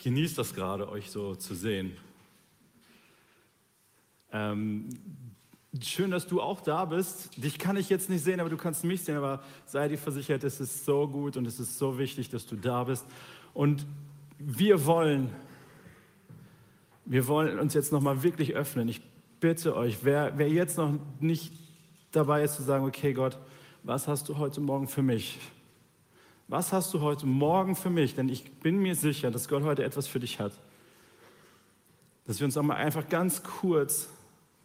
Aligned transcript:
Ich 0.00 0.04
genieße 0.04 0.36
das 0.36 0.54
gerade, 0.54 0.88
euch 0.88 1.10
so 1.10 1.34
zu 1.34 1.54
sehen. 1.54 1.94
Ähm, 4.32 4.88
schön, 5.78 6.10
dass 6.10 6.26
du 6.26 6.40
auch 6.40 6.62
da 6.62 6.86
bist. 6.86 7.36
Dich 7.36 7.58
kann 7.58 7.76
ich 7.76 7.90
jetzt 7.90 8.08
nicht 8.08 8.24
sehen, 8.24 8.40
aber 8.40 8.48
du 8.48 8.56
kannst 8.56 8.82
mich 8.82 9.02
sehen. 9.02 9.18
Aber 9.18 9.42
sei 9.66 9.88
dir 9.88 9.98
versichert, 9.98 10.42
es 10.42 10.58
ist 10.58 10.86
so 10.86 11.06
gut 11.06 11.36
und 11.36 11.44
es 11.44 11.60
ist 11.60 11.76
so 11.76 11.98
wichtig, 11.98 12.30
dass 12.30 12.46
du 12.46 12.56
da 12.56 12.84
bist. 12.84 13.04
Und 13.52 13.84
wir 14.38 14.86
wollen, 14.86 15.28
wir 17.04 17.28
wollen 17.28 17.58
uns 17.58 17.74
jetzt 17.74 17.92
nochmal 17.92 18.22
wirklich 18.22 18.54
öffnen. 18.54 18.88
Ich 18.88 19.02
bitte 19.38 19.76
euch, 19.76 19.98
wer, 20.02 20.38
wer 20.38 20.48
jetzt 20.48 20.78
noch 20.78 20.94
nicht 21.18 21.52
dabei 22.10 22.42
ist 22.42 22.56
zu 22.56 22.62
sagen, 22.62 22.86
okay 22.86 23.12
Gott, 23.12 23.38
was 23.82 24.08
hast 24.08 24.30
du 24.30 24.38
heute 24.38 24.62
Morgen 24.62 24.88
für 24.88 25.02
mich? 25.02 25.38
Was 26.50 26.72
hast 26.72 26.92
du 26.92 27.00
heute 27.00 27.26
Morgen 27.26 27.76
für 27.76 27.90
mich? 27.90 28.16
Denn 28.16 28.28
ich 28.28 28.44
bin 28.54 28.78
mir 28.78 28.96
sicher, 28.96 29.30
dass 29.30 29.46
Gott 29.46 29.62
heute 29.62 29.84
etwas 29.84 30.08
für 30.08 30.18
dich 30.18 30.40
hat. 30.40 30.52
Dass 32.26 32.40
wir 32.40 32.44
uns 32.44 32.56
einmal 32.58 32.78
einfach 32.78 33.08
ganz 33.08 33.44
kurz, 33.44 34.08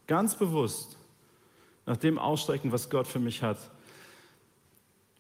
ganz 0.08 0.36
bewusst 0.36 0.98
nach 1.86 1.98
dem 1.98 2.18
ausstrecken, 2.18 2.72
was 2.72 2.90
Gott 2.90 3.06
für 3.06 3.20
mich 3.20 3.44
hat. 3.44 3.60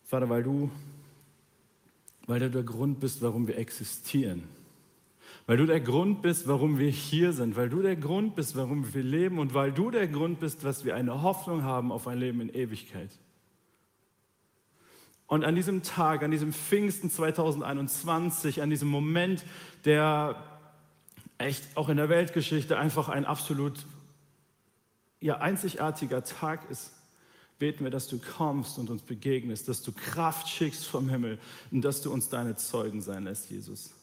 Vater, 0.06 0.28
weil 0.28 0.42
du, 0.42 0.72
weil 2.26 2.40
du 2.40 2.50
der 2.50 2.64
Grund 2.64 3.00
bist, 3.00 3.22
warum 3.22 3.48
wir 3.48 3.60
existieren. 3.60 4.46
Weil 5.46 5.58
du 5.58 5.68
der 5.68 5.82
Grund 5.82 6.24
bist, 6.24 6.48
warum 6.48 6.80
wir 6.80 6.90
hier 6.90 7.32
sind. 7.34 7.56
Weil 7.56 7.70
du 7.70 7.84
der 7.84 7.96
Grund 7.96 8.36
bist, 8.36 8.56
warum 8.56 8.92
wir 8.92 9.04
leben. 9.04 9.38
Und 9.38 9.54
weil 9.54 9.72
du 9.72 9.92
der 9.92 10.08
Grund 10.08 10.40
bist, 10.40 10.64
dass 10.64 10.84
wir 10.84 10.96
eine 10.96 11.22
Hoffnung 11.22 11.62
haben 11.62 11.92
auf 11.92 12.08
ein 12.08 12.18
Leben 12.18 12.42
in 12.42 12.50
Ewigkeit. 12.50 13.12
Und 15.28 15.44
an 15.44 15.56
diesem 15.56 15.82
Tag, 15.82 16.24
an 16.24 16.32
diesem 16.32 16.54
Pfingsten 16.54 17.10
2021, 17.10 18.62
an 18.62 18.70
diesem 18.70 18.88
Moment, 18.88 19.44
der 19.86 20.36
echt 21.38 21.76
auch 21.76 21.90
in 21.90 21.98
der 21.98 22.10
Weltgeschichte 22.10 22.78
einfach 22.78 23.10
ein 23.10 23.26
absolut 23.26 23.86
ja, 25.20 25.38
einzigartiger 25.38 26.24
Tag 26.24 26.70
ist, 26.70 26.92
beten 27.58 27.84
wir, 27.84 27.92
dass 27.92 28.08
du 28.08 28.20
kommst 28.20 28.78
und 28.78 28.90
uns 28.90 29.02
begegnest, 29.02 29.68
dass 29.68 29.82
du 29.82 29.92
Kraft 29.92 30.48
schickst 30.48 30.86
vom 30.86 31.10
Himmel 31.10 31.40
und 31.72 31.82
dass 31.82 32.02
du 32.02 32.12
uns 32.12 32.30
deine 32.30 32.56
Zeugen 32.56 33.02
sein 33.02 33.24
lässt, 33.24 33.50
Jesus. 33.50 33.94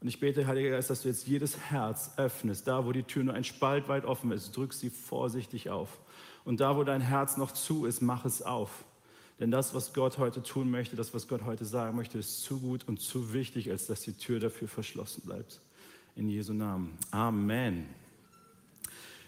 Und 0.00 0.08
ich 0.08 0.20
bete, 0.20 0.46
Heiliger 0.46 0.70
Geist, 0.70 0.90
dass 0.90 1.02
du 1.02 1.08
jetzt 1.08 1.26
jedes 1.26 1.58
Herz 1.58 2.12
öffnest. 2.18 2.68
Da, 2.68 2.84
wo 2.84 2.92
die 2.92 3.04
Tür 3.04 3.24
nur 3.24 3.32
ein 3.32 3.44
Spalt 3.44 3.88
weit 3.88 4.04
offen 4.04 4.32
ist, 4.32 4.54
drück 4.54 4.74
sie 4.74 4.90
vorsichtig 4.90 5.70
auf. 5.70 5.98
Und 6.44 6.60
da, 6.60 6.76
wo 6.76 6.84
dein 6.84 7.00
Herz 7.00 7.38
noch 7.38 7.52
zu 7.52 7.86
ist, 7.86 8.02
mach 8.02 8.26
es 8.26 8.42
auf. 8.42 8.84
Denn 9.40 9.50
das, 9.50 9.74
was 9.74 9.92
Gott 9.92 10.18
heute 10.18 10.42
tun 10.42 10.70
möchte, 10.70 10.94
das, 10.94 11.12
was 11.12 11.26
Gott 11.26 11.42
heute 11.44 11.64
sagen 11.64 11.96
möchte, 11.96 12.18
ist 12.18 12.42
zu 12.42 12.60
gut 12.60 12.86
und 12.86 13.00
zu 13.00 13.32
wichtig, 13.32 13.70
als 13.70 13.86
dass 13.86 14.02
die 14.02 14.12
Tür 14.12 14.38
dafür 14.38 14.68
verschlossen 14.68 15.22
bleibt. 15.24 15.60
In 16.14 16.28
Jesu 16.28 16.52
Namen. 16.52 16.96
Amen. 17.10 17.86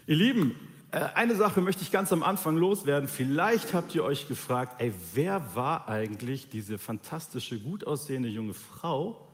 Ihr 0.05 0.15
Lieben, 0.15 0.55
äh, 0.91 0.99
eine 1.15 1.35
Sache 1.35 1.59
möchte 1.59 1.83
ich 1.83 1.91
ganz 1.91 2.13
am 2.13 2.23
Anfang 2.23 2.55
loswerden. 2.55 3.09
Vielleicht 3.09 3.73
habt 3.73 3.93
ihr 3.93 4.05
euch 4.05 4.29
gefragt, 4.29 4.81
ey, 4.81 4.93
wer 5.13 5.55
war 5.55 5.89
eigentlich 5.89 6.49
diese 6.49 6.77
fantastische, 6.77 7.59
gut 7.59 7.85
aussehende 7.85 8.29
junge 8.29 8.53
Frau, 8.53 9.27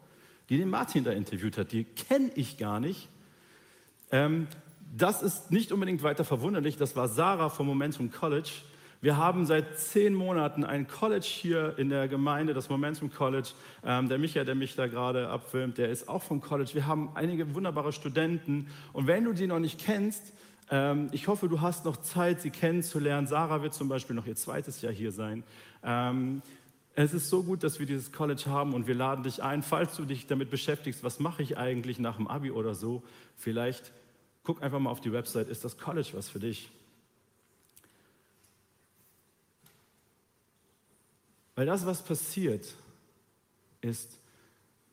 die 0.49 0.57
den 0.57 0.71
Martin 0.71 1.03
da 1.03 1.11
interviewt 1.11 1.59
hat? 1.59 1.71
Die 1.71 1.83
kenne 1.83 2.31
ich 2.33 2.57
gar 2.57 2.79
nicht. 2.79 3.07
Ähm, 4.11 4.47
das 4.95 5.21
ist 5.21 5.51
nicht 5.51 5.71
unbedingt 5.71 6.01
weiter 6.01 6.25
verwunderlich. 6.25 6.77
Das 6.77 6.95
war 6.95 7.07
Sarah 7.07 7.49
vom 7.49 7.67
Momentum 7.67 8.11
College. 8.11 8.49
Wir 9.03 9.17
haben 9.17 9.45
seit 9.45 9.77
zehn 9.77 10.15
Monaten 10.15 10.63
ein 10.63 10.87
College 10.87 11.25
hier 11.25 11.77
in 11.77 11.89
der 11.89 12.07
Gemeinde, 12.07 12.53
das 12.53 12.69
Momentum 12.69 13.11
College. 13.11 13.49
Ähm, 13.83 14.07
der 14.07 14.17
Michael, 14.17 14.45
der 14.45 14.55
mich 14.55 14.77
da 14.77 14.87
gerade 14.87 15.27
abfilmt, 15.27 15.77
der 15.77 15.89
ist 15.89 16.07
auch 16.07 16.23
vom 16.23 16.39
College. 16.39 16.69
Wir 16.71 16.87
haben 16.87 17.11
einige 17.13 17.53
wunderbare 17.53 17.91
Studenten. 17.91 18.67
Und 18.93 19.05
wenn 19.05 19.25
du 19.25 19.33
die 19.33 19.45
noch 19.45 19.59
nicht 19.59 19.77
kennst, 19.77 20.31
ähm, 20.71 21.09
ich 21.11 21.27
hoffe, 21.27 21.49
du 21.49 21.59
hast 21.59 21.83
noch 21.83 21.97
Zeit, 21.97 22.39
sie 22.39 22.49
kennenzulernen. 22.49 23.27
Sarah 23.27 23.61
wird 23.61 23.73
zum 23.73 23.89
Beispiel 23.89 24.15
noch 24.15 24.25
ihr 24.25 24.37
zweites 24.37 24.81
Jahr 24.81 24.93
hier 24.93 25.11
sein. 25.11 25.43
Ähm, 25.83 26.41
es 26.95 27.13
ist 27.13 27.29
so 27.29 27.43
gut, 27.43 27.61
dass 27.63 27.81
wir 27.81 27.85
dieses 27.85 28.13
College 28.13 28.45
haben 28.47 28.73
und 28.73 28.87
wir 28.87 28.95
laden 28.95 29.25
dich 29.25 29.43
ein, 29.43 29.63
falls 29.63 29.97
du 29.97 30.05
dich 30.05 30.27
damit 30.27 30.49
beschäftigst, 30.49 31.03
was 31.03 31.19
mache 31.19 31.43
ich 31.43 31.57
eigentlich 31.57 31.99
nach 31.99 32.15
dem 32.15 32.29
Abi 32.29 32.51
oder 32.51 32.73
so, 32.73 33.03
vielleicht 33.35 33.91
guck 34.43 34.63
einfach 34.63 34.79
mal 34.79 34.91
auf 34.91 35.01
die 35.01 35.11
Website, 35.11 35.49
ist 35.49 35.65
das 35.65 35.77
College 35.77 36.11
was 36.13 36.29
für 36.29 36.39
dich? 36.39 36.71
Weil 41.55 41.65
das, 41.65 41.85
was 41.85 42.01
passiert, 42.01 42.75
ist, 43.81 44.19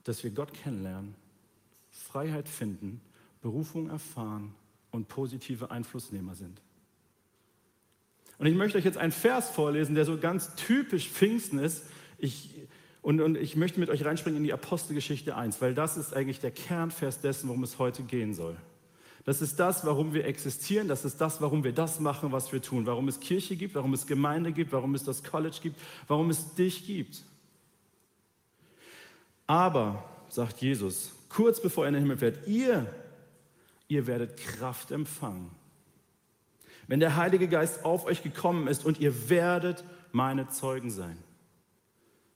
dass 0.04 0.22
wir 0.24 0.30
Gott 0.30 0.52
kennenlernen, 0.52 1.14
Freiheit 1.90 2.48
finden, 2.48 3.00
Berufung 3.42 3.88
erfahren 3.88 4.54
und 4.90 5.08
positive 5.08 5.70
Einflussnehmer 5.70 6.34
sind. 6.34 6.60
Und 8.38 8.46
ich 8.46 8.54
möchte 8.54 8.78
euch 8.78 8.84
jetzt 8.84 8.98
einen 8.98 9.12
Vers 9.12 9.50
vorlesen, 9.50 9.94
der 9.94 10.04
so 10.04 10.18
ganz 10.18 10.54
typisch 10.54 11.08
Pfingsten 11.08 11.58
ist. 11.58 11.84
Ich, 12.18 12.54
und, 13.02 13.20
und 13.20 13.36
ich 13.36 13.54
möchte 13.54 13.78
mit 13.78 13.90
euch 13.90 14.04
reinspringen 14.04 14.38
in 14.38 14.44
die 14.44 14.52
Apostelgeschichte 14.52 15.36
1, 15.36 15.60
weil 15.60 15.74
das 15.74 15.96
ist 15.96 16.14
eigentlich 16.14 16.40
der 16.40 16.50
Kernvers 16.50 17.20
dessen, 17.20 17.48
worum 17.48 17.62
es 17.62 17.78
heute 17.78 18.02
gehen 18.02 18.34
soll. 18.34 18.56
Das 19.24 19.42
ist 19.42 19.60
das, 19.60 19.84
warum 19.84 20.14
wir 20.14 20.24
existieren. 20.24 20.88
Das 20.88 21.04
ist 21.04 21.20
das, 21.20 21.40
warum 21.40 21.62
wir 21.62 21.72
das 21.72 22.00
machen, 22.00 22.32
was 22.32 22.52
wir 22.52 22.62
tun. 22.62 22.86
Warum 22.86 23.08
es 23.08 23.20
Kirche 23.20 23.56
gibt, 23.56 23.74
warum 23.74 23.92
es 23.92 24.06
Gemeinde 24.06 24.52
gibt, 24.52 24.72
warum 24.72 24.94
es 24.94 25.04
das 25.04 25.22
College 25.22 25.58
gibt, 25.62 25.78
warum 26.08 26.30
es 26.30 26.54
dich 26.54 26.86
gibt. 26.86 27.22
Aber, 29.46 30.04
sagt 30.28 30.60
Jesus, 30.60 31.12
kurz 31.28 31.60
bevor 31.60 31.84
er 31.84 31.88
in 31.88 31.94
den 31.94 32.02
Himmel 32.04 32.18
fährt, 32.18 32.46
ihr, 32.46 32.86
ihr 33.88 34.06
werdet 34.06 34.36
Kraft 34.36 34.90
empfangen. 34.90 35.50
Wenn 36.86 37.00
der 37.00 37.16
Heilige 37.16 37.48
Geist 37.48 37.84
auf 37.84 38.06
euch 38.06 38.22
gekommen 38.22 38.68
ist 38.68 38.84
und 38.84 39.00
ihr 39.00 39.28
werdet 39.28 39.84
meine 40.12 40.48
Zeugen 40.48 40.90
sein 40.90 41.18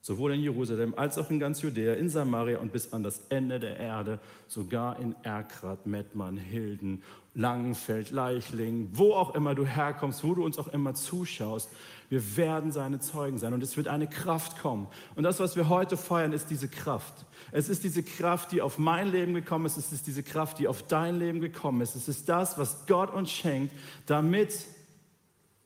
sowohl 0.05 0.35
in 0.35 0.43
Jerusalem 0.43 0.93
als 0.99 1.17
auch 1.17 1.31
in 1.31 1.41
ganz 1.41 1.63
Judäa, 1.63 1.95
in 1.95 2.11
Samaria 2.11 2.59
und 2.59 2.73
bis 2.73 2.93
an 2.93 3.03
das 3.03 3.23
Ende 3.31 3.59
der 3.59 3.79
Erde, 3.79 4.21
sogar 4.49 4.99
in 4.99 5.17
Erkrat, 5.23 5.87
Mettmann, 5.87 6.37
Hilden, 6.37 7.03
Langenfeld, 7.33 8.11
Leichling, 8.11 8.91
wo 8.93 9.15
auch 9.15 9.35
immer 9.35 9.55
du 9.55 9.65
herkommst, 9.65 10.23
wo 10.23 10.35
du 10.35 10.45
uns 10.45 10.59
auch 10.59 10.69
immer 10.69 10.95
zuschaust. 10.95 11.71
Wir 12.11 12.37
werden 12.37 12.71
seine 12.71 13.01
Zeugen 13.01 13.39
sein 13.39 13.55
und 13.55 13.63
es 13.63 13.79
wird 13.79 13.89
eine 13.89 14.07
Kraft 14.07 14.61
kommen. 14.61 14.89
Und 15.15 15.25
das, 15.25 15.41
was 15.41 15.57
wir 15.57 15.71
heute 15.71 15.97
feiern, 15.97 16.35
ist 16.35 16.51
diese 16.51 16.69
Kraft. 16.69 17.25
Es 17.51 17.71
ist 17.71 17.83
diese 17.83 18.03
Kraft, 18.03 18.53
die 18.53 18.61
auf 18.61 18.77
mein 18.77 19.11
Leben 19.11 19.33
gekommen 19.33 19.65
ist. 19.65 19.79
Es 19.79 19.91
ist 19.91 20.07
diese 20.07 20.23
Kraft, 20.23 20.59
die 20.59 20.69
auf 20.69 20.83
dein 20.83 21.19
Leben 21.19 21.41
gekommen 21.41 21.81
ist. 21.81 21.97
Es 21.97 22.09
ist 22.09 22.29
das, 22.29 22.59
was 22.59 22.87
Gott 22.87 23.11
uns 23.11 23.31
schenkt, 23.31 23.75
damit 24.05 24.67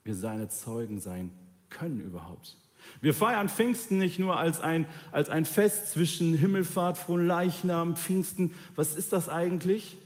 wir 0.04 0.14
seine 0.14 0.48
Zeugen 0.48 1.00
sein 1.00 1.32
können 1.70 2.00
überhaupt. 2.00 2.56
Wir 3.00 3.14
feiern 3.14 3.48
Pfingsten 3.48 3.98
nicht 3.98 4.18
nur 4.18 4.36
als 4.36 4.60
ein, 4.60 4.86
als 5.12 5.28
ein 5.28 5.44
Fest 5.44 5.92
zwischen 5.92 6.34
Himmelfahrt, 6.34 6.98
Leichnam, 7.08 7.96
Pfingsten. 7.96 8.54
Was 8.76 8.96
ist 8.96 9.12
das 9.12 9.28
eigentlich? 9.28 9.98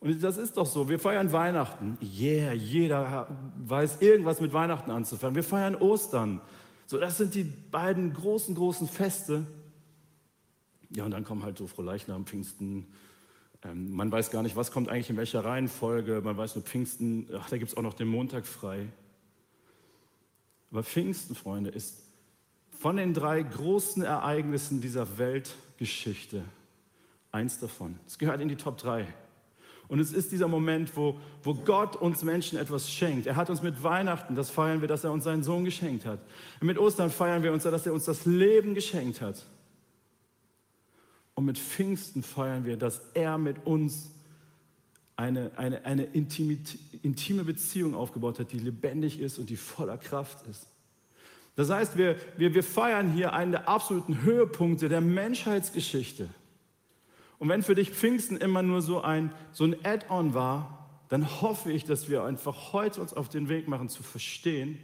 Und 0.00 0.22
das 0.22 0.36
ist 0.36 0.56
doch 0.56 0.66
so. 0.66 0.88
Wir 0.88 0.98
feiern 0.98 1.32
Weihnachten. 1.32 1.98
Yeah, 2.00 2.52
jeder 2.52 3.28
weiß 3.66 4.00
irgendwas 4.00 4.40
mit 4.40 4.52
Weihnachten 4.52 4.90
anzufangen. 4.90 5.34
Wir 5.34 5.44
feiern 5.44 5.74
Ostern. 5.74 6.40
So, 6.86 6.98
das 6.98 7.18
sind 7.18 7.34
die 7.34 7.44
beiden 7.44 8.14
großen, 8.14 8.54
großen 8.54 8.88
Feste. 8.88 9.46
Ja, 10.94 11.04
und 11.04 11.10
dann 11.10 11.24
kommen 11.24 11.42
halt 11.42 11.58
so 11.58 11.66
Frohleichnam, 11.66 12.24
Pfingsten. 12.24 12.86
Ähm, 13.64 13.90
man 13.90 14.10
weiß 14.10 14.30
gar 14.30 14.42
nicht, 14.42 14.56
was 14.56 14.70
kommt 14.70 14.88
eigentlich 14.88 15.10
in 15.10 15.16
welcher 15.16 15.44
Reihenfolge. 15.44 16.20
Man 16.22 16.36
weiß 16.36 16.54
nur 16.54 16.64
Pfingsten. 16.64 17.28
Ach, 17.36 17.50
da 17.50 17.58
gibt 17.58 17.72
es 17.72 17.76
auch 17.76 17.82
noch 17.82 17.94
den 17.94 18.08
Montag 18.08 18.46
frei. 18.46 18.86
Aber 20.70 20.82
Pfingsten, 20.82 21.34
Freunde, 21.34 21.70
ist 21.70 22.02
von 22.78 22.96
den 22.96 23.14
drei 23.14 23.42
großen 23.42 24.02
Ereignissen 24.02 24.80
dieser 24.80 25.18
Weltgeschichte 25.18 26.44
eins 27.32 27.58
davon. 27.58 27.98
Es 28.06 28.18
gehört 28.18 28.40
in 28.40 28.48
die 28.48 28.56
Top 28.56 28.78
3. 28.78 29.06
Und 29.88 30.00
es 30.00 30.12
ist 30.12 30.32
dieser 30.32 30.48
Moment, 30.48 30.94
wo, 30.96 31.18
wo 31.42 31.54
Gott 31.54 31.96
uns 31.96 32.22
Menschen 32.22 32.58
etwas 32.58 32.90
schenkt. 32.90 33.26
Er 33.26 33.36
hat 33.36 33.48
uns 33.48 33.62
mit 33.62 33.82
Weihnachten, 33.82 34.34
das 34.34 34.50
feiern 34.50 34.82
wir, 34.82 34.88
dass 34.88 35.02
er 35.02 35.12
uns 35.12 35.24
seinen 35.24 35.42
Sohn 35.42 35.64
geschenkt 35.64 36.04
hat. 36.04 36.20
Mit 36.60 36.78
Ostern 36.78 37.10
feiern 37.10 37.42
wir 37.42 37.52
uns, 37.52 37.62
dass 37.62 37.86
er 37.86 37.94
uns 37.94 38.04
das 38.04 38.26
Leben 38.26 38.74
geschenkt 38.74 39.22
hat. 39.22 39.46
Und 41.34 41.46
mit 41.46 41.58
Pfingsten 41.58 42.22
feiern 42.22 42.66
wir, 42.66 42.76
dass 42.76 43.00
er 43.14 43.38
mit 43.38 43.64
uns 43.64 44.10
eine, 45.18 45.50
eine, 45.56 45.84
eine 45.84 46.04
intime 46.04 47.44
Beziehung 47.44 47.94
aufgebaut 47.96 48.38
hat, 48.38 48.52
die 48.52 48.60
lebendig 48.60 49.18
ist 49.18 49.38
und 49.38 49.50
die 49.50 49.56
voller 49.56 49.98
Kraft 49.98 50.46
ist. 50.46 50.68
Das 51.56 51.70
heißt, 51.70 51.96
wir, 51.96 52.16
wir, 52.36 52.54
wir 52.54 52.62
feiern 52.62 53.10
hier 53.12 53.32
einen 53.32 53.50
der 53.50 53.68
absoluten 53.68 54.22
Höhepunkte 54.22 54.88
der 54.88 55.00
Menschheitsgeschichte. 55.00 56.28
Und 57.40 57.48
wenn 57.48 57.64
für 57.64 57.74
dich 57.74 57.90
Pfingsten 57.90 58.36
immer 58.36 58.62
nur 58.62 58.80
so 58.80 59.00
ein, 59.00 59.32
so 59.50 59.64
ein 59.64 59.74
Add-on 59.84 60.34
war, 60.34 60.88
dann 61.08 61.42
hoffe 61.42 61.72
ich, 61.72 61.84
dass 61.84 62.08
wir 62.08 62.22
einfach 62.22 62.72
heute 62.72 63.00
uns 63.00 63.12
auf 63.12 63.28
den 63.28 63.48
Weg 63.48 63.66
machen 63.66 63.88
zu 63.88 64.04
verstehen, 64.04 64.78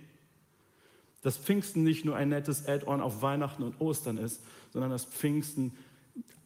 dass 1.23 1.37
Pfingsten 1.37 1.85
nicht 1.85 2.05
nur 2.05 2.17
ein 2.17 2.31
nettes 2.31 2.67
Add-on 2.67 3.01
auf 3.01 3.23
Weihnachten 3.23 3.63
und 3.63 3.81
Ostern 3.81 4.19
ist, 4.19 4.43
sondern 4.73 4.91
dass 4.91 5.05
Pfingsten 5.05 5.77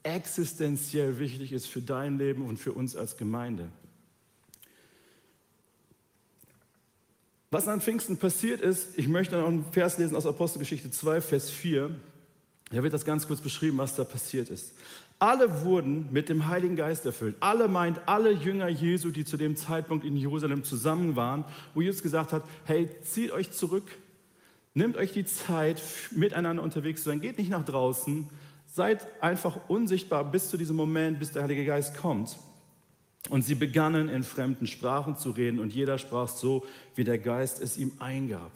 existenziell 0.02 1.18
wichtig 1.18 1.52
ist 1.52 1.66
für 1.66 1.80
dein 1.80 2.18
Leben 2.18 2.46
und 2.46 2.58
für 2.58 2.72
uns 2.72 2.96
als 2.96 3.16
Gemeinde. 3.16 3.68
Was 7.50 7.66
an 7.66 7.80
Pfingsten 7.80 8.18
passiert 8.18 8.60
ist, 8.60 8.98
ich 8.98 9.08
möchte 9.08 9.36
noch 9.36 9.48
einen 9.48 9.64
Vers 9.72 9.96
lesen 9.96 10.16
aus 10.16 10.26
Apostelgeschichte 10.26 10.90
2, 10.90 11.22
Vers 11.22 11.50
4. 11.50 11.90
Da 12.70 12.82
wird 12.82 12.92
das 12.92 13.06
ganz 13.06 13.26
kurz 13.26 13.40
beschrieben, 13.40 13.78
was 13.78 13.96
da 13.96 14.04
passiert 14.04 14.50
ist. 14.50 14.74
Alle 15.18 15.64
wurden 15.64 16.08
mit 16.12 16.28
dem 16.28 16.46
Heiligen 16.46 16.76
Geist 16.76 17.06
erfüllt. 17.06 17.36
Alle 17.40 17.66
meint 17.66 18.00
alle 18.06 18.30
Jünger 18.30 18.68
Jesu, 18.68 19.10
die 19.10 19.24
zu 19.24 19.36
dem 19.36 19.56
Zeitpunkt 19.56 20.04
in 20.04 20.16
Jerusalem 20.16 20.62
zusammen 20.62 21.16
waren, 21.16 21.44
wo 21.74 21.80
Jesus 21.80 22.02
gesagt 22.02 22.32
hat, 22.32 22.44
hey, 22.66 22.88
zieht 23.02 23.32
euch 23.32 23.50
zurück, 23.50 23.84
nehmt 24.74 24.96
euch 24.96 25.12
die 25.12 25.24
Zeit, 25.24 25.82
miteinander 26.10 26.62
unterwegs 26.62 27.02
zu 27.02 27.08
sein, 27.08 27.20
geht 27.20 27.38
nicht 27.38 27.50
nach 27.50 27.64
draußen, 27.64 28.28
seid 28.78 29.08
einfach 29.20 29.58
unsichtbar 29.66 30.22
bis 30.22 30.50
zu 30.50 30.56
diesem 30.56 30.76
Moment, 30.76 31.18
bis 31.18 31.32
der 31.32 31.42
Heilige 31.42 31.64
Geist 31.64 31.96
kommt. 31.96 32.38
Und 33.28 33.42
sie 33.42 33.56
begannen 33.56 34.08
in 34.08 34.22
fremden 34.22 34.68
Sprachen 34.68 35.16
zu 35.16 35.30
reden 35.30 35.58
und 35.58 35.74
jeder 35.74 35.98
sprach 35.98 36.28
so, 36.28 36.64
wie 36.94 37.02
der 37.02 37.18
Geist 37.18 37.60
es 37.60 37.76
ihm 37.76 37.90
eingab. 37.98 38.52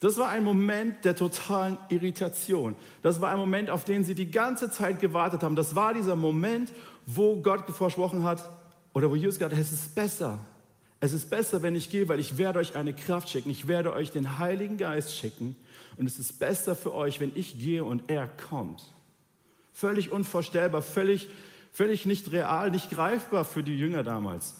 Das 0.00 0.18
war 0.18 0.30
ein 0.30 0.42
Moment 0.42 1.04
der 1.04 1.14
totalen 1.14 1.78
Irritation. 1.90 2.74
Das 3.02 3.20
war 3.20 3.30
ein 3.30 3.38
Moment, 3.38 3.70
auf 3.70 3.84
den 3.84 4.02
sie 4.02 4.16
die 4.16 4.32
ganze 4.32 4.68
Zeit 4.68 4.98
gewartet 4.98 5.44
haben. 5.44 5.54
Das 5.54 5.76
war 5.76 5.94
dieser 5.94 6.16
Moment, 6.16 6.72
wo 7.06 7.36
Gott 7.36 7.70
versprochen 7.70 8.24
hat, 8.24 8.50
oder 8.94 9.08
wo 9.08 9.14
Jesus 9.14 9.36
gesagt 9.36 9.54
hat, 9.54 9.60
es 9.60 9.72
ist 9.72 9.94
besser. 9.94 10.40
Es 10.98 11.12
ist 11.12 11.30
besser, 11.30 11.62
wenn 11.62 11.76
ich 11.76 11.88
gehe, 11.88 12.08
weil 12.08 12.18
ich 12.18 12.36
werde 12.36 12.58
euch 12.58 12.74
eine 12.74 12.92
Kraft 12.92 13.28
schicken. 13.30 13.48
Ich 13.50 13.68
werde 13.68 13.92
euch 13.92 14.10
den 14.10 14.40
Heiligen 14.40 14.76
Geist 14.76 15.16
schicken. 15.16 15.54
Und 15.96 16.06
es 16.06 16.18
ist 16.18 16.40
besser 16.40 16.74
für 16.74 16.92
euch, 16.92 17.20
wenn 17.20 17.30
ich 17.36 17.58
gehe 17.58 17.84
und 17.84 18.10
er 18.10 18.26
kommt. 18.26 18.82
Völlig 19.72 20.12
unvorstellbar, 20.12 20.82
völlig 20.82 21.28
völlig 21.72 22.06
nicht 22.06 22.30
real, 22.30 22.70
nicht 22.70 22.90
greifbar 22.90 23.44
für 23.44 23.62
die 23.62 23.76
Jünger 23.76 24.04
damals. 24.04 24.54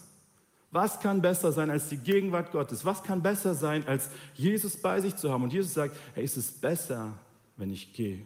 Was 0.71 1.01
kann 1.01 1.21
besser 1.21 1.53
sein 1.53 1.71
als 1.71 1.91
die 1.91 1.99
Gegenwart 1.99 2.51
Gottes? 2.51 2.85
Was 2.87 3.03
kann 3.03 3.23
besser 3.23 3.55
sein, 3.55 3.87
als 3.87 4.09
Jesus 4.35 4.79
bei 4.79 5.01
sich 5.03 5.17
zu 5.17 5.31
haben? 5.31 5.45
Und 5.45 5.53
Jesus 5.53 5.75
sagt, 5.75 5.95
hey, 6.15 6.25
es 6.25 6.39
ist 6.39 6.63
besser, 6.63 7.13
wenn 7.59 7.71
ich 7.71 7.93
gehe. 7.93 8.25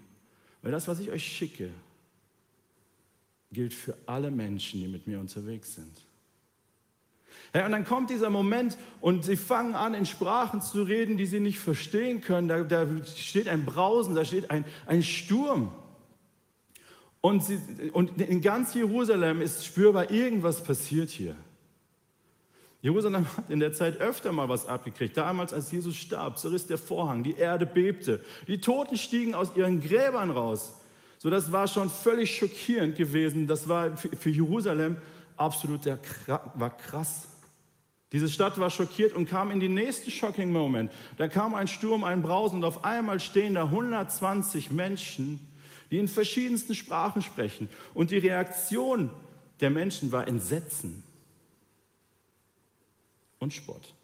Weil 0.63 0.71
das, 0.71 0.87
was 0.87 1.01
ich 1.01 1.11
euch 1.11 1.27
schicke, 1.27 1.71
gilt 3.51 3.75
für 3.75 3.97
alle 4.07 4.31
Menschen, 4.31 4.81
die 4.81 4.87
mit 4.87 5.09
mir 5.09 5.19
unterwegs 5.19 5.75
sind. 5.75 6.03
Hey, 7.53 7.65
und 7.65 7.73
dann 7.73 7.85
kommt 7.85 8.11
dieser 8.11 8.31
Moment 8.31 8.79
und 9.01 9.25
sie 9.25 9.37
fangen 9.37 9.75
an, 9.75 9.95
in 9.95 10.07
Sprachen 10.07 10.63
zu 10.63 10.83
reden, 10.83 11.17
die 11.17 11.27
sie 11.27 11.41
nicht 11.41 11.59
verstehen 11.59 12.21
können. 12.21 12.47
Da, 12.47 12.63
da 12.63 12.87
steht 13.05 13.49
ein 13.49 13.65
Brausen, 13.65 14.15
da 14.15 14.25
steht 14.25 14.51
ein, 14.53 14.65
ein 14.87 15.03
Sturm. 15.03 15.73
Und, 17.27 17.43
sie, 17.43 17.59
und 17.93 18.21
in 18.21 18.41
ganz 18.41 18.73
Jerusalem 18.73 19.41
ist 19.41 19.67
spürbar, 19.67 20.13
irgendwas 20.13 20.63
passiert 20.63 21.11
hier. 21.11 21.35
Jerusalem 22.83 23.27
hat 23.37 23.51
in 23.51 23.59
der 23.59 23.73
Zeit 23.73 24.01
öfter 24.01 24.31
mal 24.31 24.49
was 24.49 24.67
abgekriegt. 24.67 25.17
Damals, 25.17 25.53
als 25.53 25.73
Jesus 25.73 25.97
starb, 25.97 26.39
zerriss 26.39 26.69
der 26.69 26.79
Vorhang, 26.79 27.25
die 27.25 27.35
Erde 27.35 27.67
bebte, 27.67 28.25
die 28.47 28.61
Toten 28.61 28.97
stiegen 28.97 29.35
aus 29.35 29.57
ihren 29.57 29.81
Gräbern 29.81 30.31
raus. 30.31 30.73
So, 31.19 31.29
das 31.29 31.51
war 31.51 31.67
schon 31.67 31.91
völlig 31.91 32.37
schockierend 32.37 32.95
gewesen. 32.95 33.49
Das 33.49 33.69
war 33.69 33.97
für 33.97 34.31
Jerusalem 34.31 34.97
absolut 35.37 35.85
der, 35.85 35.99
war 36.55 36.77
krass. 36.77 37.27
Diese 38.13 38.29
Stadt 38.29 38.57
war 38.61 38.71
schockiert 38.71 39.15
und 39.15 39.29
kam 39.29 39.51
in 39.51 39.59
den 39.59 39.75
nächsten 39.75 40.13
shocking 40.13 40.53
Moment. 40.53 40.93
Da 41.17 41.27
kam 41.27 41.57
ein 41.57 41.67
Sturm, 41.67 42.05
ein 42.05 42.23
Brausen 42.23 42.59
und 42.59 42.65
auf 42.65 42.85
einmal 42.85 43.19
stehen 43.19 43.55
da 43.55 43.65
120 43.65 44.71
Menschen 44.71 45.41
die 45.91 45.99
in 45.99 46.09
verschiedensten 46.09 46.75
Sprachen 46.75 47.23
sprechen. 47.23 47.69
Und 47.95 48.11
die 48.11 48.19
Reaktion 48.19 49.11
der 49.61 49.71
Menschen 49.71 50.13
war 50.13 50.27
Entsetzen 50.27 51.03
und 53.39 53.53
Spott. 53.53 53.95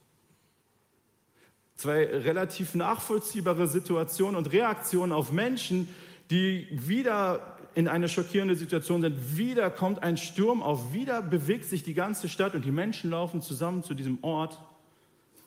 Zwei 1.77 2.05
relativ 2.05 2.75
nachvollziehbare 2.75 3.67
Situationen 3.67 4.37
und 4.37 4.53
Reaktionen 4.53 5.13
auf 5.13 5.33
Menschen, 5.33 5.89
die 6.31 6.69
wieder 6.71 7.59
in 7.75 7.89
eine 7.89 8.09
schockierende 8.09 8.55
Situation 8.55 9.03
sind. 9.03 9.37
Wieder 9.37 9.71
kommt 9.71 10.03
ein 10.03 10.17
Sturm 10.17 10.63
auf, 10.63 10.93
wieder 10.93 11.23
bewegt 11.23 11.65
sich 11.65 11.83
die 11.83 11.95
ganze 11.95 12.29
Stadt 12.29 12.55
und 12.55 12.65
die 12.65 12.71
Menschen 12.71 13.11
laufen 13.11 13.43
zusammen 13.43 13.83
zu 13.83 13.95
diesem 13.95 14.23
Ort. 14.23 14.59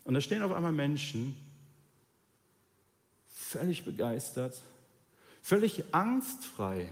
Und 0.04 0.14
da 0.14 0.22
stehen 0.22 0.42
auf 0.42 0.52
einmal 0.52 0.72
Menschen, 0.72 1.36
völlig 3.28 3.86
begeistert, 3.86 4.62
völlig 5.46 5.94
angstfrei 5.94 6.92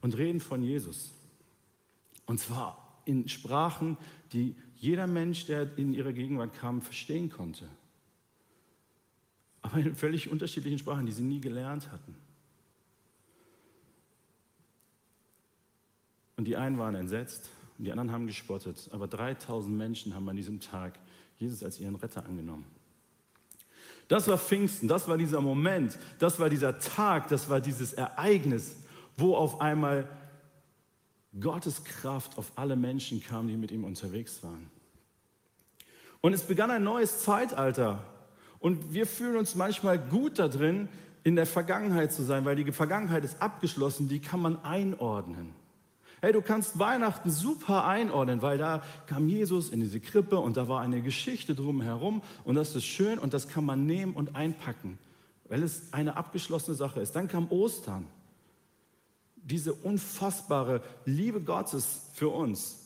und 0.00 0.18
reden 0.18 0.40
von 0.40 0.60
Jesus. 0.60 1.12
Und 2.26 2.40
zwar 2.40 3.00
in 3.04 3.28
Sprachen, 3.28 3.96
die 4.32 4.56
jeder 4.78 5.06
Mensch, 5.06 5.46
der 5.46 5.78
in 5.78 5.94
ihre 5.94 6.12
Gegenwart 6.12 6.52
kam, 6.54 6.82
verstehen 6.82 7.30
konnte. 7.30 7.68
Aber 9.62 9.78
in 9.78 9.94
völlig 9.94 10.28
unterschiedlichen 10.28 10.80
Sprachen, 10.80 11.06
die 11.06 11.12
sie 11.12 11.22
nie 11.22 11.40
gelernt 11.40 11.92
hatten. 11.92 12.16
Und 16.36 16.46
die 16.46 16.56
einen 16.56 16.76
waren 16.78 16.96
entsetzt 16.96 17.50
und 17.78 17.84
die 17.84 17.92
anderen 17.92 18.10
haben 18.10 18.26
gespottet. 18.26 18.88
Aber 18.90 19.06
3000 19.06 19.76
Menschen 19.76 20.12
haben 20.12 20.28
an 20.28 20.34
diesem 20.34 20.58
Tag 20.58 20.98
Jesus 21.38 21.62
als 21.62 21.78
ihren 21.78 21.94
Retter 21.94 22.26
angenommen. 22.26 22.66
Das 24.08 24.28
war 24.28 24.38
Pfingsten, 24.38 24.88
das 24.88 25.08
war 25.08 25.16
dieser 25.16 25.40
Moment, 25.40 25.98
das 26.18 26.38
war 26.38 26.50
dieser 26.50 26.78
Tag, 26.78 27.28
das 27.28 27.48
war 27.48 27.60
dieses 27.60 27.94
Ereignis, 27.94 28.76
wo 29.16 29.34
auf 29.34 29.60
einmal 29.60 30.08
Gottes 31.40 31.84
Kraft 31.84 32.38
auf 32.38 32.52
alle 32.56 32.76
Menschen 32.76 33.22
kam, 33.22 33.48
die 33.48 33.56
mit 33.56 33.70
ihm 33.70 33.84
unterwegs 33.84 34.42
waren. 34.42 34.70
Und 36.20 36.32
es 36.32 36.42
begann 36.42 36.70
ein 36.70 36.84
neues 36.84 37.20
Zeitalter. 37.20 38.04
Und 38.58 38.94
wir 38.94 39.06
fühlen 39.06 39.36
uns 39.36 39.54
manchmal 39.54 39.98
gut 39.98 40.38
da 40.38 40.48
drin, 40.48 40.88
in 41.22 41.36
der 41.36 41.46
Vergangenheit 41.46 42.12
zu 42.12 42.22
sein, 42.22 42.44
weil 42.44 42.56
die 42.56 42.70
Vergangenheit 42.70 43.24
ist 43.24 43.40
abgeschlossen, 43.42 44.08
die 44.08 44.20
kann 44.20 44.40
man 44.40 44.62
einordnen. 44.62 45.54
Hey, 46.24 46.32
du 46.32 46.40
kannst 46.40 46.78
Weihnachten 46.78 47.30
super 47.30 47.84
einordnen, 47.84 48.40
weil 48.40 48.56
da 48.56 48.82
kam 49.04 49.28
Jesus 49.28 49.68
in 49.68 49.80
diese 49.80 50.00
Krippe 50.00 50.38
und 50.38 50.56
da 50.56 50.68
war 50.68 50.80
eine 50.80 51.02
Geschichte 51.02 51.54
drumherum 51.54 52.22
und 52.44 52.54
das 52.54 52.74
ist 52.74 52.86
schön 52.86 53.18
und 53.18 53.34
das 53.34 53.46
kann 53.46 53.66
man 53.66 53.84
nehmen 53.84 54.14
und 54.14 54.34
einpacken, 54.34 54.98
weil 55.50 55.62
es 55.62 55.92
eine 55.92 56.16
abgeschlossene 56.16 56.74
Sache 56.78 57.00
ist. 57.00 57.14
Dann 57.14 57.28
kam 57.28 57.48
Ostern. 57.50 58.06
Diese 59.36 59.74
unfassbare 59.74 60.80
Liebe 61.04 61.42
Gottes 61.42 62.08
für 62.14 62.30
uns. 62.30 62.78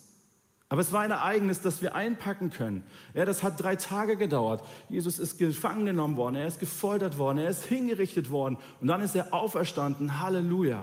Aber 0.69 0.81
es 0.81 0.91
war 0.91 1.03
ein 1.03 1.13
Ereignis, 1.13 1.61
das 1.61 1.81
wir 1.81 1.95
einpacken 1.95 2.51
können. 2.51 2.83
Ja, 3.15 3.25
das 3.25 3.45
hat 3.45 3.63
drei 3.63 3.77
Tage 3.77 4.17
gedauert. 4.17 4.65
Jesus 4.89 5.21
ist 5.21 5.39
gefangen 5.39 5.87
genommen 5.87 6.17
worden, 6.17 6.35
er 6.35 6.49
ist 6.49 6.59
gefoltert 6.59 7.19
worden, 7.19 7.39
er 7.39 7.51
ist 7.51 7.67
hingerichtet 7.67 8.33
worden 8.33 8.59
und 8.81 8.89
dann 8.89 9.01
ist 9.01 9.15
er 9.15 9.33
auferstanden. 9.33 10.19
Halleluja 10.19 10.83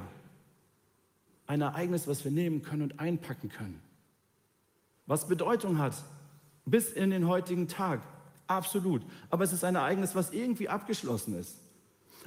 ein 1.47 1.61
Ereignis, 1.61 2.07
was 2.07 2.23
wir 2.23 2.31
nehmen 2.31 2.61
können 2.61 2.83
und 2.83 2.99
einpacken 2.99 3.49
können. 3.49 3.81
Was 5.05 5.27
Bedeutung 5.27 5.77
hat 5.77 5.93
bis 6.65 6.91
in 6.91 7.11
den 7.11 7.27
heutigen 7.27 7.67
Tag. 7.67 8.01
Absolut. 8.47 9.01
Aber 9.29 9.43
es 9.43 9.53
ist 9.53 9.63
ein 9.63 9.75
Ereignis, 9.75 10.15
was 10.15 10.31
irgendwie 10.31 10.69
abgeschlossen 10.69 11.37
ist. 11.37 11.59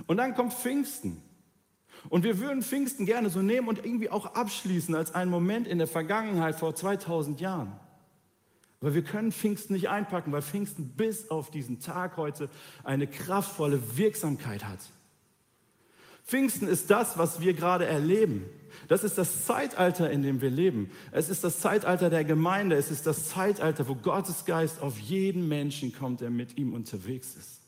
Und 0.07 0.17
dann 0.17 0.35
kommt 0.35 0.55
Pfingsten. 0.55 1.21
Und 2.09 2.23
wir 2.23 2.39
würden 2.39 2.63
Pfingsten 2.63 3.07
gerne 3.07 3.31
so 3.31 3.43
nehmen 3.43 3.69
und 3.69 3.85
irgendwie 3.85 4.11
auch 4.11 4.35
abschließen 4.35 4.95
als 4.95 5.15
einen 5.15 5.31
Moment 5.31 5.67
in 5.67 5.79
der 5.79 5.89
Vergangenheit 5.89 6.55
vor 6.55 6.75
2000 6.75 7.41
Jahren. 7.41 7.73
Aber 8.81 8.95
wir 8.95 9.03
können 9.03 9.33
Pfingsten 9.33 9.75
nicht 9.75 9.89
einpacken, 9.89 10.31
weil 10.31 10.43
Pfingsten 10.43 10.91
bis 10.91 11.31
auf 11.31 11.51
diesen 11.51 11.81
Tag 11.81 12.17
heute 12.17 12.49
eine 12.85 13.09
kraftvolle 13.09 13.97
Wirksamkeit 13.97 14.65
hat. 14.65 14.79
Pfingsten 16.25 16.69
ist 16.69 16.91
das, 16.91 17.19
was 17.19 17.41
wir 17.41 17.55
gerade 17.55 17.87
erleben. 17.87 18.45
Das 18.87 19.05
ist 19.05 19.19
das 19.19 19.45
Zeitalter, 19.45 20.11
in 20.11 20.23
dem 20.23 20.41
wir 20.41 20.51
leben. 20.51 20.91
Es 21.11 21.29
ist 21.29 21.43
das 21.43 21.59
Zeitalter 21.61 22.11
der 22.11 22.25
Gemeinde. 22.25 22.77
Es 22.77 22.91
ist 22.91 23.07
das 23.07 23.29
Zeitalter, 23.29 23.89
wo 23.89 23.97
Gottes 23.97 24.45
Geist 24.45 24.81
auf 24.81 24.99
jeden 24.99 25.49
Menschen 25.49 25.93
kommt, 25.93 26.21
der 26.21 26.31
mit 26.31 26.57
ihm 26.57 26.73
unterwegs 26.73 27.35
ist. 27.37 27.59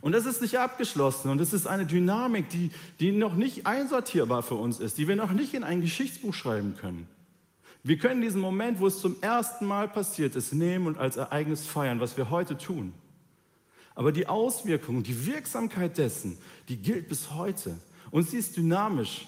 Und 0.00 0.12
das 0.12 0.26
ist 0.26 0.42
nicht 0.42 0.58
abgeschlossen 0.58 1.28
und 1.28 1.40
es 1.40 1.52
ist 1.52 1.66
eine 1.66 1.84
Dynamik, 1.84 2.48
die, 2.50 2.70
die 3.00 3.10
noch 3.10 3.34
nicht 3.34 3.66
einsortierbar 3.66 4.42
für 4.42 4.54
uns 4.54 4.78
ist, 4.78 4.96
die 4.96 5.08
wir 5.08 5.16
noch 5.16 5.32
nicht 5.32 5.54
in 5.54 5.64
ein 5.64 5.80
Geschichtsbuch 5.80 6.34
schreiben 6.34 6.76
können. 6.76 7.08
Wir 7.82 7.98
können 7.98 8.20
diesen 8.20 8.40
Moment, 8.40 8.80
wo 8.80 8.86
es 8.86 9.00
zum 9.00 9.16
ersten 9.22 9.66
Mal 9.66 9.88
passiert 9.88 10.36
ist, 10.36 10.52
nehmen 10.52 10.86
und 10.86 10.98
als 10.98 11.16
Ereignis 11.16 11.66
feiern, 11.66 12.00
was 12.00 12.16
wir 12.16 12.30
heute 12.30 12.56
tun. 12.56 12.92
Aber 13.94 14.12
die 14.12 14.28
Auswirkung, 14.28 15.02
die 15.02 15.26
Wirksamkeit 15.26 15.98
dessen, 15.98 16.38
die 16.68 16.76
gilt 16.76 17.08
bis 17.08 17.32
heute. 17.32 17.78
Und 18.12 18.28
sie 18.28 18.36
ist 18.36 18.56
dynamisch. 18.56 19.26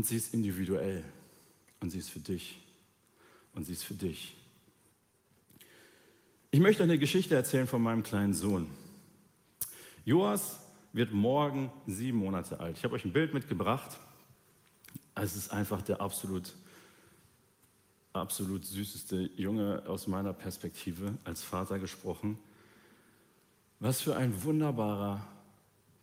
Und 0.00 0.06
sie 0.06 0.16
ist 0.16 0.32
individuell. 0.32 1.04
Und 1.80 1.90
sie 1.90 1.98
ist 1.98 2.08
für 2.08 2.20
dich. 2.20 2.58
Und 3.52 3.66
sie 3.66 3.74
ist 3.74 3.82
für 3.82 3.92
dich. 3.92 4.34
Ich 6.50 6.58
möchte 6.58 6.82
eine 6.82 6.96
Geschichte 6.96 7.34
erzählen 7.34 7.66
von 7.66 7.82
meinem 7.82 8.02
kleinen 8.02 8.32
Sohn. 8.32 8.66
Joas 10.06 10.58
wird 10.94 11.12
morgen 11.12 11.70
sieben 11.86 12.16
Monate 12.16 12.60
alt. 12.60 12.78
Ich 12.78 12.84
habe 12.84 12.94
euch 12.94 13.04
ein 13.04 13.12
Bild 13.12 13.34
mitgebracht. 13.34 13.98
Es 15.16 15.36
ist 15.36 15.52
einfach 15.52 15.82
der 15.82 16.00
absolut, 16.00 16.54
absolut 18.14 18.64
süßeste 18.64 19.32
Junge 19.36 19.82
aus 19.86 20.06
meiner 20.06 20.32
Perspektive 20.32 21.18
als 21.24 21.42
Vater 21.42 21.78
gesprochen. 21.78 22.38
Was 23.80 24.00
für 24.00 24.16
ein 24.16 24.44
wunderbarer, 24.44 25.26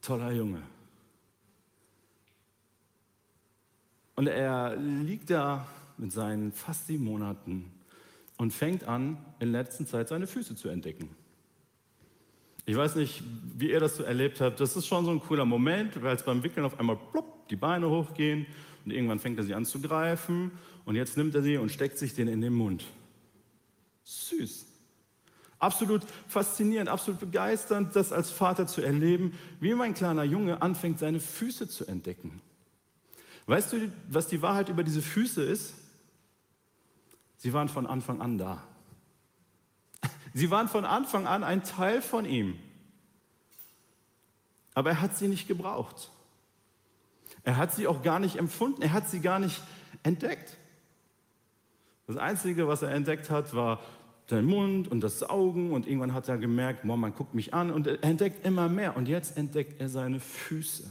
toller 0.04 0.34
Junge. 0.34 0.62
Und 4.18 4.26
er 4.26 4.76
liegt 4.76 5.30
da 5.30 5.68
mit 5.98 6.12
seinen 6.12 6.52
fast 6.52 6.88
sieben 6.88 7.06
Monaten 7.06 7.72
und 8.38 8.52
fängt 8.52 8.84
an, 8.84 9.18
in 9.40 9.52
letzter 9.52 9.86
Zeit 9.86 10.10
seine 10.10 10.26
Füße 10.26 10.56
zu 10.56 10.70
entdecken. 10.70 11.10
Ich 12.66 12.76
weiß 12.76 12.96
nicht, 12.96 13.24
wie 13.56 13.70
ihr 13.70 13.80
das 13.80 13.96
so 13.96 14.04
erlebt 14.04 14.42
habt. 14.42 14.60
Das 14.60 14.76
ist 14.76 14.88
schon 14.88 15.06
so 15.06 15.12
ein 15.12 15.20
cooler 15.20 15.46
Moment, 15.46 16.02
weil 16.02 16.16
es 16.16 16.24
beim 16.24 16.42
Wickeln 16.42 16.66
auf 16.66 16.80
einmal 16.80 16.98
plopp, 16.98 17.48
die 17.50 17.56
Beine 17.56 17.92
hochgehen 17.92 18.48
und 18.84 18.92
irgendwann 18.92 19.20
fängt 19.20 19.38
er 19.38 19.44
sie 19.44 19.54
an 19.54 19.66
zu 19.66 19.80
greifen 19.80 20.52
und 20.86 20.96
jetzt 20.96 21.16
nimmt 21.16 21.36
er 21.36 21.44
sie 21.44 21.58
und 21.58 21.72
steckt 21.72 22.00
sich 22.00 22.16
den 22.16 22.28
in 22.28 22.42
den 22.42 22.54
Mund. 22.54 22.86
Süß. 24.04 24.66
Absolut 25.60 26.02
faszinierend, 26.28 26.90
absolut 26.90 27.20
begeisternd, 27.20 27.96
das 27.96 28.12
als 28.12 28.32
Vater 28.32 28.66
zu 28.66 28.82
erleben, 28.82 29.34
wie 29.60 29.76
mein 29.76 29.94
kleiner 29.94 30.24
Junge 30.24 30.60
anfängt, 30.60 30.98
seine 30.98 31.20
Füße 31.20 31.68
zu 31.68 31.86
entdecken. 31.86 32.42
Weißt 33.48 33.72
du, 33.72 33.92
was 34.10 34.28
die 34.28 34.42
Wahrheit 34.42 34.70
über 34.70 34.84
diese 34.84 35.02
Füße 35.02 35.42
ist? 35.42 35.74
Sie 37.38 37.54
waren 37.54 37.70
von 37.70 37.88
Anfang 37.88 38.22
an 38.22 38.38
da. 38.38 38.62
Sie 40.34 40.52
waren 40.52 40.68
von 40.68 40.86
Anfang 40.86 41.26
an 41.26 41.44
ein 41.44 41.64
Teil 41.64 42.02
von 42.02 42.26
ihm. 42.26 42.60
Aber 44.74 44.92
er 44.92 45.02
hat 45.02 45.18
sie 45.18 45.28
nicht 45.30 45.48
gebraucht. 45.48 46.12
Er 47.44 47.58
hat 47.58 47.74
sie 47.74 47.88
auch 47.88 48.04
gar 48.04 48.20
nicht 48.20 48.36
empfunden. 48.36 48.82
Er 48.82 48.92
hat 48.92 49.10
sie 49.10 49.22
gar 49.22 49.40
nicht 49.40 49.64
entdeckt. 50.04 50.58
Das 52.06 52.18
Einzige, 52.18 52.68
was 52.68 52.82
er 52.82 52.92
entdeckt 52.92 53.30
hat, 53.30 53.56
war 53.56 53.80
sein 54.30 54.46
Mund 54.46 54.90
und 54.90 55.00
das 55.02 55.24
Augen. 55.24 55.72
Und 55.72 55.88
irgendwann 55.88 56.14
hat 56.14 56.28
er 56.28 56.38
gemerkt, 56.38 56.84
man 56.84 57.16
guckt 57.16 57.34
mich 57.34 57.54
an. 57.54 57.72
Und 57.72 57.88
er 57.88 58.04
entdeckt 58.04 58.46
immer 58.46 58.68
mehr. 58.68 58.98
Und 58.98 59.08
jetzt 59.08 59.38
entdeckt 59.38 59.80
er 59.80 59.88
seine 59.88 60.20
Füße. 60.20 60.90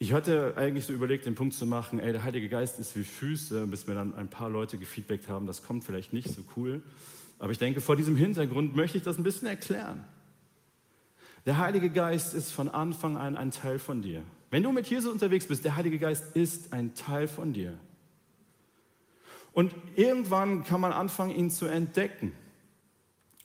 Ich 0.00 0.12
hatte 0.12 0.54
eigentlich 0.56 0.86
so 0.86 0.92
überlegt, 0.92 1.26
den 1.26 1.34
Punkt 1.34 1.54
zu 1.54 1.66
machen, 1.66 1.98
ey, 1.98 2.12
der 2.12 2.22
Heilige 2.22 2.48
Geist 2.48 2.78
ist 2.78 2.96
wie 2.96 3.02
Füße, 3.02 3.66
bis 3.66 3.88
mir 3.88 3.94
dann 3.94 4.14
ein 4.14 4.28
paar 4.28 4.48
Leute 4.48 4.78
gefeedbackt 4.78 5.28
haben, 5.28 5.46
das 5.46 5.64
kommt 5.64 5.82
vielleicht 5.82 6.12
nicht 6.12 6.28
so 6.28 6.42
cool. 6.56 6.82
Aber 7.40 7.50
ich 7.50 7.58
denke, 7.58 7.80
vor 7.80 7.96
diesem 7.96 8.16
Hintergrund 8.16 8.76
möchte 8.76 8.98
ich 8.98 9.04
das 9.04 9.18
ein 9.18 9.24
bisschen 9.24 9.48
erklären. 9.48 10.04
Der 11.46 11.58
Heilige 11.58 11.90
Geist 11.90 12.34
ist 12.34 12.52
von 12.52 12.68
Anfang 12.68 13.16
an 13.16 13.36
ein 13.36 13.50
Teil 13.50 13.78
von 13.78 14.02
dir. 14.02 14.22
Wenn 14.50 14.62
du 14.62 14.70
mit 14.70 14.86
Jesus 14.86 15.12
unterwegs 15.12 15.46
bist, 15.46 15.64
der 15.64 15.76
Heilige 15.76 15.98
Geist 15.98 16.36
ist 16.36 16.72
ein 16.72 16.94
Teil 16.94 17.26
von 17.26 17.52
dir. 17.52 17.78
Und 19.52 19.74
irgendwann 19.96 20.62
kann 20.62 20.80
man 20.80 20.92
anfangen, 20.92 21.34
ihn 21.34 21.50
zu 21.50 21.66
entdecken. 21.66 22.32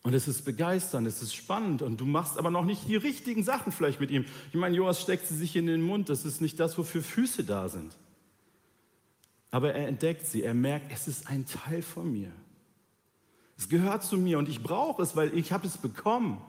Und 0.04 0.14
es 0.14 0.28
ist 0.28 0.44
begeisternd, 0.44 1.08
es 1.08 1.22
ist 1.22 1.34
spannend 1.34 1.82
und 1.82 2.00
du 2.02 2.06
machst 2.06 2.38
aber 2.38 2.52
noch 2.52 2.66
nicht 2.66 2.88
die 2.90 2.98
richtigen 2.98 3.44
Sachen 3.44 3.72
vielleicht 3.72 4.02
mit 4.02 4.12
ihm. 4.12 4.26
Ich 4.50 4.56
meine, 4.56 4.76
Joas 4.76 5.02
steckt 5.02 5.26
sie 5.28 5.36
sich 5.36 5.56
in 5.56 5.66
den 5.66 5.82
Mund, 5.82 6.10
das 6.10 6.26
ist 6.26 6.42
nicht 6.42 6.60
das, 6.60 6.78
wofür 6.78 7.02
Füße 7.02 7.46
da 7.46 7.70
sind. 7.70 7.96
Aber 9.50 9.74
er 9.74 9.88
entdeckt 9.88 10.26
sie, 10.28 10.44
er 10.44 10.54
merkt, 10.54 10.92
es 10.92 11.08
ist 11.08 11.28
ein 11.28 11.46
Teil 11.46 11.82
von 11.82 12.12
mir. 12.12 12.32
Es 13.58 13.70
gehört 13.70 14.04
zu 14.04 14.18
mir 14.18 14.40
und 14.40 14.50
ich 14.50 14.62
brauche 14.62 15.02
es, 15.02 15.16
weil 15.16 15.38
ich 15.38 15.54
habe 15.54 15.68
es 15.68 15.78
bekommen. 15.78 16.42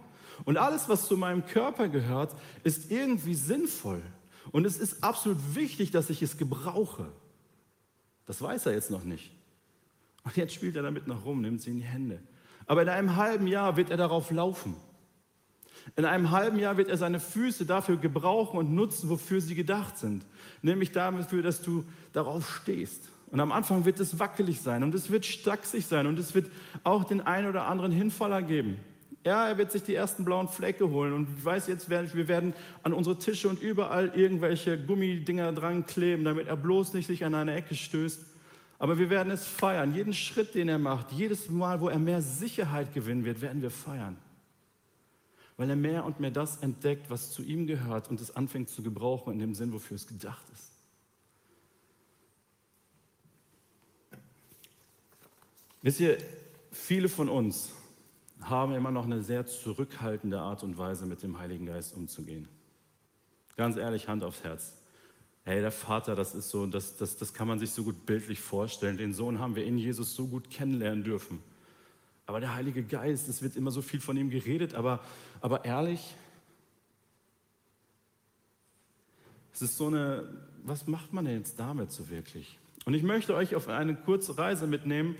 Und 0.44 0.56
alles, 0.56 0.88
was 0.88 1.06
zu 1.06 1.16
meinem 1.16 1.46
Körper 1.46 1.88
gehört, 1.88 2.34
ist 2.64 2.90
irgendwie 2.90 3.34
sinnvoll. 3.34 4.02
Und 4.50 4.64
es 4.64 4.78
ist 4.78 5.04
absolut 5.04 5.54
wichtig, 5.54 5.92
dass 5.92 6.10
ich 6.10 6.22
es 6.22 6.38
gebrauche. 6.38 7.12
Das 8.26 8.42
weiß 8.42 8.66
er 8.66 8.72
jetzt 8.72 8.90
noch 8.90 9.04
nicht. 9.04 9.30
Und 10.24 10.36
jetzt 10.36 10.54
spielt 10.54 10.74
er 10.74 10.82
damit 10.82 11.06
noch 11.06 11.24
rum, 11.24 11.40
nimmt 11.40 11.62
sie 11.62 11.70
in 11.70 11.78
die 11.78 11.84
Hände. 11.84 12.20
Aber 12.66 12.82
in 12.82 12.88
einem 12.88 13.16
halben 13.16 13.46
Jahr 13.46 13.76
wird 13.76 13.90
er 13.90 13.96
darauf 13.96 14.30
laufen. 14.30 14.76
In 15.96 16.04
einem 16.04 16.30
halben 16.30 16.58
Jahr 16.58 16.76
wird 16.76 16.88
er 16.88 16.96
seine 16.96 17.20
Füße 17.20 17.66
dafür 17.66 17.96
gebrauchen 17.96 18.58
und 18.58 18.74
nutzen, 18.74 19.10
wofür 19.10 19.40
sie 19.40 19.54
gedacht 19.54 19.98
sind. 19.98 20.24
Nämlich 20.62 20.92
dafür, 20.92 21.42
dass 21.42 21.62
du 21.62 21.84
darauf 22.12 22.48
stehst. 22.62 23.10
Und 23.30 23.40
am 23.40 23.52
Anfang 23.52 23.84
wird 23.84 24.00
es 24.00 24.18
wackelig 24.18 24.60
sein 24.60 24.82
und 24.82 24.94
es 24.94 25.10
wird 25.10 25.26
stacksig 25.26 25.86
sein 25.86 26.06
und 26.06 26.18
es 26.18 26.34
wird 26.34 26.50
auch 26.84 27.04
den 27.04 27.20
einen 27.20 27.48
oder 27.48 27.66
anderen 27.66 27.92
Hinfaller 27.92 28.42
geben. 28.42 28.78
Ja, 29.24 29.48
er 29.48 29.58
wird 29.58 29.72
sich 29.72 29.82
die 29.82 29.94
ersten 29.94 30.24
blauen 30.24 30.48
Flecke 30.48 30.88
holen 30.90 31.12
und 31.12 31.28
ich 31.38 31.44
weiß 31.44 31.66
jetzt, 31.66 31.88
wir 31.88 32.28
werden 32.28 32.54
an 32.82 32.92
unsere 32.92 33.18
Tische 33.18 33.48
und 33.48 33.60
überall 33.60 34.12
irgendwelche 34.14 34.78
Gummidinger 34.78 35.52
dran 35.52 35.86
kleben, 35.86 36.24
damit 36.24 36.46
er 36.46 36.56
bloß 36.56 36.92
nicht 36.92 37.06
sich 37.06 37.24
an 37.24 37.34
eine 37.34 37.54
Ecke 37.54 37.74
stößt. 37.74 38.24
Aber 38.78 38.98
wir 38.98 39.10
werden 39.10 39.30
es 39.30 39.46
feiern. 39.46 39.94
Jeden 39.94 40.12
Schritt, 40.12 40.54
den 40.54 40.68
er 40.68 40.78
macht, 40.78 41.12
jedes 41.12 41.48
Mal, 41.48 41.80
wo 41.80 41.88
er 41.88 41.98
mehr 41.98 42.22
Sicherheit 42.22 42.92
gewinnen 42.92 43.24
wird, 43.24 43.40
werden 43.40 43.62
wir 43.62 43.70
feiern. 43.70 44.16
Weil 45.56 45.70
er 45.70 45.76
mehr 45.76 46.04
und 46.04 46.18
mehr 46.20 46.32
das 46.32 46.58
entdeckt, 46.58 47.10
was 47.10 47.30
zu 47.30 47.42
ihm 47.42 47.66
gehört 47.66 48.10
und 48.10 48.20
es 48.20 48.34
anfängt 48.34 48.68
zu 48.68 48.82
gebrauchen 48.82 49.32
in 49.32 49.38
dem 49.38 49.54
Sinn, 49.54 49.72
wofür 49.72 49.94
es 49.94 50.06
gedacht 50.06 50.44
ist. 50.52 50.72
Wisst 55.82 56.00
ihr, 56.00 56.18
viele 56.72 57.08
von 57.08 57.28
uns 57.28 57.70
haben 58.40 58.74
immer 58.74 58.90
noch 58.90 59.04
eine 59.04 59.22
sehr 59.22 59.46
zurückhaltende 59.46 60.40
Art 60.40 60.62
und 60.62 60.76
Weise, 60.78 61.06
mit 61.06 61.22
dem 61.22 61.38
Heiligen 61.38 61.66
Geist 61.66 61.94
umzugehen. 61.94 62.48
Ganz 63.56 63.76
ehrlich, 63.76 64.08
Hand 64.08 64.24
aufs 64.24 64.42
Herz. 64.42 64.72
Hey, 65.46 65.60
der 65.60 65.72
Vater, 65.72 66.14
das 66.16 66.34
ist 66.34 66.48
so, 66.48 66.64
das, 66.64 66.96
das, 66.96 67.18
das 67.18 67.34
kann 67.34 67.46
man 67.46 67.58
sich 67.58 67.70
so 67.70 67.84
gut 67.84 68.06
bildlich 68.06 68.40
vorstellen. 68.40 68.96
Den 68.96 69.12
Sohn 69.12 69.38
haben 69.38 69.56
wir 69.56 69.66
in 69.66 69.76
Jesus 69.76 70.14
so 70.14 70.26
gut 70.26 70.48
kennenlernen 70.48 71.04
dürfen. 71.04 71.42
Aber 72.24 72.40
der 72.40 72.54
Heilige 72.54 72.82
Geist, 72.82 73.28
es 73.28 73.42
wird 73.42 73.54
immer 73.54 73.70
so 73.70 73.82
viel 73.82 74.00
von 74.00 74.16
ihm 74.16 74.30
geredet, 74.30 74.74
aber, 74.74 75.00
aber 75.42 75.66
ehrlich, 75.66 76.14
es 79.52 79.60
ist 79.60 79.76
so 79.76 79.88
eine, 79.88 80.26
was 80.62 80.86
macht 80.86 81.12
man 81.12 81.26
denn 81.26 81.36
jetzt 81.36 81.60
damit 81.60 81.92
so 81.92 82.08
wirklich? 82.08 82.58
Und 82.86 82.94
ich 82.94 83.02
möchte 83.02 83.34
euch 83.34 83.54
auf 83.54 83.68
eine 83.68 83.94
kurze 83.94 84.38
Reise 84.38 84.66
mitnehmen, 84.66 85.14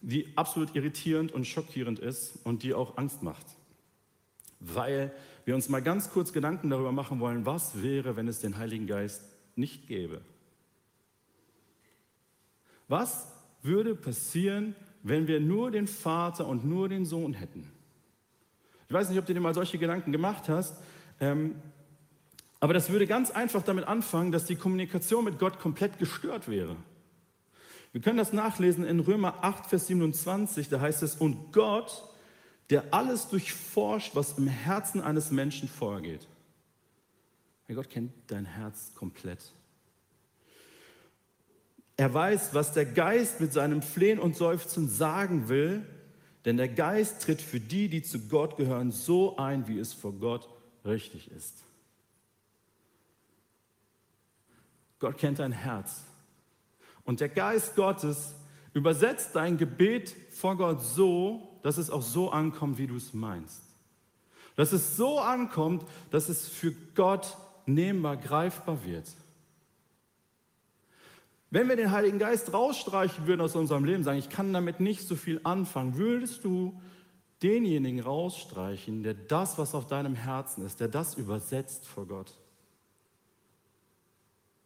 die 0.00 0.26
absolut 0.36 0.74
irritierend 0.74 1.32
und 1.32 1.46
schockierend 1.46 1.98
ist 1.98 2.38
und 2.44 2.62
die 2.62 2.72
auch 2.72 2.96
Angst 2.96 3.22
macht. 3.22 3.46
Weil 4.58 5.12
wir 5.44 5.54
uns 5.54 5.68
mal 5.68 5.82
ganz 5.82 6.10
kurz 6.10 6.32
Gedanken 6.32 6.70
darüber 6.70 6.92
machen 6.92 7.20
wollen, 7.20 7.44
was 7.44 7.82
wäre, 7.82 8.16
wenn 8.16 8.26
es 8.26 8.40
den 8.40 8.56
Heiligen 8.56 8.86
Geist 8.86 9.22
nicht 9.56 9.86
gäbe. 9.88 10.20
Was 12.88 13.32
würde 13.62 13.94
passieren, 13.94 14.76
wenn 15.02 15.26
wir 15.26 15.40
nur 15.40 15.70
den 15.70 15.88
Vater 15.88 16.46
und 16.46 16.64
nur 16.64 16.88
den 16.88 17.04
Sohn 17.04 17.32
hätten? 17.32 17.70
Ich 18.88 18.94
weiß 18.94 19.08
nicht, 19.08 19.18
ob 19.18 19.26
du 19.26 19.34
dir 19.34 19.40
mal 19.40 19.54
solche 19.54 19.78
Gedanken 19.78 20.12
gemacht 20.12 20.48
hast, 20.48 20.80
ähm, 21.18 21.56
aber 22.60 22.72
das 22.72 22.90
würde 22.90 23.06
ganz 23.06 23.30
einfach 23.30 23.62
damit 23.62 23.86
anfangen, 23.86 24.32
dass 24.32 24.44
die 24.44 24.56
Kommunikation 24.56 25.24
mit 25.24 25.38
Gott 25.38 25.58
komplett 25.58 25.98
gestört 25.98 26.48
wäre. 26.48 26.76
Wir 27.92 28.00
können 28.00 28.18
das 28.18 28.32
nachlesen 28.32 28.84
in 28.84 29.00
Römer 29.00 29.42
8, 29.42 29.66
Vers 29.66 29.86
27, 29.88 30.68
da 30.68 30.80
heißt 30.80 31.02
es, 31.02 31.16
und 31.16 31.52
Gott, 31.52 32.08
der 32.70 32.92
alles 32.92 33.28
durchforscht, 33.28 34.14
was 34.14 34.38
im 34.38 34.48
Herzen 34.48 35.00
eines 35.00 35.30
Menschen 35.30 35.68
vorgeht. 35.68 36.26
Hey, 37.66 37.74
Gott 37.74 37.90
kennt 37.90 38.12
dein 38.28 38.44
Herz 38.44 38.94
komplett. 38.94 39.52
Er 41.96 42.12
weiß, 42.12 42.54
was 42.54 42.72
der 42.72 42.86
Geist 42.86 43.40
mit 43.40 43.52
seinem 43.52 43.82
Flehen 43.82 44.18
und 44.18 44.36
Seufzen 44.36 44.88
sagen 44.88 45.48
will, 45.48 45.84
denn 46.44 46.58
der 46.58 46.68
Geist 46.68 47.22
tritt 47.22 47.42
für 47.42 47.58
die, 47.58 47.88
die 47.88 48.02
zu 48.02 48.28
Gott 48.28 48.56
gehören, 48.56 48.92
so 48.92 49.36
ein, 49.36 49.66
wie 49.66 49.78
es 49.78 49.92
vor 49.92 50.12
Gott 50.12 50.48
richtig 50.84 51.30
ist. 51.32 51.64
Gott 55.00 55.18
kennt 55.18 55.40
dein 55.40 55.52
Herz. 55.52 56.04
Und 57.04 57.20
der 57.20 57.28
Geist 57.28 57.74
Gottes 57.74 58.34
übersetzt 58.74 59.34
dein 59.34 59.58
Gebet 59.58 60.14
vor 60.30 60.56
Gott 60.56 60.82
so, 60.82 61.58
dass 61.62 61.78
es 61.78 61.90
auch 61.90 62.02
so 62.02 62.30
ankommt, 62.30 62.78
wie 62.78 62.86
du 62.86 62.96
es 62.96 63.12
meinst. 63.12 63.62
Dass 64.54 64.72
es 64.72 64.96
so 64.96 65.18
ankommt, 65.18 65.84
dass 66.10 66.28
es 66.28 66.48
für 66.48 66.72
Gott 66.94 67.36
nehmbar, 67.66 68.16
greifbar 68.16 68.84
wird. 68.84 69.06
Wenn 71.50 71.68
wir 71.68 71.76
den 71.76 71.92
Heiligen 71.92 72.18
Geist 72.18 72.52
rausstreichen 72.52 73.26
würden 73.26 73.40
aus 73.40 73.54
unserem 73.54 73.84
Leben, 73.84 74.04
sagen, 74.04 74.18
ich 74.18 74.28
kann 74.28 74.52
damit 74.52 74.80
nicht 74.80 75.06
so 75.06 75.16
viel 75.16 75.40
anfangen, 75.44 75.96
würdest 75.96 76.44
du 76.44 76.80
denjenigen 77.42 78.00
rausstreichen, 78.00 79.02
der 79.02 79.14
das, 79.14 79.56
was 79.56 79.74
auf 79.74 79.86
deinem 79.86 80.14
Herzen 80.14 80.64
ist, 80.64 80.80
der 80.80 80.88
das 80.88 81.14
übersetzt 81.14 81.86
vor 81.86 82.06
Gott. 82.06 82.32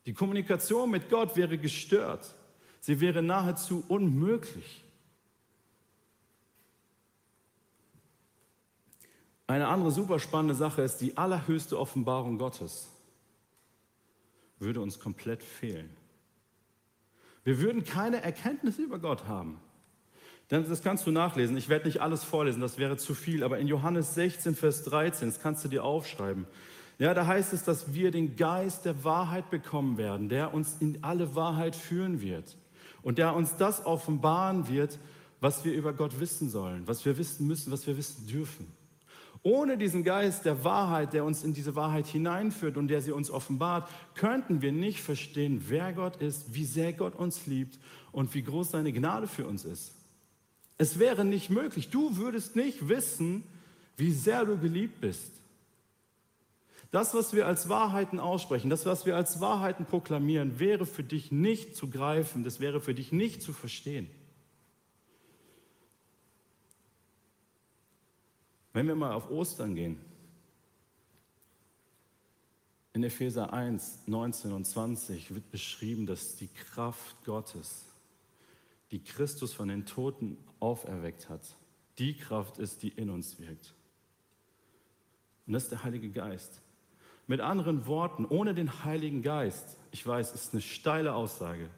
Die 0.06 0.14
Kommunikation 0.14 0.90
mit 0.90 1.10
Gott 1.10 1.36
wäre 1.36 1.58
gestört. 1.58 2.34
Sie 2.80 3.00
wäre 3.00 3.22
nahezu 3.22 3.84
unmöglich. 3.86 4.84
Eine 9.46 9.68
andere 9.68 9.90
super 9.90 10.18
spannende 10.18 10.54
Sache 10.54 10.82
ist, 10.82 10.98
die 10.98 11.16
allerhöchste 11.16 11.78
Offenbarung 11.78 12.38
Gottes 12.38 12.89
würde 14.60 14.80
uns 14.80 15.00
komplett 15.00 15.42
fehlen. 15.42 15.90
Wir 17.42 17.60
würden 17.60 17.84
keine 17.84 18.22
Erkenntnis 18.22 18.78
über 18.78 18.98
Gott 18.98 19.26
haben. 19.26 19.60
Das 20.48 20.82
kannst 20.82 21.06
du 21.06 21.12
nachlesen. 21.12 21.56
Ich 21.56 21.68
werde 21.68 21.86
nicht 21.86 22.00
alles 22.00 22.24
vorlesen, 22.24 22.60
das 22.60 22.76
wäre 22.76 22.96
zu 22.96 23.14
viel. 23.14 23.44
Aber 23.44 23.58
in 23.58 23.68
Johannes 23.68 24.14
16, 24.14 24.56
Vers 24.56 24.82
13, 24.84 25.28
das 25.28 25.40
kannst 25.40 25.64
du 25.64 25.68
dir 25.68 25.84
aufschreiben. 25.84 26.46
Ja, 26.98 27.14
da 27.14 27.26
heißt 27.26 27.52
es, 27.52 27.64
dass 27.64 27.94
wir 27.94 28.10
den 28.10 28.36
Geist 28.36 28.84
der 28.84 29.04
Wahrheit 29.04 29.48
bekommen 29.48 29.96
werden, 29.96 30.28
der 30.28 30.52
uns 30.52 30.76
in 30.80 31.02
alle 31.02 31.34
Wahrheit 31.34 31.74
führen 31.76 32.20
wird 32.20 32.56
und 33.02 33.16
der 33.16 33.34
uns 33.34 33.56
das 33.56 33.86
offenbaren 33.86 34.68
wird, 34.68 34.98
was 35.40 35.64
wir 35.64 35.72
über 35.72 35.92
Gott 35.94 36.20
wissen 36.20 36.50
sollen, 36.50 36.86
was 36.86 37.04
wir 37.06 37.16
wissen 37.16 37.46
müssen, 37.46 37.72
was 37.72 37.86
wir 37.86 37.96
wissen 37.96 38.26
dürfen. 38.26 38.66
Ohne 39.42 39.78
diesen 39.78 40.04
Geist 40.04 40.44
der 40.44 40.64
Wahrheit, 40.64 41.14
der 41.14 41.24
uns 41.24 41.42
in 41.42 41.54
diese 41.54 41.74
Wahrheit 41.74 42.06
hineinführt 42.06 42.76
und 42.76 42.88
der 42.88 43.00
sie 43.00 43.12
uns 43.12 43.30
offenbart, 43.30 43.88
könnten 44.14 44.60
wir 44.60 44.72
nicht 44.72 45.00
verstehen, 45.00 45.64
wer 45.68 45.94
Gott 45.94 46.16
ist, 46.16 46.52
wie 46.54 46.66
sehr 46.66 46.92
Gott 46.92 47.14
uns 47.14 47.46
liebt 47.46 47.78
und 48.12 48.34
wie 48.34 48.42
groß 48.42 48.70
seine 48.72 48.92
Gnade 48.92 49.26
für 49.26 49.46
uns 49.46 49.64
ist. 49.64 49.94
Es 50.76 50.98
wäre 50.98 51.24
nicht 51.24 51.48
möglich. 51.48 51.88
Du 51.88 52.16
würdest 52.16 52.54
nicht 52.54 52.88
wissen, 52.88 53.44
wie 53.96 54.12
sehr 54.12 54.44
du 54.44 54.58
geliebt 54.58 55.00
bist. 55.00 55.32
Das, 56.90 57.14
was 57.14 57.32
wir 57.32 57.46
als 57.46 57.68
Wahrheiten 57.68 58.18
aussprechen, 58.18 58.68
das, 58.68 58.84
was 58.84 59.06
wir 59.06 59.16
als 59.16 59.40
Wahrheiten 59.40 59.86
proklamieren, 59.86 60.58
wäre 60.58 60.86
für 60.86 61.04
dich 61.04 61.30
nicht 61.30 61.76
zu 61.76 61.88
greifen, 61.88 62.42
das 62.44 62.60
wäre 62.60 62.80
für 62.80 62.94
dich 62.94 63.12
nicht 63.12 63.42
zu 63.42 63.52
verstehen. 63.52 64.10
Wenn 68.72 68.86
wir 68.86 68.94
mal 68.94 69.12
auf 69.12 69.30
Ostern 69.30 69.74
gehen, 69.74 69.98
in 72.92 73.04
Epheser 73.04 73.52
1, 73.52 74.06
19 74.06 74.52
und 74.52 74.64
20 74.64 75.34
wird 75.34 75.50
beschrieben, 75.50 76.06
dass 76.06 76.36
die 76.36 76.48
Kraft 76.48 77.24
Gottes, 77.24 77.86
die 78.90 79.02
Christus 79.02 79.52
von 79.52 79.68
den 79.68 79.86
Toten 79.86 80.36
auferweckt 80.58 81.28
hat, 81.28 81.42
die 81.98 82.16
Kraft 82.16 82.58
ist, 82.58 82.82
die 82.82 82.88
in 82.88 83.10
uns 83.10 83.38
wirkt. 83.38 83.74
Und 85.46 85.52
das 85.52 85.64
ist 85.64 85.72
der 85.72 85.84
Heilige 85.84 86.10
Geist. 86.10 86.60
Mit 87.26 87.40
anderen 87.40 87.86
Worten, 87.86 88.24
ohne 88.24 88.54
den 88.54 88.84
Heiligen 88.84 89.22
Geist, 89.22 89.76
ich 89.92 90.04
weiß, 90.04 90.32
ist 90.34 90.52
eine 90.52 90.62
steile 90.62 91.14
Aussage, 91.14 91.70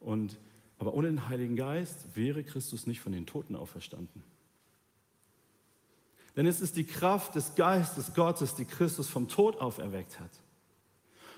und, 0.00 0.38
aber 0.78 0.92
ohne 0.92 1.08
den 1.08 1.28
Heiligen 1.28 1.56
Geist 1.56 2.14
wäre 2.14 2.44
Christus 2.44 2.86
nicht 2.86 3.00
von 3.00 3.12
den 3.12 3.24
Toten 3.24 3.56
auferstanden. 3.56 4.22
Denn 6.36 6.46
es 6.46 6.60
ist 6.60 6.76
die 6.76 6.84
Kraft 6.84 7.34
des 7.34 7.54
Geistes 7.54 8.14
Gottes, 8.14 8.54
die 8.54 8.64
Christus 8.64 9.08
vom 9.08 9.28
Tod 9.28 9.60
auferweckt 9.60 10.18
hat. 10.18 10.30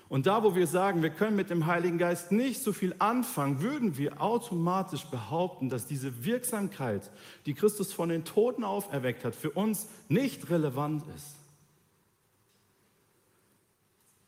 Und 0.09 0.25
da, 0.25 0.41
wo 0.41 0.55
wir 0.55 0.67
sagen, 0.67 1.01
wir 1.01 1.09
können 1.09 1.35
mit 1.35 1.49
dem 1.49 1.65
Heiligen 1.65 1.97
Geist 1.97 2.31
nicht 2.31 2.63
so 2.63 2.71
viel 2.71 2.95
anfangen, 2.97 3.61
würden 3.61 3.97
wir 3.97 4.21
automatisch 4.21 5.03
behaupten, 5.05 5.69
dass 5.69 5.85
diese 5.85 6.23
Wirksamkeit, 6.23 7.11
die 7.45 7.53
Christus 7.53 7.91
von 7.91 8.07
den 8.09 8.23
Toten 8.23 8.63
auferweckt 8.63 9.25
hat, 9.25 9.35
für 9.35 9.51
uns 9.51 9.87
nicht 10.07 10.49
relevant 10.49 11.03
ist. 11.15 11.35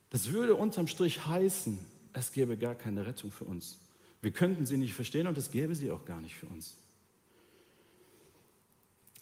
Das 0.10 0.32
würde 0.32 0.56
unterm 0.56 0.88
Strich 0.88 1.26
heißen, 1.26 1.80
es 2.14 2.32
gäbe 2.34 2.58
gar 2.58 2.76
keine 2.76 3.06
Rettung 3.06 3.32
für 3.32 3.46
uns. 3.46 3.80
Wir 4.22 4.32
könnten 4.32 4.66
sie 4.66 4.78
nicht 4.78 4.94
verstehen 4.94 5.28
und 5.28 5.38
es 5.38 5.52
gäbe 5.52 5.76
sie 5.76 5.92
auch 5.92 6.04
gar 6.04 6.20
nicht 6.20 6.36
für 6.36 6.48
uns. 6.48 6.76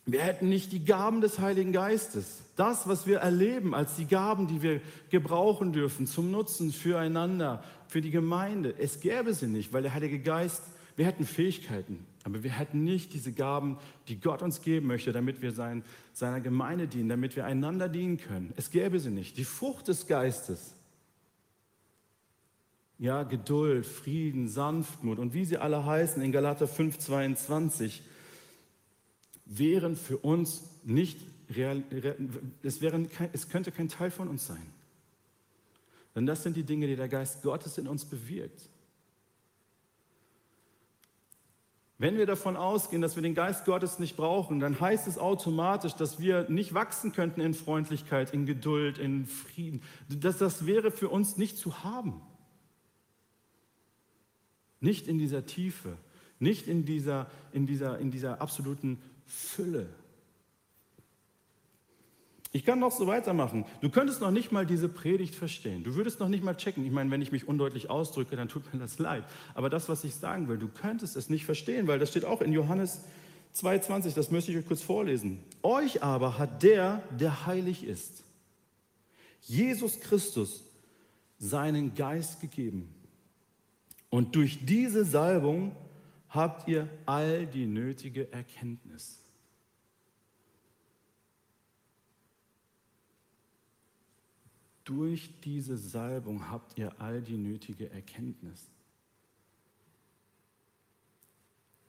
Wir 0.07 0.21
hätten 0.21 0.47
nicht 0.47 0.71
die 0.71 0.85
Gaben 0.85 1.19
des 1.19 1.39
Heiligen 1.39 1.73
Geistes. 1.73 2.41
Das, 2.55 2.87
was 2.87 3.07
wir 3.07 3.17
erleben 3.19 3.75
als 3.75 3.97
die 3.97 4.05
Gaben, 4.05 4.47
die 4.47 4.61
wir 4.61 4.79
gebrauchen 5.09 5.73
dürfen 5.73 6.07
zum 6.07 6.31
Nutzen 6.31 6.71
füreinander, 6.71 7.61
für 7.89 7.99
die 7.99 8.09
Gemeinde. 8.09 8.73
Es 8.79 9.01
gäbe 9.01 9.33
sie 9.33 9.47
nicht, 9.47 9.73
weil 9.73 9.83
der 9.83 9.93
Heilige 9.93 10.19
Geist, 10.19 10.63
wir 10.95 11.05
hätten 11.05 11.25
Fähigkeiten, 11.25 12.05
aber 12.23 12.41
wir 12.41 12.51
hätten 12.51 12.85
nicht 12.85 13.13
diese 13.13 13.33
Gaben, 13.33 13.77
die 14.07 14.17
Gott 14.17 14.41
uns 14.41 14.61
geben 14.61 14.87
möchte, 14.87 15.11
damit 15.11 15.41
wir 15.41 15.51
sein, 15.51 15.83
seiner 16.13 16.39
Gemeinde 16.39 16.87
dienen, 16.87 17.09
damit 17.09 17.35
wir 17.35 17.45
einander 17.45 17.89
dienen 17.89 18.17
können. 18.17 18.53
Es 18.55 18.71
gäbe 18.71 19.01
sie 19.01 19.11
nicht. 19.11 19.37
Die 19.37 19.43
Frucht 19.43 19.89
des 19.89 20.07
Geistes, 20.07 20.73
ja, 22.97 23.23
Geduld, 23.23 23.85
Frieden, 23.85 24.47
Sanftmut 24.47 25.19
und 25.19 25.33
wie 25.33 25.43
sie 25.43 25.57
alle 25.57 25.85
heißen 25.85 26.21
in 26.21 26.31
Galater 26.31 26.67
5, 26.67 26.97
22, 26.97 28.03
wären 29.47 29.95
für 29.95 30.17
uns 30.17 30.63
nicht 30.83 31.19
real, 31.49 31.83
es, 32.63 32.81
wären, 32.81 33.09
es 33.33 33.49
könnte 33.49 33.71
kein 33.71 33.89
Teil 33.89 34.11
von 34.11 34.27
uns 34.27 34.47
sein. 34.47 34.73
Denn 36.15 36.25
das 36.25 36.43
sind 36.43 36.57
die 36.57 36.63
Dinge, 36.63 36.87
die 36.87 36.95
der 36.95 37.09
Geist 37.09 37.43
Gottes 37.43 37.77
in 37.77 37.87
uns 37.87 38.05
bewirkt. 38.05 38.69
Wenn 41.99 42.17
wir 42.17 42.27
davon 42.27 42.55
ausgehen, 42.55 43.01
dass 43.01 43.15
wir 43.15 43.23
den 43.23 43.33
Geist 43.33 43.65
Gottes 43.65 43.97
nicht 43.97 44.17
brauchen, 44.17 44.59
dann 44.59 44.79
heißt 44.79 45.07
es 45.07 45.17
automatisch, 45.17 45.93
dass 45.93 46.19
wir 46.19 46.47
nicht 46.47 46.75
wachsen 46.75 47.11
könnten 47.11 47.41
in 47.41 47.55
Freundlichkeit, 47.55 48.33
in 48.33 48.45
Geduld, 48.45 48.99
in 48.99 49.25
Frieden. 49.25 49.81
Das, 50.07 50.37
das 50.37 50.67
wäre 50.67 50.91
für 50.91 51.09
uns 51.09 51.37
nicht 51.37 51.57
zu 51.57 51.83
haben. 51.83 52.21
Nicht 54.79 55.07
in 55.07 55.17
dieser 55.17 55.47
Tiefe, 55.47 55.97
nicht 56.37 56.67
in 56.67 56.85
dieser, 56.85 57.31
in 57.51 57.65
dieser, 57.65 57.97
in 57.97 58.11
dieser 58.11 58.41
absoluten 58.41 59.01
Fülle. 59.27 59.87
Ich 62.53 62.65
kann 62.65 62.79
noch 62.79 62.91
so 62.91 63.05
weitermachen. 63.05 63.65
Du 63.81 63.89
könntest 63.89 64.21
noch 64.21 64.31
nicht 64.31 64.51
mal 64.51 64.65
diese 64.65 64.89
Predigt 64.89 65.35
verstehen. 65.35 65.83
Du 65.83 65.95
würdest 65.95 66.19
noch 66.19 66.29
nicht 66.29 66.43
mal 66.43 66.55
checken. 66.55 66.85
Ich 66.85 66.91
meine, 66.91 67.11
wenn 67.11 67.21
ich 67.21 67.31
mich 67.31 67.47
undeutlich 67.47 67.89
ausdrücke, 67.89 68.35
dann 68.35 68.47
tut 68.47 68.73
mir 68.73 68.79
das 68.79 68.97
leid. 68.97 69.25
Aber 69.53 69.69
das, 69.69 69.89
was 69.89 70.03
ich 70.03 70.15
sagen 70.15 70.47
will, 70.47 70.57
du 70.57 70.67
könntest 70.67 71.15
es 71.15 71.29
nicht 71.29 71.45
verstehen, 71.45 71.87
weil 71.87 71.99
das 71.99 72.09
steht 72.09 72.25
auch 72.25 72.41
in 72.41 72.53
Johannes 72.53 73.03
2,20. 73.55 74.15
Das 74.15 74.31
möchte 74.31 74.51
ich 74.51 74.57
euch 74.57 74.65
kurz 74.65 74.81
vorlesen. 74.81 75.43
Euch 75.61 76.01
aber 76.01 76.39
hat 76.39 76.63
der, 76.63 77.03
der 77.19 77.45
heilig 77.45 77.83
ist, 77.83 78.23
Jesus 79.41 79.99
Christus, 79.99 80.63
seinen 81.37 81.93
Geist 81.93 82.41
gegeben. 82.41 82.93
Und 84.09 84.35
durch 84.35 84.65
diese 84.65 85.05
Salbung 85.05 85.75
habt 86.37 86.67
ihr 86.67 86.87
all 87.05 87.45
die 87.47 87.65
nötige 87.65 88.31
Erkenntnis. 88.31 89.21
Durch 94.85 95.29
diese 95.41 95.77
Salbung 95.77 96.49
habt 96.49 96.77
ihr 96.77 97.01
all 97.01 97.21
die 97.21 97.37
nötige 97.37 97.89
Erkenntnis. 97.89 98.69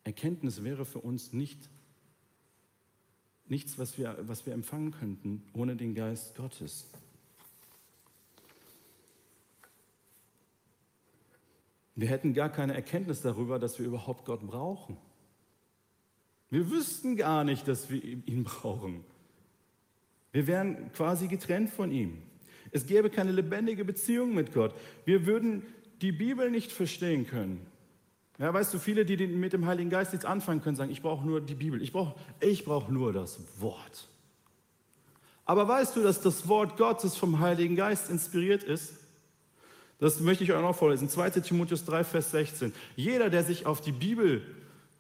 Erkenntnis 0.03 0.65
wäre 0.65 0.85
für 0.85 1.01
uns 1.01 1.33
nicht 1.33 1.71
nichts, 3.47 3.79
was 3.79 3.99
wir, 3.99 4.17
was 4.23 4.47
wir 4.47 4.53
empfangen 4.53 4.93
könnten 4.93 5.43
ohne 5.53 5.77
den 5.77 5.95
Geist 5.95 6.35
Gottes. 6.35 6.89
Wir 11.99 12.07
hätten 12.07 12.33
gar 12.33 12.49
keine 12.49 12.75
Erkenntnis 12.75 13.23
darüber, 13.23 13.59
dass 13.59 13.81
wir 13.81 13.87
überhaupt 13.87 14.25
Gott 14.25 14.47
brauchen. 14.47 14.97
Wir 16.49 16.71
wüssten 16.71 17.17
gar 17.17 17.43
nicht, 17.43 17.67
dass 17.67 17.91
wir 17.91 18.01
ihn 18.01 18.45
brauchen. 18.45 19.05
Wir 20.31 20.47
wären 20.47 20.93
quasi 20.93 21.27
getrennt 21.27 21.71
von 21.71 21.91
ihm. 21.91 22.23
Es 22.71 22.87
gäbe 22.87 23.11
keine 23.11 23.33
lebendige 23.33 23.85
Beziehung 23.85 24.33
mit 24.33 24.55
Gott. 24.55 24.77
Wir 25.07 25.27
würden 25.27 25.65
die 26.01 26.13
Bibel 26.13 26.53
nicht 26.53 26.71
verstehen 26.71 27.27
können. 27.27 27.67
Ja, 28.39 28.55
weißt 28.55 28.73
du, 28.73 28.79
viele, 28.79 29.05
die 29.05 29.27
mit 29.27 29.53
dem 29.53 29.67
Heiligen 29.67 29.91
Geist 29.91 30.13
jetzt 30.13 30.25
anfangen 30.25 30.63
können, 30.63 30.77
sagen, 30.77 30.93
ich 30.93 31.03
brauche 31.03 31.27
nur 31.27 31.41
die 31.41 31.57
Bibel, 31.57 31.83
ich 31.83 31.93
brauche 31.93 32.15
ich 32.39 32.65
brauch 32.65 32.89
nur 32.89 33.13
das 33.13 33.41
Wort. 33.59 34.09
Aber 35.45 35.67
weißt 35.67 35.97
du, 35.97 36.03
dass 36.05 36.21
das 36.21 36.47
Wort 36.47 36.77
Gottes 36.77 37.17
vom 37.17 37.41
Heiligen 37.41 37.75
Geist 37.75 38.09
inspiriert 38.09 38.63
ist? 38.63 38.95
Das 39.99 40.21
möchte 40.21 40.45
ich 40.45 40.53
euch 40.53 40.63
noch 40.63 40.77
vorlesen. 40.77 41.09
2 41.09 41.31
Timotheus 41.31 41.85
3, 41.85 42.05
Vers 42.05 42.31
16. 42.31 42.73
Jeder, 42.95 43.31
der 43.31 43.43
sich 43.43 43.67
auf 43.67 43.81
die 43.81 43.93
Bibel, 43.93 44.43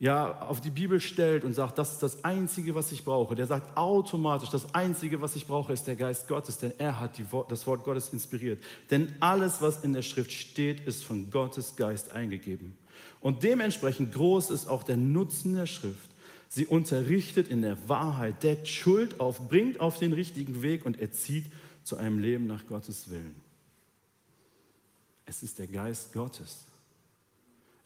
ja, 0.01 0.41
auf 0.43 0.61
die 0.61 0.71
Bibel 0.71 1.01
stellt 1.01 1.45
und 1.45 1.55
sagt, 1.55 1.79
das 1.79 1.93
ist 1.93 2.03
das 2.03 2.25
Einzige, 2.25 2.75
was 2.75 2.93
ich 2.93 3.05
brauche, 3.05 3.35
der 3.35 3.47
sagt 3.47 3.77
automatisch, 3.77 4.49
das 4.51 4.75
Einzige, 4.75 5.21
was 5.21 5.37
ich 5.37 5.47
brauche, 5.47 5.73
ist 5.73 5.87
der 5.87 5.97
Geist 5.97 6.29
Gottes, 6.29 6.59
denn 6.59 6.73
er 6.79 7.01
hat 7.01 7.33
Wort, 7.33 7.51
das 7.51 7.67
Wort 7.67 7.85
Gottes 7.85 8.13
inspiriert. 8.13 8.63
Denn 8.91 9.15
alles, 9.21 9.61
was 9.61 9.83
in 9.85 9.93
der 9.93 10.03
Schrift 10.03 10.33
steht, 10.33 10.87
ist 10.87 11.05
von 11.05 11.31
Gottes 11.31 11.77
Geist 11.77 12.13
eingegeben. 12.13 12.77
Und 13.21 13.43
dementsprechend 13.43 14.13
groß 14.15 14.51
ist 14.51 14.69
auch 14.69 14.83
der 14.83 14.97
Nutzen 14.97 15.55
der 15.55 15.67
Schrift. 15.67 16.11
Sie 16.49 16.67
unterrichtet 16.67 17.49
in 17.49 17.63
der 17.63 17.77
Wahrheit, 17.89 18.43
deckt 18.43 18.69
Schuld 18.69 19.21
auf, 19.21 19.49
bringt 19.49 19.81
auf 19.81 19.99
den 19.99 20.13
richtigen 20.13 20.63
Weg 20.63 20.87
und 20.87 21.01
erzieht 21.01 21.47
zu 21.85 21.97
einem 21.97 22.19
Leben 22.19 22.47
nach 22.47 22.67
Gottes 22.67 23.11
Willen. 23.11 23.48
Es 25.29 25.43
ist 25.43 25.59
der 25.59 25.67
Geist 25.67 26.12
Gottes. 26.14 26.64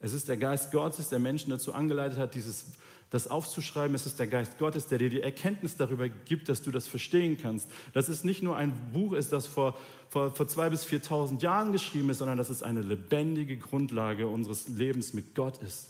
Es 0.00 0.12
ist 0.12 0.28
der 0.28 0.36
Geist 0.36 0.70
Gottes, 0.70 1.08
der 1.08 1.18
Menschen 1.18 1.50
dazu 1.50 1.74
angeleitet 1.74 2.18
hat, 2.18 2.34
dieses, 2.34 2.66
das 3.10 3.28
aufzuschreiben. 3.28 3.94
Es 3.94 4.06
ist 4.06 4.18
der 4.18 4.28
Geist 4.28 4.58
Gottes, 4.58 4.86
der 4.86 4.98
dir 4.98 5.10
die 5.10 5.20
Erkenntnis 5.20 5.76
darüber 5.76 6.08
gibt, 6.08 6.48
dass 6.48 6.62
du 6.62 6.70
das 6.70 6.86
verstehen 6.86 7.36
kannst. 7.40 7.68
Dass 7.92 8.08
es 8.08 8.22
nicht 8.22 8.42
nur 8.42 8.56
ein 8.56 8.72
Buch 8.92 9.12
ist, 9.12 9.32
das 9.32 9.46
vor, 9.46 9.76
vor, 10.08 10.34
vor 10.34 10.46
zwei 10.46 10.70
bis 10.70 10.84
4.000 10.86 11.40
Jahren 11.40 11.72
geschrieben 11.72 12.10
ist, 12.10 12.18
sondern 12.18 12.38
dass 12.38 12.48
es 12.50 12.62
eine 12.62 12.80
lebendige 12.80 13.56
Grundlage 13.56 14.28
unseres 14.28 14.68
Lebens 14.68 15.12
mit 15.12 15.34
Gott 15.34 15.62
ist. 15.62 15.88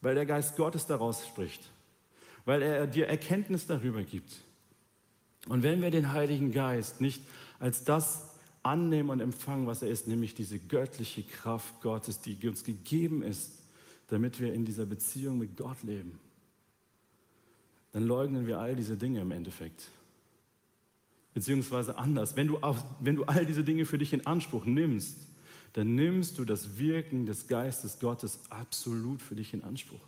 Weil 0.00 0.14
der 0.14 0.26
Geist 0.26 0.56
Gottes 0.56 0.86
daraus 0.86 1.26
spricht. 1.26 1.62
Weil 2.44 2.62
er 2.62 2.86
dir 2.86 3.08
Erkenntnis 3.08 3.66
darüber 3.66 4.02
gibt. 4.02 4.32
Und 5.48 5.62
wenn 5.62 5.82
wir 5.82 5.90
den 5.90 6.12
Heiligen 6.12 6.52
Geist 6.52 7.00
nicht 7.00 7.22
als 7.58 7.84
das 7.84 8.35
annehmen 8.66 9.10
und 9.10 9.20
empfangen, 9.20 9.66
was 9.66 9.82
er 9.82 9.88
ist, 9.88 10.08
nämlich 10.08 10.34
diese 10.34 10.58
göttliche 10.58 11.22
Kraft 11.22 11.80
Gottes, 11.80 12.20
die 12.20 12.36
uns 12.48 12.64
gegeben 12.64 13.22
ist, 13.22 13.52
damit 14.08 14.40
wir 14.40 14.52
in 14.52 14.64
dieser 14.64 14.86
Beziehung 14.86 15.38
mit 15.38 15.56
Gott 15.56 15.82
leben, 15.82 16.18
dann 17.92 18.02
leugnen 18.02 18.46
wir 18.46 18.58
all 18.58 18.76
diese 18.76 18.96
Dinge 18.96 19.20
im 19.20 19.30
Endeffekt. 19.30 19.90
Beziehungsweise 21.34 21.98
anders, 21.98 22.36
wenn 22.36 22.46
du, 22.46 22.58
auf, 22.58 22.84
wenn 23.00 23.16
du 23.16 23.24
all 23.24 23.46
diese 23.46 23.64
Dinge 23.64 23.84
für 23.84 23.98
dich 23.98 24.12
in 24.12 24.26
Anspruch 24.26 24.64
nimmst, 24.64 25.18
dann 25.74 25.94
nimmst 25.94 26.38
du 26.38 26.44
das 26.44 26.78
Wirken 26.78 27.26
des 27.26 27.48
Geistes 27.48 27.98
Gottes 27.98 28.40
absolut 28.48 29.20
für 29.20 29.34
dich 29.34 29.52
in 29.52 29.62
Anspruch. 29.62 30.00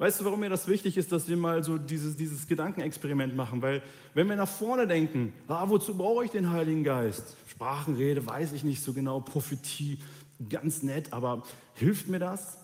Weißt 0.00 0.18
du, 0.18 0.24
warum 0.24 0.40
mir 0.40 0.48
das 0.48 0.66
wichtig 0.66 0.96
ist, 0.96 1.12
dass 1.12 1.28
wir 1.28 1.36
mal 1.36 1.62
so 1.62 1.76
dieses, 1.76 2.16
dieses 2.16 2.48
Gedankenexperiment 2.48 3.36
machen? 3.36 3.60
Weil 3.60 3.82
wenn 4.14 4.30
wir 4.30 4.36
nach 4.36 4.48
vorne 4.48 4.86
denken, 4.86 5.34
ah, 5.46 5.68
wozu 5.68 5.94
brauche 5.94 6.24
ich 6.24 6.30
den 6.30 6.50
Heiligen 6.50 6.84
Geist? 6.84 7.36
Sprachenrede, 7.50 8.24
weiß 8.24 8.54
ich 8.54 8.64
nicht 8.64 8.82
so 8.82 8.94
genau, 8.94 9.20
Prophetie, 9.20 9.98
ganz 10.48 10.82
nett, 10.82 11.12
aber 11.12 11.42
hilft 11.74 12.08
mir 12.08 12.18
das? 12.18 12.56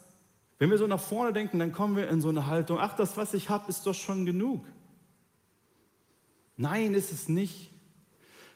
Wenn 0.58 0.70
wir 0.70 0.78
so 0.78 0.86
nach 0.86 0.98
vorne 0.98 1.34
denken, 1.34 1.58
dann 1.58 1.72
kommen 1.72 1.94
wir 1.94 2.08
in 2.08 2.22
so 2.22 2.30
eine 2.30 2.46
Haltung, 2.46 2.78
ach, 2.80 2.96
das, 2.96 3.18
was 3.18 3.34
ich 3.34 3.50
habe, 3.50 3.68
ist 3.68 3.86
doch 3.86 3.92
schon 3.92 4.24
genug. 4.24 4.64
Nein, 6.56 6.94
ist 6.94 7.12
es 7.12 7.28
nicht. 7.28 7.70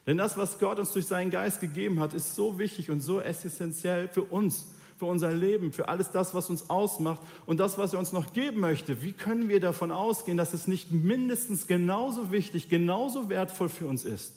Denn 0.07 0.17
das, 0.17 0.37
was 0.37 0.57
Gott 0.57 0.79
uns 0.79 0.91
durch 0.91 1.05
seinen 1.05 1.29
Geist 1.29 1.61
gegeben 1.61 1.99
hat, 1.99 2.15
ist 2.15 2.33
so 2.33 2.57
wichtig 2.57 2.89
und 2.89 3.01
so 3.01 3.21
essentiell 3.21 4.07
für 4.07 4.23
uns 4.23 4.73
für 5.01 5.07
unser 5.07 5.33
Leben, 5.33 5.71
für 5.71 5.89
alles 5.89 6.11
das, 6.11 6.35
was 6.35 6.51
uns 6.51 6.69
ausmacht 6.69 7.21
und 7.47 7.59
das, 7.59 7.79
was 7.79 7.91
er 7.91 7.97
uns 7.97 8.11
noch 8.11 8.33
geben 8.33 8.59
möchte. 8.59 9.01
Wie 9.01 9.13
können 9.13 9.49
wir 9.49 9.59
davon 9.59 9.91
ausgehen, 9.91 10.37
dass 10.37 10.53
es 10.53 10.67
nicht 10.67 10.91
mindestens 10.91 11.65
genauso 11.65 12.31
wichtig, 12.31 12.69
genauso 12.69 13.27
wertvoll 13.27 13.69
für 13.69 13.87
uns 13.87 14.05
ist? 14.05 14.31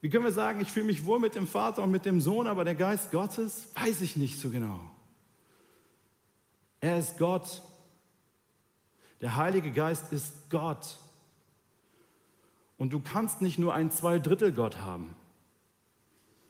Wie 0.00 0.10
können 0.10 0.24
wir 0.24 0.32
sagen, 0.32 0.60
ich 0.60 0.72
fühle 0.72 0.86
mich 0.86 1.06
wohl 1.06 1.20
mit 1.20 1.36
dem 1.36 1.46
Vater 1.46 1.84
und 1.84 1.92
mit 1.92 2.04
dem 2.04 2.20
Sohn, 2.20 2.48
aber 2.48 2.64
der 2.64 2.74
Geist 2.74 3.12
Gottes, 3.12 3.68
weiß 3.76 4.00
ich 4.00 4.16
nicht 4.16 4.40
so 4.40 4.50
genau. 4.50 4.80
Er 6.80 6.98
ist 6.98 7.16
Gott. 7.16 7.62
Der 9.20 9.36
Heilige 9.36 9.70
Geist 9.70 10.12
ist 10.12 10.50
Gott. 10.50 10.98
Und 12.76 12.92
du 12.92 12.98
kannst 12.98 13.40
nicht 13.40 13.60
nur 13.60 13.72
ein 13.72 13.92
Zweidrittel-Gott 13.92 14.78
haben. 14.78 15.14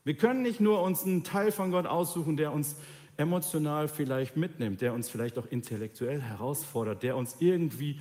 Wir 0.08 0.16
können 0.16 0.40
nicht 0.40 0.58
nur 0.58 0.80
uns 0.80 1.04
einen 1.04 1.22
Teil 1.22 1.52
von 1.52 1.70
Gott 1.70 1.84
aussuchen, 1.84 2.38
der 2.38 2.50
uns 2.50 2.76
emotional 3.18 3.88
vielleicht 3.88 4.38
mitnimmt, 4.38 4.80
der 4.80 4.94
uns 4.94 5.10
vielleicht 5.10 5.36
auch 5.36 5.44
intellektuell 5.44 6.22
herausfordert, 6.22 7.02
der 7.02 7.14
uns 7.14 7.36
irgendwie 7.40 8.00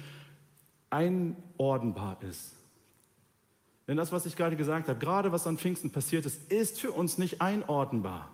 einordnbar 0.89 2.17
ist. 2.21 2.53
Denn 3.89 3.97
das, 3.97 4.13
was 4.13 4.25
ich 4.25 4.37
gerade 4.37 4.55
gesagt 4.55 4.87
habe, 4.87 4.97
gerade 4.97 5.33
was 5.33 5.45
an 5.47 5.57
Pfingsten 5.57 5.91
passiert 5.91 6.25
ist, 6.25 6.49
ist 6.49 6.79
für 6.79 6.93
uns 6.93 7.17
nicht 7.17 7.41
einordnbar. 7.41 8.29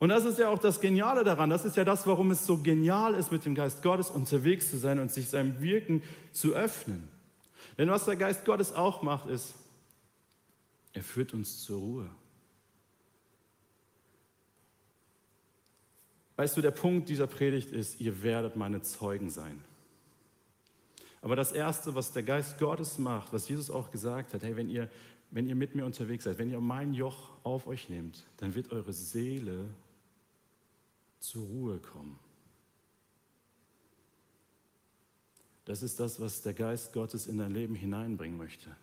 Und 0.00 0.08
das 0.08 0.24
ist 0.24 0.40
ja 0.40 0.48
auch 0.48 0.58
das 0.58 0.80
Geniale 0.80 1.22
daran. 1.22 1.50
Das 1.50 1.64
ist 1.64 1.76
ja 1.76 1.84
das, 1.84 2.04
warum 2.04 2.32
es 2.32 2.44
so 2.44 2.58
genial 2.58 3.14
ist, 3.14 3.30
mit 3.30 3.44
dem 3.44 3.54
Geist 3.54 3.80
Gottes 3.80 4.10
unterwegs 4.10 4.72
zu 4.72 4.76
sein 4.76 4.98
und 4.98 5.12
sich 5.12 5.28
seinem 5.28 5.60
Wirken 5.60 6.02
zu 6.32 6.54
öffnen. 6.54 7.08
Denn 7.78 7.88
was 7.88 8.06
der 8.06 8.16
Geist 8.16 8.44
Gottes 8.44 8.72
auch 8.72 9.02
macht, 9.02 9.28
ist, 9.28 9.54
er 10.92 11.02
führt 11.02 11.34
uns 11.34 11.62
zur 11.62 11.78
Ruhe. 11.80 12.10
Weißt 16.36 16.56
du, 16.56 16.60
der 16.60 16.70
Punkt 16.70 17.08
dieser 17.08 17.26
Predigt 17.26 17.72
ist, 17.72 18.00
ihr 18.00 18.22
werdet 18.22 18.54
meine 18.54 18.80
Zeugen 18.82 19.28
sein. 19.28 19.62
Aber 21.20 21.34
das 21.34 21.50
Erste, 21.50 21.96
was 21.96 22.12
der 22.12 22.22
Geist 22.22 22.58
Gottes 22.58 22.98
macht, 22.98 23.32
was 23.32 23.48
Jesus 23.48 23.70
auch 23.70 23.90
gesagt 23.90 24.34
hat, 24.34 24.44
hey, 24.44 24.56
wenn 24.56 24.70
ihr, 24.70 24.88
wenn 25.30 25.48
ihr 25.48 25.56
mit 25.56 25.74
mir 25.74 25.84
unterwegs 25.84 26.24
seid, 26.24 26.38
wenn 26.38 26.50
ihr 26.50 26.60
mein 26.60 26.94
Joch 26.94 27.30
auf 27.42 27.66
euch 27.66 27.88
nehmt, 27.88 28.24
dann 28.36 28.54
wird 28.54 28.70
eure 28.70 28.92
Seele 28.92 29.68
zur 31.18 31.44
Ruhe 31.44 31.78
kommen. 31.78 32.18
Das 35.64 35.82
ist 35.82 35.98
das, 36.00 36.20
was 36.20 36.40
der 36.40 36.54
Geist 36.54 36.92
Gottes 36.92 37.26
in 37.26 37.38
dein 37.38 37.52
Leben 37.52 37.74
hineinbringen 37.74 38.38
möchte. 38.38 38.74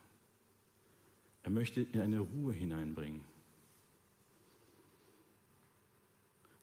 Er 1.46 1.52
möchte 1.52 1.82
in 1.82 2.02
eine 2.02 2.22
Ruhe 2.22 2.54
hineinbringen. 2.54 3.22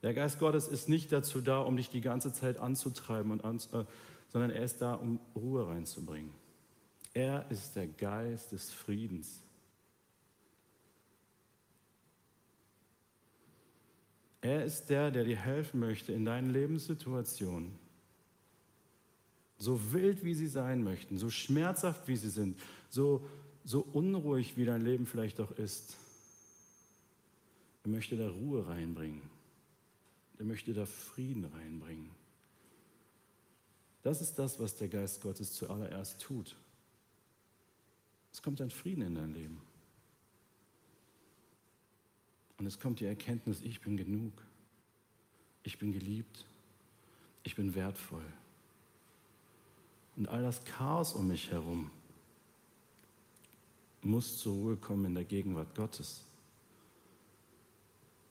Der 0.03 0.13
Geist 0.13 0.41
Gottes 0.41 0.67
ist 0.67 0.89
nicht 0.89 1.13
dazu 1.13 1.41
da, 1.41 1.61
um 1.61 1.77
dich 1.77 1.89
die 1.89 2.01
ganze 2.01 2.33
Zeit 2.33 2.59
anzutreiben, 2.59 3.31
und 3.31 3.45
an, 3.45 3.59
äh, 3.59 3.85
sondern 4.31 4.51
er 4.51 4.65
ist 4.65 4.83
da, 4.83 4.95
um 4.95 5.21
Ruhe 5.37 5.69
reinzubringen. 5.69 6.33
Er 7.15 7.49
ist 7.49 7.77
der 7.77 7.87
Geist 7.87 8.51
des 8.51 8.73
Friedens. 8.73 9.45
Er 14.41 14.65
ist 14.65 14.87
der, 14.87 15.13
der 15.13 15.23
dir 15.23 15.37
helfen 15.37 15.79
möchte 15.79 16.13
in 16.13 16.25
deinen 16.25 16.51
Lebenssituationen. 16.51 17.79
So 19.59 19.93
wild, 19.93 20.25
wie 20.25 20.35
sie 20.35 20.49
sein 20.49 20.83
möchten, 20.83 21.19
so 21.19 21.31
schmerzhaft, 21.31 22.09
wie 22.09 22.17
sie 22.17 22.31
sind, 22.31 22.59
so 22.89 23.25
so 23.65 23.81
unruhig 23.81 24.57
wie 24.57 24.65
dein 24.65 24.83
Leben 24.83 25.07
vielleicht 25.07 25.41
auch 25.41 25.53
ist, 25.53 25.97
er 27.85 27.91
möchte 27.91 28.17
da 28.17 28.29
Ruhe 28.29 28.67
reinbringen. 28.67 29.23
Er 30.39 30.45
möchte 30.45 30.73
da 30.73 30.87
Frieden 30.87 31.45
reinbringen. 31.45 32.11
Das 34.03 34.21
ist 34.21 34.39
das, 34.39 34.59
was 34.59 34.77
der 34.77 34.89
Geist 34.89 35.23
Gottes 35.23 35.53
zuallererst 35.53 36.21
tut. 36.21 36.57
Es 38.33 38.43
kommt 38.43 38.61
ein 38.61 38.71
Frieden 38.71 39.03
in 39.03 39.15
dein 39.15 39.35
Leben. 39.35 39.61
Und 42.59 42.67
es 42.67 42.79
kommt 42.79 43.01
die 43.01 43.07
Erkenntnis, 43.07 43.61
ich 43.63 43.81
bin 43.81 43.97
genug. 43.97 44.33
Ich 45.63 45.79
bin 45.79 45.93
geliebt. 45.93 46.45
Ich 47.45 47.55
bin 47.55 47.75
wertvoll. 47.75 48.25
Und 50.17 50.29
all 50.29 50.43
das 50.43 50.65
Chaos 50.65 51.13
um 51.13 51.29
mich 51.29 51.51
herum, 51.51 51.91
muss 54.03 54.39
zur 54.39 54.55
Ruhe 54.55 54.77
kommen 54.77 55.07
in 55.07 55.15
der 55.15 55.25
Gegenwart 55.25 55.75
Gottes. 55.75 56.25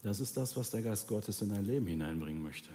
Das 0.04 0.20
ist 0.20 0.36
das, 0.36 0.56
was 0.58 0.72
der 0.72 0.82
Geist 0.82 1.08
Gottes 1.08 1.42
in 1.42 1.50
dein 1.50 1.66
Leben 1.66 1.86
hineinbringen 1.86 2.42
möchte. 2.42 2.70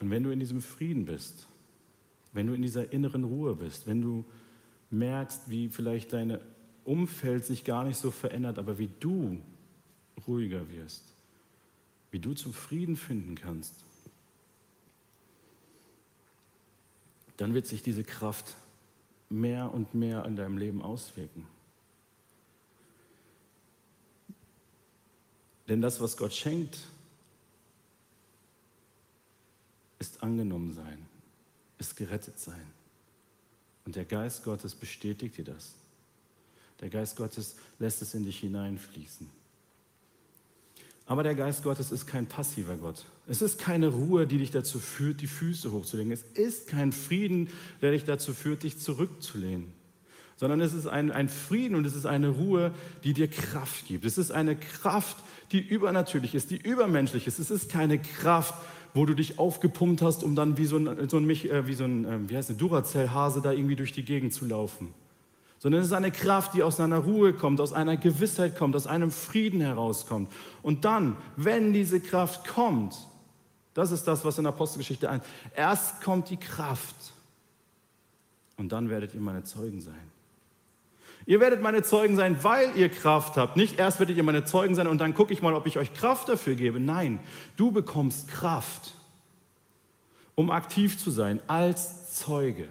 Und 0.00 0.10
wenn 0.10 0.22
du 0.22 0.30
in 0.30 0.38
diesem 0.38 0.60
Frieden 0.60 1.04
bist, 1.04 1.48
wenn 2.32 2.46
du 2.46 2.54
in 2.54 2.62
dieser 2.62 2.92
inneren 2.92 3.24
Ruhe 3.24 3.56
bist, 3.56 3.86
wenn 3.86 4.00
du 4.00 4.24
merkst, 4.90 5.50
wie 5.50 5.68
vielleicht 5.68 6.12
dein 6.12 6.38
Umfeld 6.84 7.44
sich 7.44 7.64
gar 7.64 7.84
nicht 7.84 7.98
so 7.98 8.10
verändert, 8.10 8.58
aber 8.58 8.78
wie 8.78 8.90
du 9.00 9.40
ruhiger 10.26 10.70
wirst, 10.70 11.02
wie 12.10 12.20
du 12.20 12.34
zum 12.34 12.52
Frieden 12.52 12.96
finden 12.96 13.34
kannst, 13.34 13.74
dann 17.38 17.54
wird 17.54 17.66
sich 17.66 17.82
diese 17.82 18.04
Kraft 18.04 18.56
mehr 19.30 19.72
und 19.72 19.94
mehr 19.94 20.24
an 20.24 20.36
deinem 20.36 20.58
Leben 20.58 20.82
auswirken. 20.82 21.46
Denn 25.68 25.80
das, 25.80 26.00
was 26.00 26.16
Gott 26.16 26.34
schenkt, 26.34 26.78
ist 29.98 30.22
angenommen 30.22 30.74
sein, 30.74 31.06
ist 31.78 31.96
gerettet 31.96 32.38
sein. 32.38 32.72
Und 33.84 33.96
der 33.96 34.04
Geist 34.04 34.44
Gottes 34.44 34.74
bestätigt 34.74 35.36
dir 35.38 35.44
das. 35.44 35.74
Der 36.80 36.90
Geist 36.90 37.16
Gottes 37.16 37.56
lässt 37.78 38.02
es 38.02 38.14
in 38.14 38.24
dich 38.24 38.40
hineinfließen. 38.40 39.37
Aber 41.08 41.22
der 41.22 41.34
Geist 41.34 41.62
Gottes 41.62 41.90
ist 41.90 42.06
kein 42.06 42.26
passiver 42.26 42.76
Gott. 42.76 43.06
Es 43.26 43.40
ist 43.40 43.58
keine 43.58 43.88
Ruhe, 43.88 44.26
die 44.26 44.36
dich 44.36 44.50
dazu 44.50 44.78
führt, 44.78 45.22
die 45.22 45.26
Füße 45.26 45.72
hochzulegen. 45.72 46.12
Es 46.12 46.22
ist 46.34 46.68
kein 46.68 46.92
Frieden, 46.92 47.48
der 47.80 47.92
dich 47.92 48.04
dazu 48.04 48.34
führt, 48.34 48.62
dich 48.62 48.78
zurückzulehnen. 48.78 49.72
Sondern 50.36 50.60
es 50.60 50.74
ist 50.74 50.86
ein, 50.86 51.10
ein 51.10 51.30
Frieden 51.30 51.76
und 51.76 51.86
es 51.86 51.96
ist 51.96 52.04
eine 52.04 52.28
Ruhe, 52.28 52.72
die 53.04 53.14
dir 53.14 53.26
Kraft 53.26 53.86
gibt. 53.86 54.04
Es 54.04 54.18
ist 54.18 54.30
eine 54.30 54.54
Kraft, 54.54 55.16
die 55.50 55.60
übernatürlich 55.60 56.34
ist, 56.34 56.50
die 56.50 56.58
übermenschlich 56.58 57.26
ist. 57.26 57.38
Es 57.38 57.50
ist 57.50 57.70
keine 57.70 57.98
Kraft, 57.98 58.54
wo 58.92 59.06
du 59.06 59.14
dich 59.14 59.38
aufgepumpt 59.38 60.02
hast, 60.02 60.22
um 60.22 60.36
dann 60.36 60.58
wie 60.58 60.66
so 60.66 60.76
ein, 60.76 61.08
so 61.08 61.16
ein, 61.16 61.28
äh, 61.30 61.66
wie 61.66 61.74
so 61.74 61.84
ein 61.84 62.04
äh, 62.04 62.18
wie 62.28 62.36
heißt 62.36 62.52
Duracell-Hase 62.60 63.40
da 63.40 63.52
irgendwie 63.52 63.76
durch 63.76 63.92
die 63.92 64.04
Gegend 64.04 64.34
zu 64.34 64.44
laufen. 64.44 64.92
Sondern 65.58 65.80
es 65.80 65.88
ist 65.88 65.92
eine 65.92 66.12
Kraft, 66.12 66.54
die 66.54 66.62
aus 66.62 66.78
einer 66.78 66.98
Ruhe 66.98 67.32
kommt, 67.32 67.60
aus 67.60 67.72
einer 67.72 67.96
Gewissheit 67.96 68.56
kommt, 68.56 68.76
aus 68.76 68.86
einem 68.86 69.10
Frieden 69.10 69.60
herauskommt. 69.60 70.32
Und 70.62 70.84
dann, 70.84 71.16
wenn 71.36 71.72
diese 71.72 72.00
Kraft 72.00 72.46
kommt, 72.46 72.96
das 73.74 73.90
ist 73.90 74.04
das, 74.04 74.24
was 74.24 74.38
in 74.38 74.44
der 74.44 74.52
Apostelgeschichte 74.52 75.10
ein, 75.10 75.20
erst 75.54 76.02
kommt 76.02 76.30
die 76.30 76.36
Kraft 76.36 76.96
und 78.56 78.72
dann 78.72 78.90
werdet 78.90 79.14
ihr 79.14 79.20
meine 79.20 79.44
Zeugen 79.44 79.80
sein. 79.80 79.94
Ihr 81.26 81.40
werdet 81.40 81.60
meine 81.60 81.82
Zeugen 81.82 82.16
sein, 82.16 82.42
weil 82.42 82.74
ihr 82.74 82.88
Kraft 82.88 83.36
habt. 83.36 83.56
Nicht 83.56 83.78
erst 83.78 84.00
werdet 84.00 84.16
ihr 84.16 84.22
meine 84.22 84.44
Zeugen 84.44 84.74
sein 84.74 84.86
und 84.86 84.98
dann 84.98 85.14
gucke 85.14 85.32
ich 85.32 85.42
mal, 85.42 85.54
ob 85.54 85.66
ich 85.66 85.78
euch 85.78 85.92
Kraft 85.92 86.28
dafür 86.28 86.54
gebe. 86.54 86.80
Nein, 86.80 87.20
du 87.56 87.70
bekommst 87.70 88.28
Kraft, 88.28 88.94
um 90.34 90.50
aktiv 90.50 90.98
zu 90.98 91.10
sein 91.10 91.40
als 91.46 92.14
Zeuge. 92.14 92.68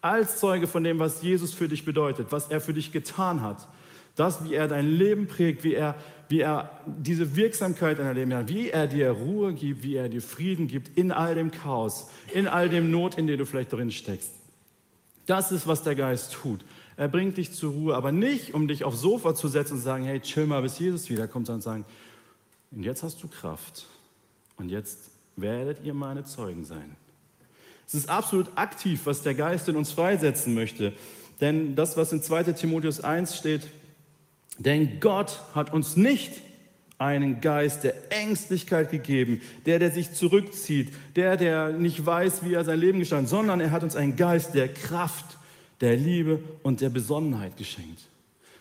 Als 0.00 0.38
Zeuge 0.38 0.66
von 0.66 0.82
dem, 0.82 0.98
was 0.98 1.22
Jesus 1.22 1.52
für 1.52 1.68
dich 1.68 1.84
bedeutet, 1.84 2.28
was 2.30 2.48
er 2.48 2.60
für 2.60 2.72
dich 2.72 2.92
getan 2.92 3.42
hat. 3.42 3.68
Das, 4.16 4.44
wie 4.44 4.54
er 4.54 4.68
dein 4.68 4.86
Leben 4.86 5.26
prägt, 5.26 5.62
wie 5.62 5.74
er, 5.74 5.94
wie 6.28 6.40
er 6.40 6.70
diese 6.86 7.36
Wirksamkeit 7.36 7.98
in 7.98 8.04
deinem 8.04 8.16
Leben 8.16 8.34
hat, 8.34 8.48
wie 8.48 8.70
er 8.70 8.86
dir 8.86 9.10
Ruhe 9.10 9.52
gibt, 9.52 9.82
wie 9.82 9.96
er 9.96 10.08
dir 10.08 10.22
Frieden 10.22 10.68
gibt 10.68 10.96
in 10.96 11.12
all 11.12 11.34
dem 11.34 11.50
Chaos, 11.50 12.08
in 12.32 12.46
all 12.46 12.68
dem 12.68 12.90
Not, 12.90 13.18
in 13.18 13.26
dem 13.26 13.38
du 13.38 13.46
vielleicht 13.46 13.72
drin 13.72 13.90
steckst. 13.90 14.32
Das 15.26 15.52
ist, 15.52 15.66
was 15.66 15.82
der 15.82 15.94
Geist 15.94 16.32
tut. 16.32 16.64
Er 16.96 17.08
bringt 17.08 17.36
dich 17.36 17.52
zur 17.52 17.72
Ruhe, 17.72 17.94
aber 17.94 18.12
nicht, 18.12 18.52
um 18.52 18.68
dich 18.68 18.84
aufs 18.84 19.00
Sofa 19.00 19.34
zu 19.34 19.48
setzen 19.48 19.74
und 19.74 19.78
zu 19.78 19.84
sagen, 19.84 20.04
hey, 20.04 20.20
chill 20.20 20.46
mal, 20.46 20.60
bis 20.60 20.78
Jesus 20.78 21.08
wiederkommt, 21.08 21.46
sondern 21.46 21.62
sagen, 21.62 21.84
und 22.72 22.82
jetzt 22.82 23.02
hast 23.02 23.22
du 23.22 23.28
Kraft. 23.28 23.86
Und 24.56 24.68
jetzt 24.68 25.10
werdet 25.36 25.82
ihr 25.82 25.94
meine 25.94 26.24
Zeugen 26.24 26.64
sein. 26.64 26.96
Es 27.90 27.94
ist 27.94 28.08
absolut 28.08 28.46
aktiv, 28.54 29.00
was 29.02 29.22
der 29.22 29.34
Geist 29.34 29.68
in 29.68 29.74
uns 29.74 29.90
freisetzen 29.90 30.54
möchte. 30.54 30.92
Denn 31.40 31.74
das, 31.74 31.96
was 31.96 32.12
in 32.12 32.22
2 32.22 32.44
Timotheus 32.52 33.00
1 33.00 33.36
steht, 33.36 33.62
denn 34.58 35.00
Gott 35.00 35.42
hat 35.56 35.72
uns 35.72 35.96
nicht 35.96 36.30
einen 36.98 37.40
Geist 37.40 37.82
der 37.82 38.12
Ängstlichkeit 38.12 38.92
gegeben, 38.92 39.40
der, 39.66 39.80
der 39.80 39.90
sich 39.90 40.12
zurückzieht, 40.12 40.92
der, 41.16 41.36
der 41.36 41.70
nicht 41.70 42.06
weiß, 42.06 42.44
wie 42.44 42.54
er 42.54 42.64
sein 42.64 42.78
Leben 42.78 43.00
gestaltet, 43.00 43.28
sondern 43.28 43.60
er 43.60 43.72
hat 43.72 43.82
uns 43.82 43.96
einen 43.96 44.14
Geist 44.14 44.54
der 44.54 44.68
Kraft, 44.68 45.38
der 45.80 45.96
Liebe 45.96 46.38
und 46.62 46.80
der 46.80 46.90
Besonnenheit 46.90 47.56
geschenkt. 47.56 48.02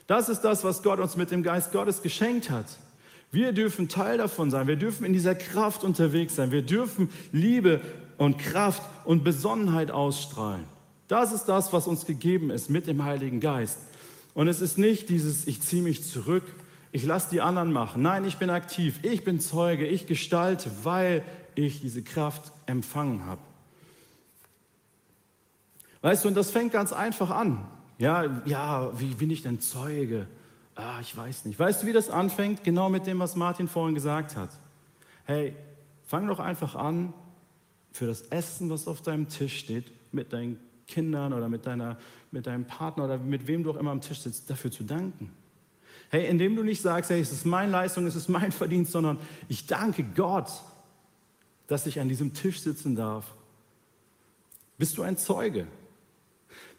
Das 0.08 0.28
ist 0.28 0.42
das, 0.42 0.64
was 0.64 0.82
Gott 0.82 1.00
uns 1.00 1.18
mit 1.18 1.30
dem 1.30 1.44
Geist 1.44 1.72
Gottes 1.72 2.02
geschenkt 2.02 2.50
hat. 2.50 2.66
Wir 3.32 3.52
dürfen 3.52 3.90
Teil 3.90 4.18
davon 4.18 4.50
sein. 4.50 4.66
Wir 4.66 4.76
dürfen 4.76 5.06
in 5.06 5.14
dieser 5.14 5.36
Kraft 5.36 5.84
unterwegs 5.84 6.36
sein. 6.36 6.52
Wir 6.52 6.64
dürfen 6.64 7.12
Liebe 7.32 7.80
und 8.20 8.38
Kraft 8.38 8.84
und 9.06 9.24
Besonnenheit 9.24 9.92
ausstrahlen. 9.92 10.66
Das 11.08 11.32
ist 11.32 11.46
das, 11.46 11.74
was 11.74 11.88
uns 11.88 12.06
gegeben 12.06 12.52
ist 12.52 12.70
mit 12.70 12.86
dem 12.86 13.04
Heiligen 13.04 13.40
Geist. 13.40 13.80
Und 14.36 14.48
es 14.48 14.62
ist 14.62 14.78
nicht 14.78 15.10
dieses, 15.10 15.48
ich 15.48 15.62
ziehe 15.62 15.82
mich 15.82 16.04
zurück, 16.04 16.44
ich 16.92 17.06
lasse 17.06 17.30
die 17.32 17.42
anderen 17.42 17.72
machen. 17.72 18.02
Nein, 18.02 18.26
ich 18.26 18.38
bin 18.38 18.50
aktiv, 18.50 19.00
ich 19.04 19.24
bin 19.24 19.40
Zeuge, 19.40 19.88
ich 19.88 20.06
gestalte, 20.06 20.70
weil 20.84 21.24
ich 21.56 21.82
diese 21.82 22.04
Kraft 22.04 22.52
empfangen 22.66 23.26
habe. 23.26 23.42
Weißt 26.02 26.26
du, 26.26 26.28
und 26.28 26.36
das 26.36 26.52
fängt 26.52 26.74
ganz 26.74 26.92
einfach 26.92 27.30
an. 27.30 27.66
Ja, 27.98 28.42
ja, 28.46 28.92
wie 29.00 29.14
bin 29.14 29.32
ich 29.32 29.44
denn 29.44 29.62
Zeuge? 29.62 30.28
Ah, 30.76 31.00
ich 31.02 31.16
weiß 31.16 31.46
nicht. 31.46 31.58
Weißt 31.58 31.84
du, 31.84 31.88
wie 31.88 31.94
das 31.94 32.10
anfängt? 32.10 32.64
Genau 32.66 32.90
mit 32.90 33.08
dem, 33.08 33.20
was 33.20 33.36
Martin 33.36 33.70
vorhin 33.70 33.96
gesagt 33.96 34.36
hat. 34.36 34.50
Hey, 35.26 35.56
fang 36.06 36.28
doch 36.28 36.40
einfach 36.40 36.76
an, 36.76 37.14
für 37.92 38.08
das 38.08 38.22
Essen, 38.24 38.70
was 38.70 38.88
auf 38.88 39.02
deinem 39.02 39.28
Tisch 39.30 39.60
steht, 39.60 39.92
mit 40.12 40.34
deinen 40.34 40.60
Kindern 40.88 41.34
oder 41.34 41.50
mit, 41.50 41.66
deiner, 41.66 41.98
mit 42.32 42.48
deinem 42.48 42.66
Partner 42.66 43.06
oder 43.06 43.18
mit 43.18 43.48
wem 43.48 43.64
du 43.64 43.72
auch 43.72 43.78
immer 43.78 43.92
am 43.92 44.02
Tisch 44.02 44.22
sitzt, 44.22 44.50
dafür 44.50 44.72
zu 44.72 44.84
danken. 44.84 45.32
Hey, 46.10 46.28
indem 46.28 46.56
du 46.56 46.64
nicht 46.64 46.82
sagst, 46.82 47.12
hey, 47.12 47.22
es 47.22 47.32
ist 47.32 47.46
meine 47.46 47.72
Leistung, 47.72 48.08
es 48.08 48.16
ist 48.16 48.30
mein 48.30 48.52
Verdienst, 48.52 48.92
sondern 48.92 49.20
ich 49.48 49.68
danke 49.68 50.04
Gott, 50.04 50.50
dass 51.68 51.86
ich 51.86 52.00
an 52.00 52.10
diesem 52.10 52.34
Tisch 52.34 52.62
sitzen 52.62 52.96
darf, 52.96 53.26
bist 54.78 54.98
du 54.98 55.04
ein 55.04 55.18
Zeuge. 55.18 55.68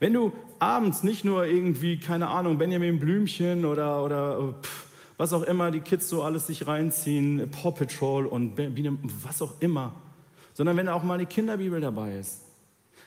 Wenn 0.01 0.15
du 0.15 0.33
abends 0.59 1.03
nicht 1.05 1.25
nur 1.25 1.47
irgendwie, 1.47 1.99
keine 1.99 2.29
Ahnung, 2.29 2.59
Benjamin 2.59 2.99
Blümchen 2.99 3.65
oder, 3.65 4.03
oder 4.03 4.55
pff, 4.63 4.87
was 5.17 5.33
auch 5.33 5.43
immer 5.43 5.71
die 5.71 5.81
Kids 5.81 6.09
so 6.09 6.23
alles 6.23 6.47
sich 6.47 6.67
reinziehen, 6.67 7.51
Paw 7.51 7.73
Patrol 7.73 8.27
und 8.27 8.55
was 9.23 9.43
auch 9.43 9.61
immer, 9.61 9.95
sondern 10.55 10.77
wenn 10.77 10.89
auch 10.89 11.03
mal 11.03 11.19
die 11.19 11.27
Kinderbibel 11.27 11.81
dabei 11.81 12.17
ist, 12.19 12.43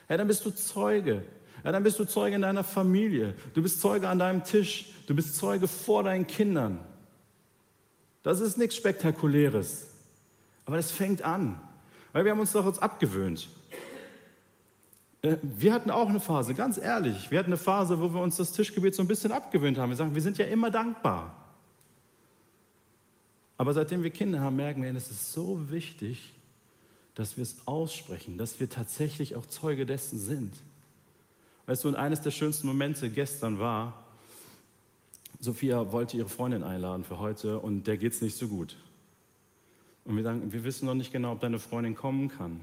ja, 0.08 0.16
dann 0.16 0.26
bist 0.26 0.44
du 0.44 0.50
Zeuge. 0.50 1.24
Ja, 1.64 1.72
dann 1.72 1.82
bist 1.82 1.98
du 1.98 2.04
Zeuge 2.04 2.36
in 2.36 2.42
deiner 2.42 2.64
Familie. 2.64 3.34
Du 3.54 3.62
bist 3.62 3.80
Zeuge 3.80 4.08
an 4.08 4.18
deinem 4.18 4.44
Tisch. 4.44 4.92
Du 5.06 5.14
bist 5.14 5.36
Zeuge 5.36 5.66
vor 5.66 6.02
deinen 6.02 6.26
Kindern. 6.26 6.78
Das 8.22 8.40
ist 8.40 8.58
nichts 8.58 8.76
Spektakuläres. 8.76 9.86
Aber 10.66 10.76
das 10.76 10.90
fängt 10.90 11.22
an. 11.22 11.60
Weil 12.12 12.24
wir 12.24 12.32
haben 12.32 12.40
uns 12.40 12.52
doch 12.52 12.66
jetzt 12.66 12.82
abgewöhnt. 12.82 13.48
Äh, 15.22 15.38
wir 15.42 15.72
hatten 15.72 15.90
auch 15.90 16.08
eine 16.08 16.20
Phase, 16.20 16.54
ganz 16.54 16.78
ehrlich, 16.78 17.30
wir 17.30 17.38
hatten 17.38 17.50
eine 17.50 17.56
Phase, 17.56 18.00
wo 18.00 18.12
wir 18.12 18.20
uns 18.20 18.36
das 18.36 18.52
Tischgebet 18.52 18.94
so 18.94 19.02
ein 19.02 19.08
bisschen 19.08 19.32
abgewöhnt 19.32 19.78
haben. 19.78 19.90
Wir 19.90 19.96
sagen, 19.96 20.14
wir 20.14 20.22
sind 20.22 20.38
ja 20.38 20.46
immer 20.46 20.70
dankbar. 20.70 21.34
Aber 23.56 23.72
seitdem 23.72 24.02
wir 24.02 24.10
Kinder 24.10 24.40
haben, 24.40 24.56
merken 24.56 24.82
wir, 24.82 24.94
es 24.94 25.10
ist 25.10 25.32
so 25.32 25.70
wichtig, 25.70 26.33
dass 27.14 27.36
wir 27.36 27.42
es 27.42 27.56
aussprechen, 27.66 28.38
dass 28.38 28.58
wir 28.60 28.68
tatsächlich 28.68 29.36
auch 29.36 29.46
Zeuge 29.46 29.86
dessen 29.86 30.18
sind. 30.18 30.52
Weißt 31.66 31.84
du, 31.84 31.88
und 31.88 31.96
eines 31.96 32.20
der 32.20 32.30
schönsten 32.30 32.66
Momente 32.66 33.08
gestern 33.10 33.58
war, 33.58 34.04
Sophia 35.40 35.92
wollte 35.92 36.16
ihre 36.16 36.28
Freundin 36.28 36.62
einladen 36.62 37.04
für 37.04 37.18
heute 37.18 37.58
und 37.58 37.86
der 37.86 37.96
geht 37.96 38.12
es 38.12 38.22
nicht 38.22 38.36
so 38.36 38.48
gut. 38.48 38.76
Und 40.04 40.16
wir 40.16 40.22
sagen, 40.22 40.52
wir 40.52 40.64
wissen 40.64 40.86
noch 40.86 40.94
nicht 40.94 41.12
genau, 41.12 41.32
ob 41.32 41.40
deine 41.40 41.58
Freundin 41.58 41.94
kommen 41.94 42.28
kann. 42.28 42.60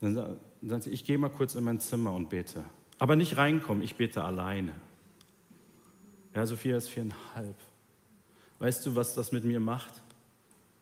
Dann 0.00 0.38
sagt 0.62 0.84
sie, 0.84 0.90
ich 0.90 1.04
gehe 1.04 1.18
mal 1.18 1.30
kurz 1.30 1.54
in 1.54 1.64
mein 1.64 1.80
Zimmer 1.80 2.12
und 2.12 2.28
bete. 2.28 2.64
Aber 2.98 3.16
nicht 3.16 3.36
reinkommen, 3.36 3.82
ich 3.82 3.96
bete 3.96 4.22
alleine. 4.22 4.72
Ja, 6.34 6.46
Sophia 6.46 6.76
ist 6.76 6.88
viereinhalb. 6.88 7.56
Weißt 8.58 8.84
du, 8.86 8.94
was 8.94 9.14
das 9.14 9.32
mit 9.32 9.44
mir 9.44 9.60
macht? 9.60 10.02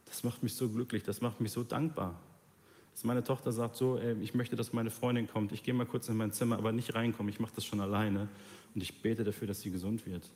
Das 0.07 0.25
macht 0.25 0.43
mich 0.43 0.55
so 0.55 0.69
glücklich, 0.69 1.03
das 1.05 1.21
macht 1.21 1.41
mich 1.41 1.53
so 1.53 1.63
dankbar. 1.63 2.19
Dass 2.93 3.05
meine 3.05 3.25
Tochter 3.25 3.53
sagt 3.53 3.77
so, 3.77 3.99
ey, 3.99 4.17
ich 4.21 4.35
möchte, 4.35 4.57
dass 4.57 4.73
meine 4.73 4.91
Freundin 4.91 5.29
kommt. 5.29 5.53
Ich 5.53 5.63
gehe 5.63 5.75
mal 5.75 5.87
kurz 5.87 6.09
in 6.09 6.17
mein 6.17 6.33
Zimmer, 6.33 6.59
aber 6.59 6.73
nicht 6.73 6.95
reinkommen. 6.95 7.33
Ich 7.33 7.41
mache 7.41 7.53
das 7.55 7.65
schon 7.65 7.81
alleine 7.81 8.29
und 8.75 8.83
ich 8.83 9.03
bete 9.03 9.25
dafür, 9.25 9.49
dass 9.49 9.61
sie 9.61 9.71
gesund 9.71 10.07
wird. 10.07 10.29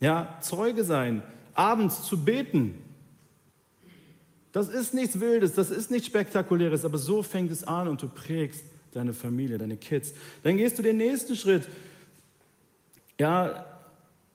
Ja, 0.00 0.38
Zeuge 0.40 0.84
sein, 0.84 1.22
abends 1.54 2.04
zu 2.04 2.24
beten, 2.24 2.74
das 4.52 4.68
ist 4.68 4.92
nichts 4.92 5.18
Wildes, 5.18 5.54
das 5.54 5.70
ist 5.70 5.90
nichts 5.90 6.06
Spektakuläres, 6.08 6.84
aber 6.84 6.98
so 6.98 7.22
fängt 7.22 7.50
es 7.50 7.64
an 7.64 7.88
und 7.88 8.02
du 8.02 8.08
prägst 8.08 8.64
deine 8.92 9.14
Familie, 9.14 9.56
deine 9.56 9.78
Kids. 9.78 10.12
Dann 10.42 10.58
gehst 10.58 10.78
du 10.78 10.82
den 10.82 10.98
nächsten 10.98 11.36
Schritt. 11.36 11.66
Ja, 13.18 13.64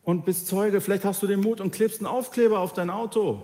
und 0.03 0.25
bist 0.25 0.47
Zeuge. 0.47 0.81
Vielleicht 0.81 1.05
hast 1.05 1.21
du 1.21 1.27
den 1.27 1.41
Mut 1.41 1.61
und 1.61 1.71
klebst 1.71 1.99
einen 1.99 2.07
Aufkleber 2.07 2.59
auf 2.59 2.73
dein 2.73 2.89
Auto. 2.89 3.43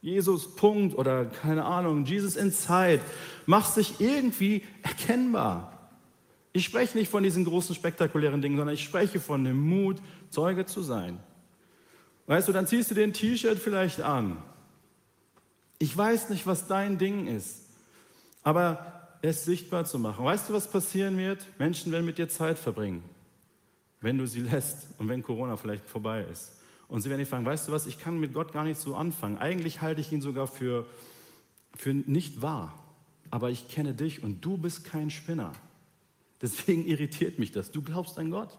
Jesus, 0.00 0.54
Punkt, 0.54 0.96
oder 0.96 1.24
keine 1.24 1.64
Ahnung, 1.64 2.04
Jesus 2.04 2.36
Inside. 2.36 3.00
Machst 3.46 3.76
dich 3.76 4.00
irgendwie 4.00 4.62
erkennbar. 4.82 5.90
Ich 6.52 6.64
spreche 6.64 6.96
nicht 6.96 7.10
von 7.10 7.22
diesen 7.22 7.44
großen 7.44 7.74
spektakulären 7.74 8.40
Dingen, 8.40 8.56
sondern 8.56 8.74
ich 8.74 8.84
spreche 8.84 9.20
von 9.20 9.44
dem 9.44 9.60
Mut, 9.60 9.98
Zeuge 10.30 10.66
zu 10.66 10.82
sein. 10.82 11.18
Weißt 12.26 12.48
du, 12.48 12.52
dann 12.52 12.66
ziehst 12.66 12.90
du 12.90 12.94
den 12.94 13.12
T-Shirt 13.12 13.58
vielleicht 13.58 14.00
an 14.00 14.38
ich 15.78 15.96
weiß 15.96 16.30
nicht, 16.30 16.46
was 16.46 16.66
dein 16.66 16.98
Ding 16.98 17.26
ist, 17.26 17.64
aber 18.42 19.18
es 19.22 19.44
sichtbar 19.44 19.84
zu 19.84 19.98
machen. 19.98 20.24
Weißt 20.24 20.48
du, 20.48 20.52
was 20.52 20.70
passieren 20.70 21.16
wird? 21.16 21.46
Menschen 21.58 21.92
werden 21.92 22.06
mit 22.06 22.18
dir 22.18 22.28
Zeit 22.28 22.58
verbringen, 22.58 23.02
wenn 24.00 24.18
du 24.18 24.26
sie 24.26 24.40
lässt 24.40 24.88
und 24.98 25.08
wenn 25.08 25.22
Corona 25.22 25.56
vielleicht 25.56 25.88
vorbei 25.88 26.24
ist. 26.30 26.52
Und 26.88 27.02
sie 27.02 27.10
werden 27.10 27.20
dich 27.20 27.28
fragen, 27.28 27.44
weißt 27.44 27.68
du 27.68 27.72
was, 27.72 27.86
ich 27.86 27.98
kann 27.98 28.18
mit 28.18 28.32
Gott 28.32 28.52
gar 28.52 28.64
nicht 28.64 28.80
so 28.80 28.96
anfangen. 28.96 29.38
Eigentlich 29.38 29.82
halte 29.82 30.00
ich 30.00 30.10
ihn 30.10 30.22
sogar 30.22 30.46
für, 30.46 30.86
für 31.76 31.92
nicht 31.92 32.40
wahr. 32.42 32.74
Aber 33.30 33.50
ich 33.50 33.68
kenne 33.68 33.94
dich 33.94 34.22
und 34.22 34.44
du 34.44 34.56
bist 34.56 34.84
kein 34.84 35.10
Spinner. 35.10 35.52
Deswegen 36.40 36.86
irritiert 36.86 37.38
mich 37.38 37.52
das. 37.52 37.70
Du 37.70 37.82
glaubst 37.82 38.18
an 38.18 38.30
Gott. 38.30 38.58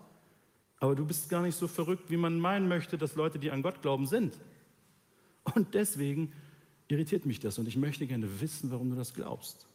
Aber 0.77 0.95
du 0.95 1.05
bist 1.05 1.29
gar 1.29 1.41
nicht 1.41 1.55
so 1.55 1.67
verrückt, 1.67 2.09
wie 2.09 2.17
man 2.17 2.39
meinen 2.39 2.67
möchte, 2.67 2.97
dass 2.97 3.15
Leute, 3.15 3.39
die 3.39 3.51
an 3.51 3.63
Gott 3.63 3.81
glauben, 3.81 4.05
sind. 4.05 4.37
Und 5.55 5.73
deswegen 5.73 6.31
irritiert 6.87 7.25
mich 7.25 7.39
das 7.39 7.57
und 7.57 7.67
ich 7.67 7.77
möchte 7.77 8.05
gerne 8.07 8.41
wissen, 8.41 8.71
warum 8.71 8.89
du 8.89 8.95
das 8.95 9.13
glaubst. 9.13 9.68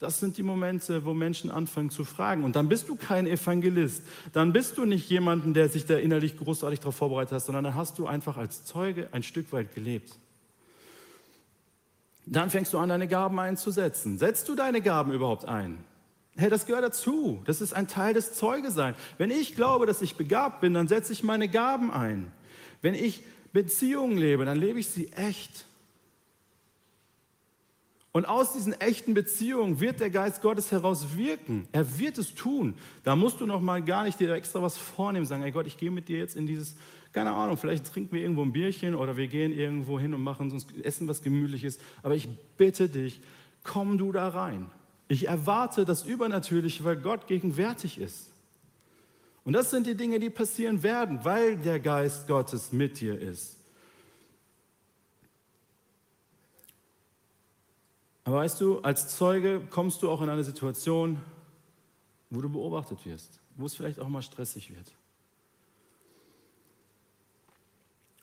Das 0.00 0.20
sind 0.20 0.36
die 0.36 0.44
Momente, 0.44 1.04
wo 1.04 1.12
Menschen 1.12 1.50
anfangen 1.50 1.90
zu 1.90 2.04
fragen. 2.04 2.44
Und 2.44 2.54
dann 2.54 2.68
bist 2.68 2.88
du 2.88 2.94
kein 2.94 3.26
Evangelist. 3.26 4.02
Dann 4.32 4.52
bist 4.52 4.78
du 4.78 4.84
nicht 4.84 5.10
jemanden, 5.10 5.54
der 5.54 5.68
sich 5.68 5.86
da 5.86 5.96
innerlich 5.96 6.36
großartig 6.38 6.78
darauf 6.78 6.94
vorbereitet 6.94 7.32
hat, 7.32 7.42
sondern 7.44 7.64
dann 7.64 7.74
hast 7.74 7.98
du 7.98 8.06
einfach 8.06 8.36
als 8.36 8.64
Zeuge 8.64 9.08
ein 9.10 9.24
Stück 9.24 9.52
weit 9.52 9.74
gelebt. 9.74 10.12
Dann 12.26 12.50
fängst 12.50 12.72
du 12.72 12.78
an, 12.78 12.90
deine 12.90 13.08
Gaben 13.08 13.40
einzusetzen. 13.40 14.18
Setzt 14.18 14.48
du 14.48 14.54
deine 14.54 14.80
Gaben 14.82 15.12
überhaupt 15.12 15.46
ein? 15.46 15.82
Hey, 16.36 16.50
das 16.50 16.66
gehört 16.66 16.84
dazu. 16.84 17.42
Das 17.46 17.60
ist 17.60 17.72
ein 17.72 17.88
Teil 17.88 18.14
des 18.14 18.34
Zeugeseins. 18.34 18.96
Wenn 19.16 19.32
ich 19.32 19.56
glaube, 19.56 19.86
dass 19.86 20.02
ich 20.02 20.14
begabt 20.14 20.60
bin, 20.60 20.74
dann 20.74 20.86
setze 20.86 21.12
ich 21.12 21.24
meine 21.24 21.48
Gaben 21.48 21.90
ein. 21.90 22.30
Wenn 22.82 22.94
ich 22.94 23.24
Beziehungen 23.52 24.16
lebe, 24.16 24.44
dann 24.44 24.58
lebe 24.58 24.78
ich 24.78 24.86
sie 24.86 25.10
echt. 25.14 25.64
Und 28.18 28.24
aus 28.24 28.52
diesen 28.52 28.72
echten 28.80 29.14
Beziehungen 29.14 29.78
wird 29.78 30.00
der 30.00 30.10
Geist 30.10 30.42
Gottes 30.42 30.72
heraus 30.72 31.16
wirken. 31.16 31.68
Er 31.70 32.00
wird 32.00 32.18
es 32.18 32.34
tun. 32.34 32.74
Da 33.04 33.14
musst 33.14 33.40
du 33.40 33.46
noch 33.46 33.60
mal 33.60 33.80
gar 33.80 34.02
nicht 34.02 34.18
dir 34.18 34.32
extra 34.32 34.60
was 34.60 34.76
vornehmen, 34.76 35.24
sagen, 35.24 35.42
hey 35.42 35.52
Gott, 35.52 35.68
ich 35.68 35.76
gehe 35.76 35.92
mit 35.92 36.08
dir 36.08 36.18
jetzt 36.18 36.34
in 36.34 36.44
dieses, 36.44 36.74
keine 37.12 37.30
Ahnung, 37.30 37.56
vielleicht 37.56 37.86
trinken 37.86 38.16
wir 38.16 38.22
irgendwo 38.22 38.42
ein 38.42 38.52
Bierchen 38.52 38.96
oder 38.96 39.16
wir 39.16 39.28
gehen 39.28 39.56
irgendwo 39.56 40.00
hin 40.00 40.14
und 40.14 40.24
machen 40.24 40.50
uns 40.50 40.66
Essen 40.82 41.06
was 41.06 41.22
Gemütliches. 41.22 41.78
Aber 42.02 42.16
ich 42.16 42.28
bitte 42.56 42.88
dich, 42.88 43.20
komm 43.62 43.98
du 43.98 44.10
da 44.10 44.26
rein. 44.26 44.68
Ich 45.06 45.28
erwarte 45.28 45.84
das 45.84 46.02
Übernatürliche, 46.02 46.82
weil 46.82 46.96
Gott 46.96 47.28
gegenwärtig 47.28 48.00
ist. 48.00 48.32
Und 49.44 49.52
das 49.52 49.70
sind 49.70 49.86
die 49.86 49.94
Dinge, 49.94 50.18
die 50.18 50.30
passieren 50.30 50.82
werden, 50.82 51.20
weil 51.22 51.56
der 51.56 51.78
Geist 51.78 52.26
Gottes 52.26 52.72
mit 52.72 52.98
dir 52.98 53.16
ist. 53.16 53.57
Aber 58.28 58.40
weißt 58.40 58.60
du, 58.60 58.80
als 58.80 59.16
Zeuge 59.16 59.62
kommst 59.70 60.02
du 60.02 60.10
auch 60.10 60.20
in 60.20 60.28
eine 60.28 60.44
Situation, 60.44 61.18
wo 62.28 62.42
du 62.42 62.50
beobachtet 62.50 63.06
wirst, 63.06 63.40
wo 63.56 63.64
es 63.64 63.74
vielleicht 63.74 63.98
auch 63.98 64.08
mal 64.08 64.20
stressig 64.20 64.68
wird. 64.68 64.92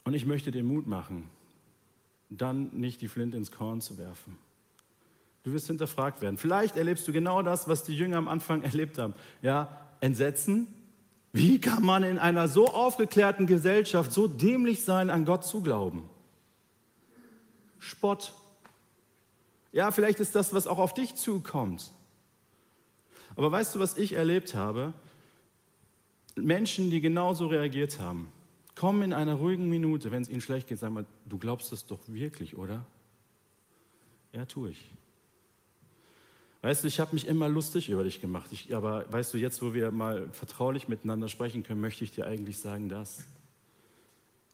Und 0.04 0.14
ich 0.14 0.28
möchte 0.28 0.52
dir 0.52 0.64
Mut 0.64 0.86
machen, 0.86 1.28
dann 2.30 2.70
nicht 2.72 3.02
die 3.02 3.08
Flinte 3.08 3.36
ins 3.36 3.52
Korn 3.52 3.82
zu 3.82 3.98
werfen. 3.98 4.38
Du 5.42 5.54
wirst 5.54 5.66
hinterfragt 5.66 6.22
werden. 6.22 6.38
Vielleicht 6.38 6.78
erlebst 6.78 7.08
du 7.08 7.12
genau 7.12 7.42
das, 7.42 7.68
was 7.68 7.84
die 7.84 7.98
Jünger 7.98 8.18
am 8.18 8.28
Anfang 8.28 8.62
erlebt 8.62 9.00
haben. 9.00 9.16
Ja, 9.42 9.88
Entsetzen. 10.02 10.68
Wie 11.34 11.60
kann 11.60 11.84
man 11.84 12.04
in 12.04 12.20
einer 12.20 12.48
so 12.48 12.68
aufgeklärten 12.68 13.48
Gesellschaft 13.48 14.12
so 14.12 14.28
dämlich 14.28 14.84
sein, 14.84 15.10
an 15.10 15.26
Gott 15.26 15.46
zu 15.46 15.64
glauben? 15.64 16.08
Spott. 17.80 18.36
Ja, 19.76 19.92
vielleicht 19.92 20.22
ist 20.22 20.34
das, 20.36 20.54
was 20.54 20.68
auch 20.68 20.78
auf 20.78 20.94
dich 20.94 21.16
zukommt. 21.16 21.92
Aber 23.36 23.52
weißt 23.52 23.76
du, 23.76 23.80
was 23.80 23.98
ich 23.98 24.14
erlebt 24.14 24.56
habe? 24.56 24.94
Menschen, 26.38 26.90
die 26.90 27.02
genauso 27.02 27.48
reagiert 27.48 28.00
haben, 28.00 28.32
kommen 28.76 29.02
in 29.02 29.12
einer 29.12 29.34
ruhigen 29.34 29.68
Minute, 29.68 30.12
wenn 30.12 30.22
es 30.22 30.30
ihnen 30.30 30.40
schlecht 30.40 30.68
geht, 30.68 30.80
sagen 30.80 30.94
mal, 30.94 31.06
du 31.26 31.38
glaubst 31.38 31.74
das 31.74 31.86
doch 31.86 32.00
wirklich, 32.08 32.56
oder? 32.56 32.86
Ja, 34.32 34.46
tue 34.46 34.70
ich. 34.70 34.92
Weißt 36.62 36.86
du, 36.86 36.88
ich 36.88 37.02
habe 37.02 37.14
mich 37.14 37.28
immer 37.28 37.50
lustig 37.50 37.90
über 37.90 38.06
dich 38.06 38.22
gemacht. 38.22 38.54
Ich, 38.54 38.74
aber 38.74 39.12
weißt 39.12 39.34
du, 39.34 39.38
jetzt, 39.38 39.62
wo 39.62 39.74
wir 39.74 39.92
mal 39.92 40.30
vertraulich 40.32 40.88
miteinander 40.88 41.28
sprechen 41.28 41.64
können, 41.64 41.82
möchte 41.82 42.06
ich 42.06 42.14
dir 42.14 42.28
eigentlich 42.28 42.60
sagen, 42.60 42.88
dass 42.88 43.26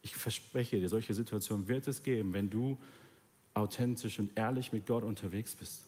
ich 0.02 0.16
verspreche 0.16 0.80
dir, 0.80 0.88
solche 0.88 1.14
Situationen 1.14 1.68
wird 1.68 1.86
es 1.86 2.02
geben, 2.02 2.32
wenn 2.32 2.50
du 2.50 2.76
authentisch 3.54 4.18
und 4.18 4.36
ehrlich 4.36 4.72
mit 4.72 4.86
Gott 4.86 5.04
unterwegs 5.04 5.54
bist. 5.54 5.82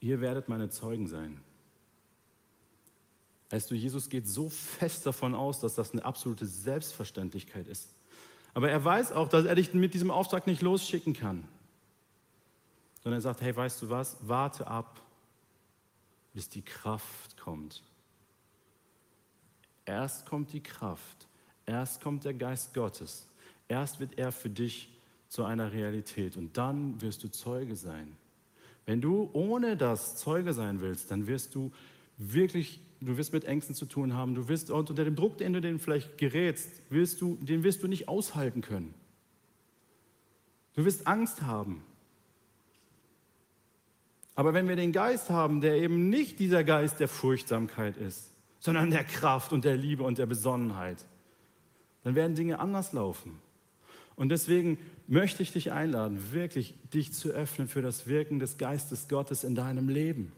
Ihr 0.00 0.20
werdet 0.20 0.48
meine 0.48 0.70
Zeugen 0.70 1.06
sein. 1.06 1.40
Weißt 3.50 3.70
du, 3.70 3.74
Jesus 3.74 4.08
geht 4.08 4.26
so 4.26 4.48
fest 4.48 5.04
davon 5.04 5.34
aus, 5.34 5.60
dass 5.60 5.74
das 5.74 5.92
eine 5.92 6.04
absolute 6.04 6.46
Selbstverständlichkeit 6.46 7.66
ist. 7.66 7.90
Aber 8.54 8.70
er 8.70 8.84
weiß 8.84 9.12
auch, 9.12 9.28
dass 9.28 9.44
er 9.44 9.54
dich 9.54 9.74
mit 9.74 9.92
diesem 9.92 10.10
Auftrag 10.10 10.46
nicht 10.46 10.62
losschicken 10.62 11.12
kann. 11.12 11.46
Sondern 13.02 13.18
er 13.18 13.22
sagt, 13.22 13.40
hey, 13.40 13.54
weißt 13.54 13.82
du 13.82 13.90
was, 13.90 14.16
warte 14.22 14.66
ab, 14.66 15.00
bis 16.32 16.48
die 16.48 16.62
Kraft 16.62 17.36
kommt. 17.36 17.82
Erst 19.90 20.24
kommt 20.24 20.52
die 20.52 20.62
Kraft, 20.62 21.26
erst 21.66 22.00
kommt 22.00 22.24
der 22.24 22.32
Geist 22.32 22.74
Gottes, 22.74 23.26
erst 23.66 23.98
wird 23.98 24.16
er 24.18 24.30
für 24.30 24.48
dich 24.48 24.88
zu 25.28 25.42
einer 25.42 25.72
Realität 25.72 26.36
und 26.36 26.56
dann 26.56 27.00
wirst 27.02 27.24
du 27.24 27.28
Zeuge 27.28 27.74
sein. 27.74 28.16
Wenn 28.86 29.00
du 29.00 29.28
ohne 29.32 29.76
das 29.76 30.16
Zeuge 30.16 30.52
sein 30.52 30.80
willst, 30.80 31.10
dann 31.10 31.26
wirst 31.26 31.56
du 31.56 31.72
wirklich 32.18 32.80
du 33.00 33.16
wirst 33.16 33.32
mit 33.32 33.44
Ängsten 33.46 33.74
zu 33.74 33.84
tun 33.84 34.14
haben, 34.14 34.36
du 34.36 34.46
wirst 34.46 34.70
unter 34.70 34.94
dem 34.94 35.16
Druck, 35.16 35.38
den 35.38 35.54
du 35.54 35.60
den 35.60 35.80
vielleicht 35.80 36.18
gerätst, 36.18 36.70
wirst 36.88 37.20
du, 37.20 37.36
den 37.40 37.64
wirst 37.64 37.82
du 37.82 37.88
nicht 37.88 38.06
aushalten 38.06 38.60
können. 38.60 38.94
Du 40.74 40.84
wirst 40.84 41.08
Angst 41.08 41.42
haben. 41.42 41.82
Aber 44.36 44.54
wenn 44.54 44.68
wir 44.68 44.76
den 44.76 44.92
Geist 44.92 45.30
haben, 45.30 45.60
der 45.60 45.78
eben 45.78 46.10
nicht 46.10 46.38
dieser 46.38 46.62
Geist 46.62 47.00
der 47.00 47.08
Furchtsamkeit 47.08 47.96
ist, 47.96 48.30
sondern 48.60 48.90
der 48.90 49.04
Kraft 49.04 49.52
und 49.52 49.64
der 49.64 49.76
Liebe 49.76 50.04
und 50.04 50.18
der 50.18 50.26
Besonnenheit, 50.26 51.04
dann 52.04 52.14
werden 52.14 52.36
Dinge 52.36 52.60
anders 52.60 52.92
laufen. 52.92 53.40
Und 54.16 54.28
deswegen 54.28 54.78
möchte 55.06 55.42
ich 55.42 55.52
dich 55.52 55.72
einladen, 55.72 56.32
wirklich 56.32 56.74
dich 56.92 57.12
zu 57.12 57.30
öffnen 57.30 57.68
für 57.68 57.82
das 57.82 58.06
Wirken 58.06 58.38
des 58.38 58.58
Geistes 58.58 59.08
Gottes 59.08 59.44
in 59.44 59.54
deinem 59.54 59.88
Leben. 59.88 60.32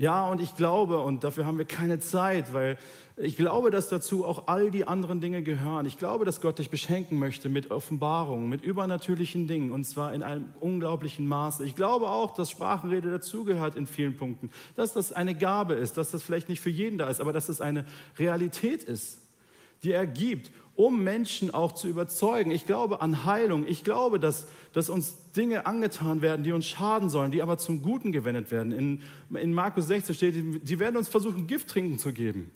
Ja, 0.00 0.26
und 0.30 0.40
ich 0.40 0.56
glaube, 0.56 1.00
und 1.00 1.24
dafür 1.24 1.44
haben 1.44 1.58
wir 1.58 1.66
keine 1.66 2.00
Zeit, 2.00 2.54
weil 2.54 2.78
ich 3.18 3.36
glaube, 3.36 3.70
dass 3.70 3.90
dazu 3.90 4.24
auch 4.24 4.48
all 4.48 4.70
die 4.70 4.86
anderen 4.88 5.20
Dinge 5.20 5.42
gehören. 5.42 5.84
Ich 5.84 5.98
glaube, 5.98 6.24
dass 6.24 6.40
Gott 6.40 6.58
dich 6.58 6.70
beschenken 6.70 7.18
möchte 7.18 7.50
mit 7.50 7.70
Offenbarungen, 7.70 8.48
mit 8.48 8.62
übernatürlichen 8.62 9.46
Dingen, 9.46 9.72
und 9.72 9.84
zwar 9.84 10.14
in 10.14 10.22
einem 10.22 10.54
unglaublichen 10.58 11.28
Maße. 11.28 11.66
Ich 11.66 11.76
glaube 11.76 12.08
auch, 12.08 12.32
dass 12.32 12.48
Sprachenrede 12.48 13.10
dazugehört 13.10 13.76
in 13.76 13.86
vielen 13.86 14.16
Punkten, 14.16 14.50
dass 14.74 14.94
das 14.94 15.12
eine 15.12 15.34
Gabe 15.34 15.74
ist, 15.74 15.98
dass 15.98 16.12
das 16.12 16.22
vielleicht 16.22 16.48
nicht 16.48 16.62
für 16.62 16.70
jeden 16.70 16.96
da 16.96 17.10
ist, 17.10 17.20
aber 17.20 17.34
dass 17.34 17.50
es 17.50 17.60
eine 17.60 17.84
Realität 18.18 18.82
ist, 18.82 19.20
die 19.82 19.92
er 19.92 20.06
gibt 20.06 20.50
um 20.80 21.04
Menschen 21.04 21.52
auch 21.52 21.72
zu 21.72 21.88
überzeugen. 21.88 22.50
Ich 22.50 22.64
glaube 22.64 23.02
an 23.02 23.26
Heilung. 23.26 23.66
Ich 23.68 23.84
glaube, 23.84 24.18
dass, 24.18 24.46
dass 24.72 24.88
uns 24.88 25.14
Dinge 25.36 25.66
angetan 25.66 26.22
werden, 26.22 26.42
die 26.42 26.52
uns 26.52 26.66
schaden 26.66 27.10
sollen, 27.10 27.32
die 27.32 27.42
aber 27.42 27.58
zum 27.58 27.82
Guten 27.82 28.12
gewendet 28.12 28.50
werden. 28.50 28.72
In, 28.72 29.02
in 29.36 29.52
Markus 29.52 29.88
16 29.88 30.14
steht, 30.14 30.34
die 30.36 30.78
werden 30.78 30.96
uns 30.96 31.08
versuchen, 31.10 31.46
Gift 31.46 31.68
trinken 31.68 31.98
zu 31.98 32.14
geben. 32.14 32.50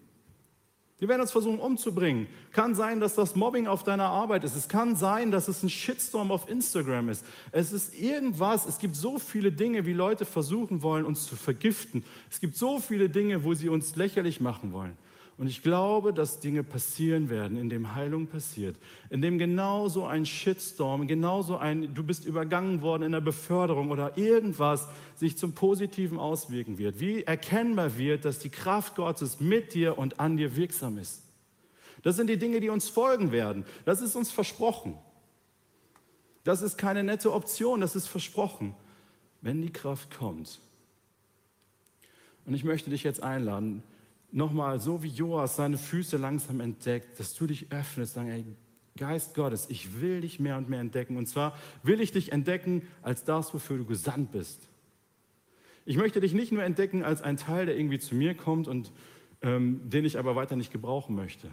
Die 1.03 1.09
werden 1.09 1.21
uns 1.21 1.33
versuchen 1.33 1.59
umzubringen. 1.59 2.27
Kann 2.53 2.75
sein, 2.75 2.99
dass 2.99 3.15
das 3.15 3.37
Mobbing 3.37 3.67
auf 3.67 3.83
deiner 3.83 4.07
Arbeit 4.07 4.45
ist. 4.45 4.57
Es 4.57 4.69
kann 4.69 4.97
sein, 4.97 5.31
dass 5.31 5.49
es 5.49 5.63
ein 5.63 5.69
Shitstorm 5.69 6.31
auf 6.31 6.49
Instagram 6.49 7.11
ist. 7.11 7.27
Es 7.53 7.73
ist 7.73 7.95
irgendwas. 7.95 8.65
Es 8.65 8.79
gibt 8.79 8.97
so 8.97 9.19
viele 9.19 9.53
Dinge, 9.53 9.85
wie 9.85 9.93
Leute 9.93 10.25
versuchen 10.25 10.83
wollen, 10.83 11.05
uns 11.05 11.27
zu 11.27 11.37
vergiften. 11.37 12.05
Es 12.31 12.41
gibt 12.41 12.57
so 12.57 12.79
viele 12.79 13.11
Dinge, 13.11 13.45
wo 13.45 13.53
sie 13.53 13.69
uns 13.69 13.97
lächerlich 13.97 14.41
machen 14.41 14.73
wollen. 14.73 14.97
Und 15.37 15.49
ich 15.49 15.63
glaube, 15.63 16.13
dass 16.13 16.39
Dinge 16.39 16.63
passieren 16.63 17.29
werden, 17.29 17.57
in 17.57 17.69
dem 17.69 17.97
Heilung 17.97 18.29
passiert, 18.29 18.77
in 19.11 19.21
dem 19.21 19.37
genauso 19.37 20.07
ein 20.07 20.27
Shitstorm, 20.27 21.09
genauso 21.09 21.57
ein, 21.57 21.93
du 21.93 22.05
bist 22.05 22.25
übergangen 22.25 22.83
worden 22.83 23.03
in 23.03 23.13
der 23.13 23.21
Beförderung 23.21 23.91
oder 23.91 24.17
irgendwas 24.17 24.87
sich 25.17 25.37
zum 25.37 25.53
Positiven 25.53 26.19
auswirken 26.19 26.79
wird. 26.79 27.01
Wie 27.01 27.25
erkennbar 27.25 27.99
wird, 27.99 28.25
dass 28.25 28.39
die 28.39 28.49
Kraft 28.49 28.95
Gottes 28.95 29.41
mit 29.41 29.75
dir 29.75 29.99
und 29.99 30.21
an 30.21 30.37
dir 30.37 30.55
wirksam 30.55 30.99
ist. 30.99 31.23
Das 32.03 32.15
sind 32.15 32.29
die 32.29 32.39
Dinge, 32.39 32.61
die 32.61 32.69
uns 32.69 32.89
folgen 32.89 33.33
werden. 33.33 33.65
Das 33.85 34.01
ist 34.01 34.15
uns 34.15 34.31
versprochen. 34.31 34.97
Das 36.45 36.63
ist 36.63 36.77
keine 36.77 37.03
nette 37.03 37.33
Option, 37.33 37.81
das 37.81 37.97
ist 37.97 38.07
versprochen, 38.07 38.75
wenn 39.41 39.63
die 39.63 39.73
Kraft 39.73 40.15
kommt. 40.17 40.61
Und 42.45 42.55
ich 42.55 42.63
möchte 42.63 42.91
dich 42.91 43.03
jetzt 43.03 43.23
einladen, 43.23 43.83
nochmal, 44.35 44.81
so 44.81 45.03
wie 45.03 45.09
Joas 45.09 45.57
seine 45.57 45.79
Füße 45.79 46.17
langsam 46.17 46.61
entdeckt, 46.61 47.19
dass 47.21 47.35
du 47.35 47.47
dich 47.47 47.71
öffnest, 47.73 48.15
sagen, 48.15 48.31
ey, 48.31 48.45
Geist 48.97 49.35
Gottes, 49.35 49.67
ich 49.71 50.01
will 50.01 50.21
dich 50.21 50.39
mehr 50.39 50.57
und 50.57 50.69
mehr 50.69 50.81
entdecken. 50.81 51.17
Und 51.17 51.27
zwar 51.27 51.57
will 51.83 52.01
ich 52.01 52.13
dich 52.13 52.31
entdecken 52.31 52.87
als 53.03 53.25
das, 53.25 53.53
wofür 53.53 53.79
du 53.79 53.85
gesandt 53.85 54.31
bist. 54.33 54.69
Ich 55.85 55.97
möchte 55.97 56.21
dich 56.21 56.33
nicht 56.33 56.53
nur 56.53 56.63
entdecken 56.63 57.03
als 57.03 57.23
ein 57.23 57.37
Teil, 57.37 57.67
der 57.67 57.77
irgendwie 57.77 57.99
zu 57.99 58.15
mir 58.15 58.35
kommt 58.35 58.69
und 58.69 58.93
ähm, 59.43 59.81
den 59.91 60.05
ich 60.05 60.19
aber 60.19 60.37
weiter 60.37 60.57
nicht 60.57 60.73
gebrauchen 60.73 61.17
möchte, 61.17 61.51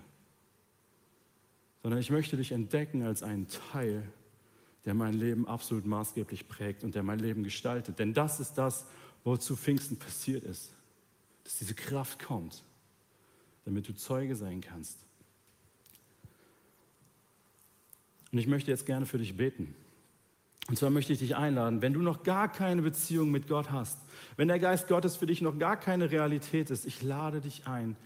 sondern 1.81 1.99
ich 1.99 2.11
möchte 2.11 2.37
dich 2.37 2.51
entdecken 2.51 3.03
als 3.03 3.23
einen 3.23 3.47
Teil, 3.47 4.07
der 4.85 4.93
mein 4.93 5.13
Leben 5.13 5.47
absolut 5.47 5.85
maßgeblich 5.85 6.47
prägt 6.47 6.83
und 6.83 6.95
der 6.95 7.03
mein 7.03 7.19
Leben 7.19 7.43
gestaltet. 7.43 7.99
Denn 7.99 8.13
das 8.13 8.39
ist 8.39 8.53
das, 8.53 8.85
wozu 9.23 9.55
Pfingsten 9.55 9.97
passiert 9.97 10.43
ist, 10.43 10.73
dass 11.43 11.57
diese 11.57 11.73
Kraft 11.73 12.23
kommt 12.23 12.63
damit 13.65 13.87
du 13.87 13.93
Zeuge 13.93 14.35
sein 14.35 14.61
kannst. 14.61 14.97
Und 18.31 18.37
ich 18.37 18.47
möchte 18.47 18.71
jetzt 18.71 18.85
gerne 18.85 19.05
für 19.05 19.17
dich 19.17 19.35
beten. 19.35 19.75
Und 20.67 20.77
zwar 20.77 20.89
möchte 20.89 21.11
ich 21.11 21.19
dich 21.19 21.35
einladen, 21.35 21.81
wenn 21.81 21.93
du 21.93 22.01
noch 22.01 22.23
gar 22.23 22.49
keine 22.49 22.81
Beziehung 22.81 23.31
mit 23.31 23.47
Gott 23.47 23.71
hast, 23.71 23.97
wenn 24.37 24.47
der 24.47 24.59
Geist 24.59 24.87
Gottes 24.87 25.17
für 25.17 25.25
dich 25.25 25.41
noch 25.41 25.57
gar 25.57 25.75
keine 25.75 26.11
Realität 26.11 26.69
ist, 26.69 26.85
ich 26.85 27.01
lade 27.01 27.41
dich 27.41 27.67
ein, 27.67 27.97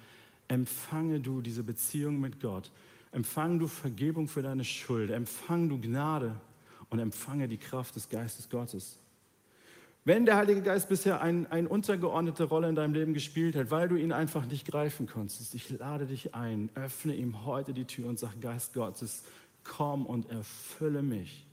empfange 0.47 1.20
du 1.20 1.41
diese 1.41 1.64
Beziehung 1.64 2.20
mit 2.20 2.39
Gott. 2.39 2.72
Empfange 3.12 3.60
du 3.60 3.68
Vergebung 3.68 4.28
für 4.28 4.41
deine 4.41 4.66
Schuld. 4.66 5.10
Empfange 5.10 5.70
du 5.70 5.80
Gnade 5.80 6.36
und 6.89 6.99
empfange 6.99 7.47
die 7.47 7.58
Kraft 7.58 7.95
des 7.95 8.10
Geistes 8.10 8.49
Gottes. 8.49 8.99
Wenn 10.08 10.28
der 10.28 10.38
Heilige 10.38 10.62
Geist 10.62 10.88
bisher 10.88 11.20
eine 11.22 11.51
ein 11.51 11.66
untergeordnete 11.66 12.43
Rolle 12.43 12.70
in 12.70 12.76
deinem 12.76 12.93
Leben 12.93 13.16
gespielt 13.16 13.56
hat, 13.56 13.72
weil 13.72 13.88
du 13.89 13.95
ihn 13.95 14.12
einfach 14.12 14.45
nicht 14.45 14.68
greifen 14.68 15.08
konntest, 15.08 15.56
ich 15.56 15.68
lade 15.72 16.06
dich 16.06 16.36
ein, 16.36 16.70
öffne 16.76 17.16
ihm 17.16 17.43
heute 17.43 17.74
die 17.74 17.86
Tür 17.86 18.08
und 18.08 18.20
sag, 18.20 18.39
Geist 18.39 18.76
Gottes, 18.76 19.24
komm 19.64 20.06
und 20.06 20.30
erfülle 20.30 21.01
mich. 21.01 21.47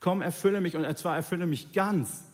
Komm, 0.00 0.22
erfülle 0.22 0.60
mich 0.60 0.76
und 0.76 0.98
zwar 0.98 1.14
erfülle 1.14 1.46
mich 1.46 1.72
ganz. 1.72 2.24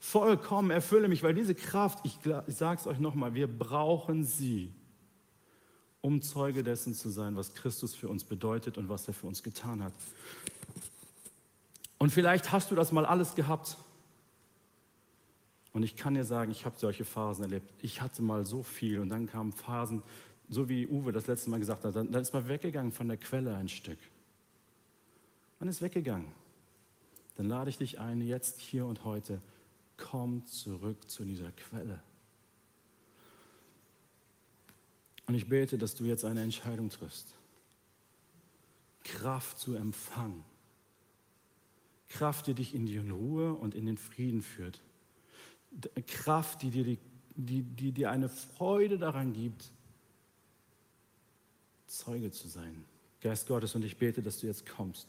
Vollkommen 0.00 0.70
erfülle 0.70 1.06
mich, 1.06 1.22
weil 1.22 1.34
diese 1.34 1.54
Kraft, 1.54 1.98
ich, 2.04 2.18
ich 2.46 2.56
sage 2.56 2.80
es 2.80 2.86
euch 2.86 2.98
nochmal, 2.98 3.34
wir 3.34 3.46
brauchen 3.46 4.24
sie, 4.24 4.72
um 6.00 6.22
Zeuge 6.22 6.62
dessen 6.62 6.94
zu 6.94 7.10
sein, 7.10 7.36
was 7.36 7.52
Christus 7.52 7.94
für 7.94 8.08
uns 8.08 8.24
bedeutet 8.24 8.78
und 8.78 8.88
was 8.88 9.06
er 9.06 9.12
für 9.12 9.26
uns 9.26 9.42
getan 9.42 9.84
hat. 9.84 9.92
Und 11.98 12.10
vielleicht 12.10 12.52
hast 12.52 12.70
du 12.70 12.74
das 12.74 12.90
mal 12.90 13.04
alles 13.04 13.34
gehabt 13.34 13.76
und 15.72 15.82
ich 15.82 15.96
kann 15.96 16.14
dir 16.14 16.24
sagen, 16.24 16.50
ich 16.50 16.66
habe 16.66 16.76
solche 16.78 17.04
Phasen 17.04 17.44
erlebt. 17.44 17.72
Ich 17.80 18.02
hatte 18.02 18.22
mal 18.22 18.44
so 18.44 18.62
viel 18.62 19.00
und 19.00 19.08
dann 19.08 19.26
kamen 19.26 19.52
Phasen, 19.52 20.02
so 20.48 20.68
wie 20.68 20.86
Uwe 20.86 21.12
das 21.12 21.26
letzte 21.26 21.48
Mal 21.50 21.60
gesagt 21.60 21.84
hat, 21.84 21.96
dann, 21.96 22.12
dann 22.12 22.22
ist 22.22 22.34
man 22.34 22.46
weggegangen 22.46 22.92
von 22.92 23.08
der 23.08 23.16
Quelle 23.16 23.56
ein 23.56 23.68
Stück. 23.68 23.98
Man 25.58 25.68
ist 25.68 25.80
weggegangen. 25.80 26.28
Dann 27.36 27.46
lade 27.46 27.70
ich 27.70 27.78
dich 27.78 27.98
ein, 27.98 28.20
jetzt, 28.20 28.60
hier 28.60 28.84
und 28.84 29.04
heute, 29.04 29.40
komm 29.96 30.44
zurück 30.46 31.08
zu 31.08 31.24
dieser 31.24 31.50
Quelle. 31.52 32.02
Und 35.26 35.34
ich 35.34 35.48
bete, 35.48 35.78
dass 35.78 35.94
du 35.94 36.04
jetzt 36.04 36.24
eine 36.24 36.42
Entscheidung 36.42 36.90
triffst. 36.90 37.34
Kraft 39.04 39.58
zu 39.58 39.74
empfangen. 39.74 40.44
Kraft, 42.08 42.46
die 42.46 42.54
dich 42.54 42.74
in 42.74 42.84
die 42.84 42.98
Ruhe 42.98 43.54
und 43.54 43.74
in 43.74 43.86
den 43.86 43.96
Frieden 43.96 44.42
führt. 44.42 44.82
Kraft, 46.06 46.62
die 46.62 46.70
dir, 46.70 46.96
die, 47.34 47.62
die, 47.62 47.92
dir 47.92 48.10
eine 48.10 48.28
Freude 48.28 48.98
daran 48.98 49.32
gibt, 49.32 49.72
Zeuge 51.86 52.30
zu 52.30 52.48
sein. 52.48 52.84
Geist 53.20 53.46
Gottes, 53.46 53.74
und 53.74 53.84
ich 53.84 53.96
bete, 53.96 54.22
dass 54.22 54.40
du 54.40 54.46
jetzt 54.46 54.68
kommst, 54.68 55.06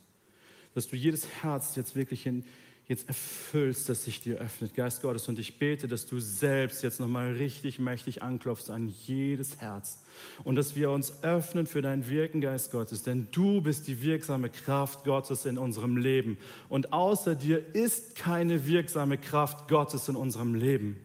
dass 0.73 0.87
du 0.87 0.95
jedes 0.95 1.27
Herz 1.41 1.75
jetzt 1.75 1.95
wirklich 1.95 2.25
in, 2.25 2.45
jetzt 2.87 3.07
erfüllst, 3.07 3.87
das 3.87 4.03
sich 4.03 4.21
dir 4.21 4.37
öffnet. 4.37 4.75
Geist 4.75 5.01
Gottes, 5.01 5.27
und 5.29 5.39
ich 5.39 5.57
bete, 5.57 5.87
dass 5.87 6.05
du 6.05 6.19
selbst 6.19 6.83
jetzt 6.83 6.99
nochmal 6.99 7.33
richtig 7.33 7.79
mächtig 7.79 8.21
anklopfst 8.21 8.69
an 8.69 8.93
jedes 9.05 9.57
Herz 9.59 9.99
und 10.43 10.55
dass 10.55 10.75
wir 10.75 10.91
uns 10.91 11.23
öffnen 11.23 11.65
für 11.65 11.81
dein 11.81 12.09
Wirken, 12.09 12.41
Geist 12.41 12.71
Gottes, 12.71 13.03
denn 13.03 13.27
du 13.31 13.61
bist 13.61 13.87
die 13.87 14.01
wirksame 14.01 14.49
Kraft 14.49 15.05
Gottes 15.05 15.45
in 15.45 15.57
unserem 15.57 15.97
Leben. 15.97 16.37
Und 16.67 16.91
außer 16.91 17.35
dir 17.35 17.63
ist 17.73 18.15
keine 18.15 18.67
wirksame 18.67 19.17
Kraft 19.17 19.69
Gottes 19.69 20.09
in 20.09 20.15
unserem 20.15 20.55
Leben. 20.55 20.97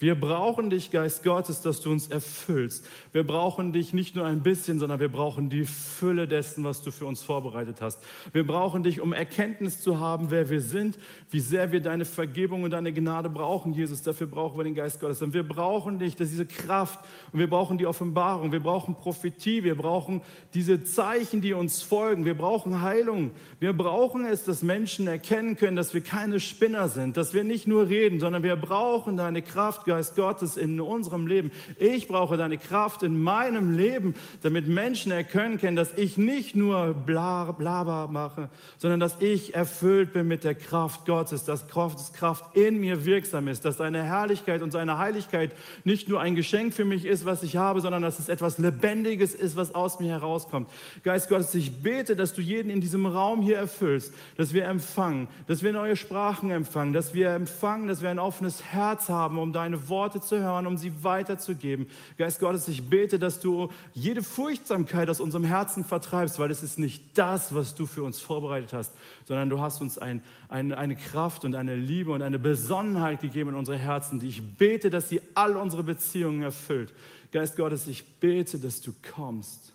Wir 0.00 0.18
brauchen 0.18 0.70
dich, 0.70 0.90
Geist 0.90 1.24
Gottes, 1.24 1.60
dass 1.60 1.82
du 1.82 1.90
uns 1.92 2.08
erfüllst. 2.08 2.88
Wir 3.12 3.22
brauchen 3.22 3.74
dich 3.74 3.92
nicht 3.92 4.16
nur 4.16 4.24
ein 4.24 4.42
bisschen, 4.42 4.78
sondern 4.78 4.98
wir 4.98 5.10
brauchen 5.10 5.50
die 5.50 5.66
Fülle 5.66 6.26
dessen, 6.26 6.64
was 6.64 6.80
du 6.80 6.90
für 6.90 7.04
uns 7.04 7.22
vorbereitet 7.22 7.82
hast. 7.82 8.00
Wir 8.32 8.46
brauchen 8.46 8.82
dich, 8.82 9.02
um 9.02 9.12
Erkenntnis 9.12 9.82
zu 9.82 10.00
haben, 10.00 10.30
wer 10.30 10.48
wir 10.48 10.62
sind, 10.62 10.98
wie 11.30 11.40
sehr 11.40 11.70
wir 11.70 11.82
deine 11.82 12.06
Vergebung 12.06 12.62
und 12.62 12.70
deine 12.70 12.94
Gnade 12.94 13.28
brauchen, 13.28 13.74
Jesus. 13.74 14.00
Dafür 14.00 14.26
brauchen 14.26 14.58
wir 14.58 14.64
den 14.64 14.74
Geist 14.74 15.00
Gottes. 15.00 15.20
Und 15.20 15.34
wir 15.34 15.46
brauchen 15.46 15.98
dich, 15.98 16.16
dass 16.16 16.30
diese 16.30 16.46
Kraft 16.46 16.98
und 17.32 17.38
wir 17.38 17.50
brauchen 17.50 17.76
die 17.76 17.86
Offenbarung, 17.86 18.52
wir 18.52 18.60
brauchen 18.60 18.94
Prophetie, 18.94 19.64
wir 19.64 19.74
brauchen 19.74 20.22
diese 20.54 20.82
Zeichen, 20.82 21.42
die 21.42 21.52
uns 21.52 21.82
folgen. 21.82 22.24
Wir 22.24 22.38
brauchen 22.38 22.80
Heilung. 22.80 23.32
Wir 23.58 23.74
brauchen 23.74 24.24
es, 24.24 24.44
dass 24.44 24.62
Menschen 24.62 25.06
erkennen 25.08 25.58
können, 25.58 25.76
dass 25.76 25.92
wir 25.92 26.00
keine 26.00 26.40
Spinner 26.40 26.88
sind, 26.88 27.18
dass 27.18 27.34
wir 27.34 27.44
nicht 27.44 27.66
nur 27.66 27.90
reden, 27.90 28.18
sondern 28.18 28.42
wir 28.42 28.56
brauchen 28.56 29.18
deine 29.18 29.42
Kraft, 29.42 29.84
Geist 29.90 30.14
Gottes 30.14 30.56
in 30.56 30.80
unserem 30.80 31.26
Leben. 31.26 31.50
Ich 31.76 32.06
brauche 32.06 32.36
deine 32.36 32.58
Kraft 32.58 33.02
in 33.02 33.20
meinem 33.20 33.76
Leben, 33.76 34.14
damit 34.40 34.68
Menschen 34.68 35.10
erkennen 35.10 35.58
können, 35.58 35.74
dass 35.74 35.92
ich 35.98 36.16
nicht 36.16 36.54
nur 36.54 36.94
Blabla 36.94 38.06
mache, 38.06 38.50
sondern 38.78 39.00
dass 39.00 39.20
ich 39.20 39.56
erfüllt 39.56 40.12
bin 40.12 40.28
mit 40.28 40.44
der 40.44 40.54
Kraft 40.54 41.06
Gottes, 41.06 41.44
dass 41.44 41.68
Gottes 41.68 42.12
Kraft 42.12 42.54
in 42.54 42.78
mir 42.78 43.04
wirksam 43.04 43.48
ist, 43.48 43.64
dass 43.64 43.78
seine 43.78 44.04
Herrlichkeit 44.04 44.62
und 44.62 44.70
seine 44.70 44.96
Heiligkeit 44.98 45.50
nicht 45.82 46.08
nur 46.08 46.20
ein 46.20 46.36
Geschenk 46.36 46.72
für 46.72 46.84
mich 46.84 47.04
ist, 47.04 47.24
was 47.24 47.42
ich 47.42 47.56
habe, 47.56 47.80
sondern 47.80 48.02
dass 48.02 48.20
es 48.20 48.28
etwas 48.28 48.58
Lebendiges 48.58 49.34
ist, 49.34 49.56
was 49.56 49.74
aus 49.74 49.98
mir 49.98 50.12
herauskommt. 50.12 50.70
Geist 51.02 51.28
Gottes, 51.28 51.52
ich 51.56 51.82
bete, 51.82 52.14
dass 52.14 52.32
du 52.32 52.42
jeden 52.42 52.70
in 52.70 52.80
diesem 52.80 53.06
Raum 53.06 53.42
hier 53.42 53.56
erfüllst, 53.56 54.14
dass 54.36 54.52
wir 54.52 54.66
empfangen, 54.66 55.26
dass 55.48 55.64
wir 55.64 55.72
neue 55.72 55.96
Sprachen 55.96 56.52
empfangen, 56.52 56.92
dass 56.92 57.12
wir 57.12 57.30
empfangen, 57.30 57.88
dass 57.88 58.02
wir 58.02 58.10
ein 58.10 58.20
offenes 58.20 58.62
Herz 58.62 59.08
haben, 59.08 59.36
um 59.36 59.52
deine 59.52 59.79
Worte 59.88 60.20
zu 60.20 60.38
hören, 60.38 60.66
um 60.66 60.76
sie 60.76 60.92
weiterzugeben. 61.02 61.86
Geist 62.18 62.40
Gottes, 62.40 62.68
ich 62.68 62.88
bete, 62.88 63.18
dass 63.18 63.40
du 63.40 63.70
jede 63.94 64.22
Furchtsamkeit 64.22 65.08
aus 65.08 65.20
unserem 65.20 65.44
Herzen 65.44 65.84
vertreibst, 65.84 66.38
weil 66.38 66.50
es 66.50 66.62
ist 66.62 66.78
nicht 66.78 67.16
das, 67.16 67.54
was 67.54 67.74
du 67.74 67.86
für 67.86 68.02
uns 68.02 68.20
vorbereitet 68.20 68.72
hast, 68.72 68.92
sondern 69.26 69.50
du 69.50 69.60
hast 69.60 69.80
uns 69.80 69.98
ein, 69.98 70.22
ein, 70.48 70.72
eine 70.72 70.96
Kraft 70.96 71.44
und 71.44 71.54
eine 71.54 71.76
Liebe 71.76 72.12
und 72.12 72.22
eine 72.22 72.38
Besonnenheit 72.38 73.20
gegeben 73.20 73.50
in 73.50 73.56
unsere 73.56 73.78
Herzen, 73.78 74.20
die 74.20 74.28
ich 74.28 74.42
bete, 74.56 74.90
dass 74.90 75.08
sie 75.08 75.20
all 75.34 75.56
unsere 75.56 75.82
Beziehungen 75.82 76.42
erfüllt. 76.42 76.92
Geist 77.32 77.56
Gottes, 77.56 77.86
ich 77.86 78.04
bete, 78.18 78.58
dass 78.58 78.80
du 78.80 78.92
kommst 79.14 79.72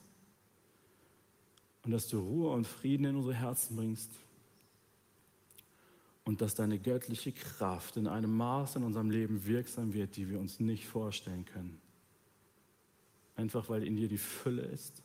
und 1.83 1.91
dass 1.91 2.07
du 2.07 2.19
Ruhe 2.19 2.51
und 2.51 2.67
Frieden 2.67 3.05
in 3.05 3.15
unsere 3.15 3.35
Herzen 3.35 3.75
bringst 3.75 4.09
und 6.25 6.41
dass 6.41 6.55
deine 6.55 6.79
göttliche 6.79 7.31
Kraft 7.31 7.97
in 7.97 8.07
einem 8.07 8.35
Maß 8.35 8.77
in 8.77 8.83
unserem 8.83 9.11
Leben 9.11 9.45
wirksam 9.45 9.93
wird, 9.93 10.15
die 10.17 10.29
wir 10.29 10.39
uns 10.39 10.59
nicht 10.59 10.87
vorstellen 10.87 11.45
können. 11.45 11.79
Einfach 13.35 13.69
weil 13.69 13.83
in 13.83 13.95
dir 13.95 14.07
die 14.07 14.17
Fülle 14.17 14.63
ist. 14.63 15.03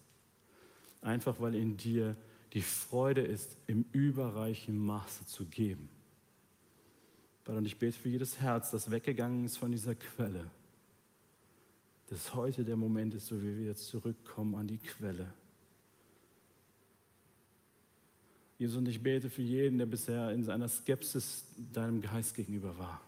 Einfach 1.03 1.41
weil 1.41 1.55
in 1.55 1.77
dir 1.77 2.17
die 2.53 2.63
Freude 2.63 3.21
ist, 3.21 3.57
im 3.67 3.85
überreichen 3.93 4.79
Maße 4.79 5.27
zu 5.27 5.47
geben. 5.47 5.89
Und 7.47 7.65
ich 7.65 7.79
bete 7.79 7.99
für 7.99 8.09
jedes 8.09 8.41
Herz, 8.41 8.71
das 8.71 8.91
weggegangen 8.91 9.45
ist 9.45 9.57
von 9.57 9.73
dieser 9.73 9.97
Quelle, 9.97 10.51
dass 12.07 12.35
heute 12.35 12.65
der 12.65 12.77
Moment 12.77 13.13
ist, 13.15 13.33
wo 13.33 13.43
wir 13.43 13.59
wieder 13.59 13.75
zurückkommen 13.75 14.55
an 14.55 14.69
die 14.69 14.79
Quelle 14.79 15.33
Jesus, 18.61 18.77
und 18.77 18.89
ich 18.89 19.03
bete 19.03 19.31
für 19.31 19.41
jeden, 19.41 19.79
der 19.79 19.87
bisher 19.87 20.33
in 20.33 20.45
seiner 20.45 20.69
Skepsis 20.69 21.47
deinem 21.73 22.03
Geist 22.03 22.35
gegenüber 22.35 22.77
war. 22.77 23.01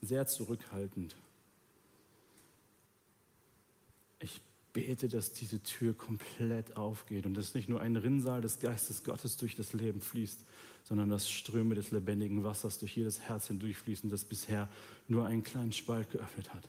Sehr 0.00 0.26
zurückhaltend. 0.26 1.14
Ich 4.20 4.40
bete, 4.72 5.08
dass 5.08 5.34
diese 5.34 5.62
Tür 5.62 5.92
komplett 5.92 6.74
aufgeht 6.74 7.26
und 7.26 7.34
dass 7.34 7.52
nicht 7.52 7.68
nur 7.68 7.82
ein 7.82 7.96
Rinnsal 7.96 8.40
des 8.40 8.60
Geistes 8.60 9.04
Gottes 9.04 9.36
durch 9.36 9.56
das 9.56 9.74
Leben 9.74 10.00
fließt, 10.00 10.40
sondern 10.84 11.10
dass 11.10 11.28
Ströme 11.28 11.74
des 11.74 11.90
lebendigen 11.90 12.44
Wassers 12.44 12.78
durch 12.78 12.96
jedes 12.96 13.20
Herz 13.20 13.48
hindurchfließen, 13.48 14.08
das 14.08 14.24
bisher 14.24 14.70
nur 15.06 15.26
einen 15.26 15.42
kleinen 15.42 15.72
Spalt 15.72 16.10
geöffnet 16.10 16.54
hat. 16.54 16.66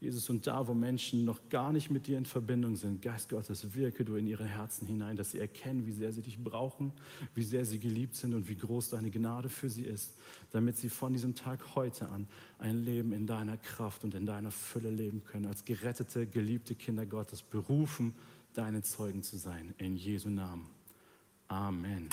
Jesus, 0.00 0.28
und 0.28 0.46
da, 0.46 0.66
wo 0.66 0.74
Menschen 0.74 1.24
noch 1.24 1.48
gar 1.48 1.72
nicht 1.72 1.90
mit 1.90 2.06
dir 2.06 2.18
in 2.18 2.26
Verbindung 2.26 2.76
sind, 2.76 3.00
Geist 3.00 3.30
Gottes, 3.30 3.74
wirke 3.74 4.04
du 4.04 4.16
in 4.16 4.26
ihre 4.26 4.44
Herzen 4.44 4.86
hinein, 4.86 5.16
dass 5.16 5.30
sie 5.30 5.38
erkennen, 5.38 5.86
wie 5.86 5.92
sehr 5.92 6.12
sie 6.12 6.20
dich 6.20 6.38
brauchen, 6.38 6.92
wie 7.34 7.42
sehr 7.42 7.64
sie 7.64 7.78
geliebt 7.78 8.14
sind 8.14 8.34
und 8.34 8.48
wie 8.48 8.56
groß 8.56 8.90
deine 8.90 9.10
Gnade 9.10 9.48
für 9.48 9.70
sie 9.70 9.84
ist, 9.84 10.14
damit 10.50 10.76
sie 10.76 10.90
von 10.90 11.12
diesem 11.12 11.34
Tag 11.34 11.74
heute 11.74 12.08
an 12.10 12.26
ein 12.58 12.84
Leben 12.84 13.12
in 13.12 13.26
deiner 13.26 13.56
Kraft 13.56 14.04
und 14.04 14.14
in 14.14 14.26
deiner 14.26 14.50
Fülle 14.50 14.90
leben 14.90 15.24
können, 15.24 15.46
als 15.46 15.64
gerettete, 15.64 16.26
geliebte 16.26 16.74
Kinder 16.74 17.06
Gottes, 17.06 17.42
berufen, 17.42 18.14
deine 18.52 18.82
Zeugen 18.82 19.22
zu 19.22 19.38
sein. 19.38 19.74
In 19.78 19.96
Jesu 19.96 20.28
Namen. 20.28 20.66
Amen. 21.48 22.08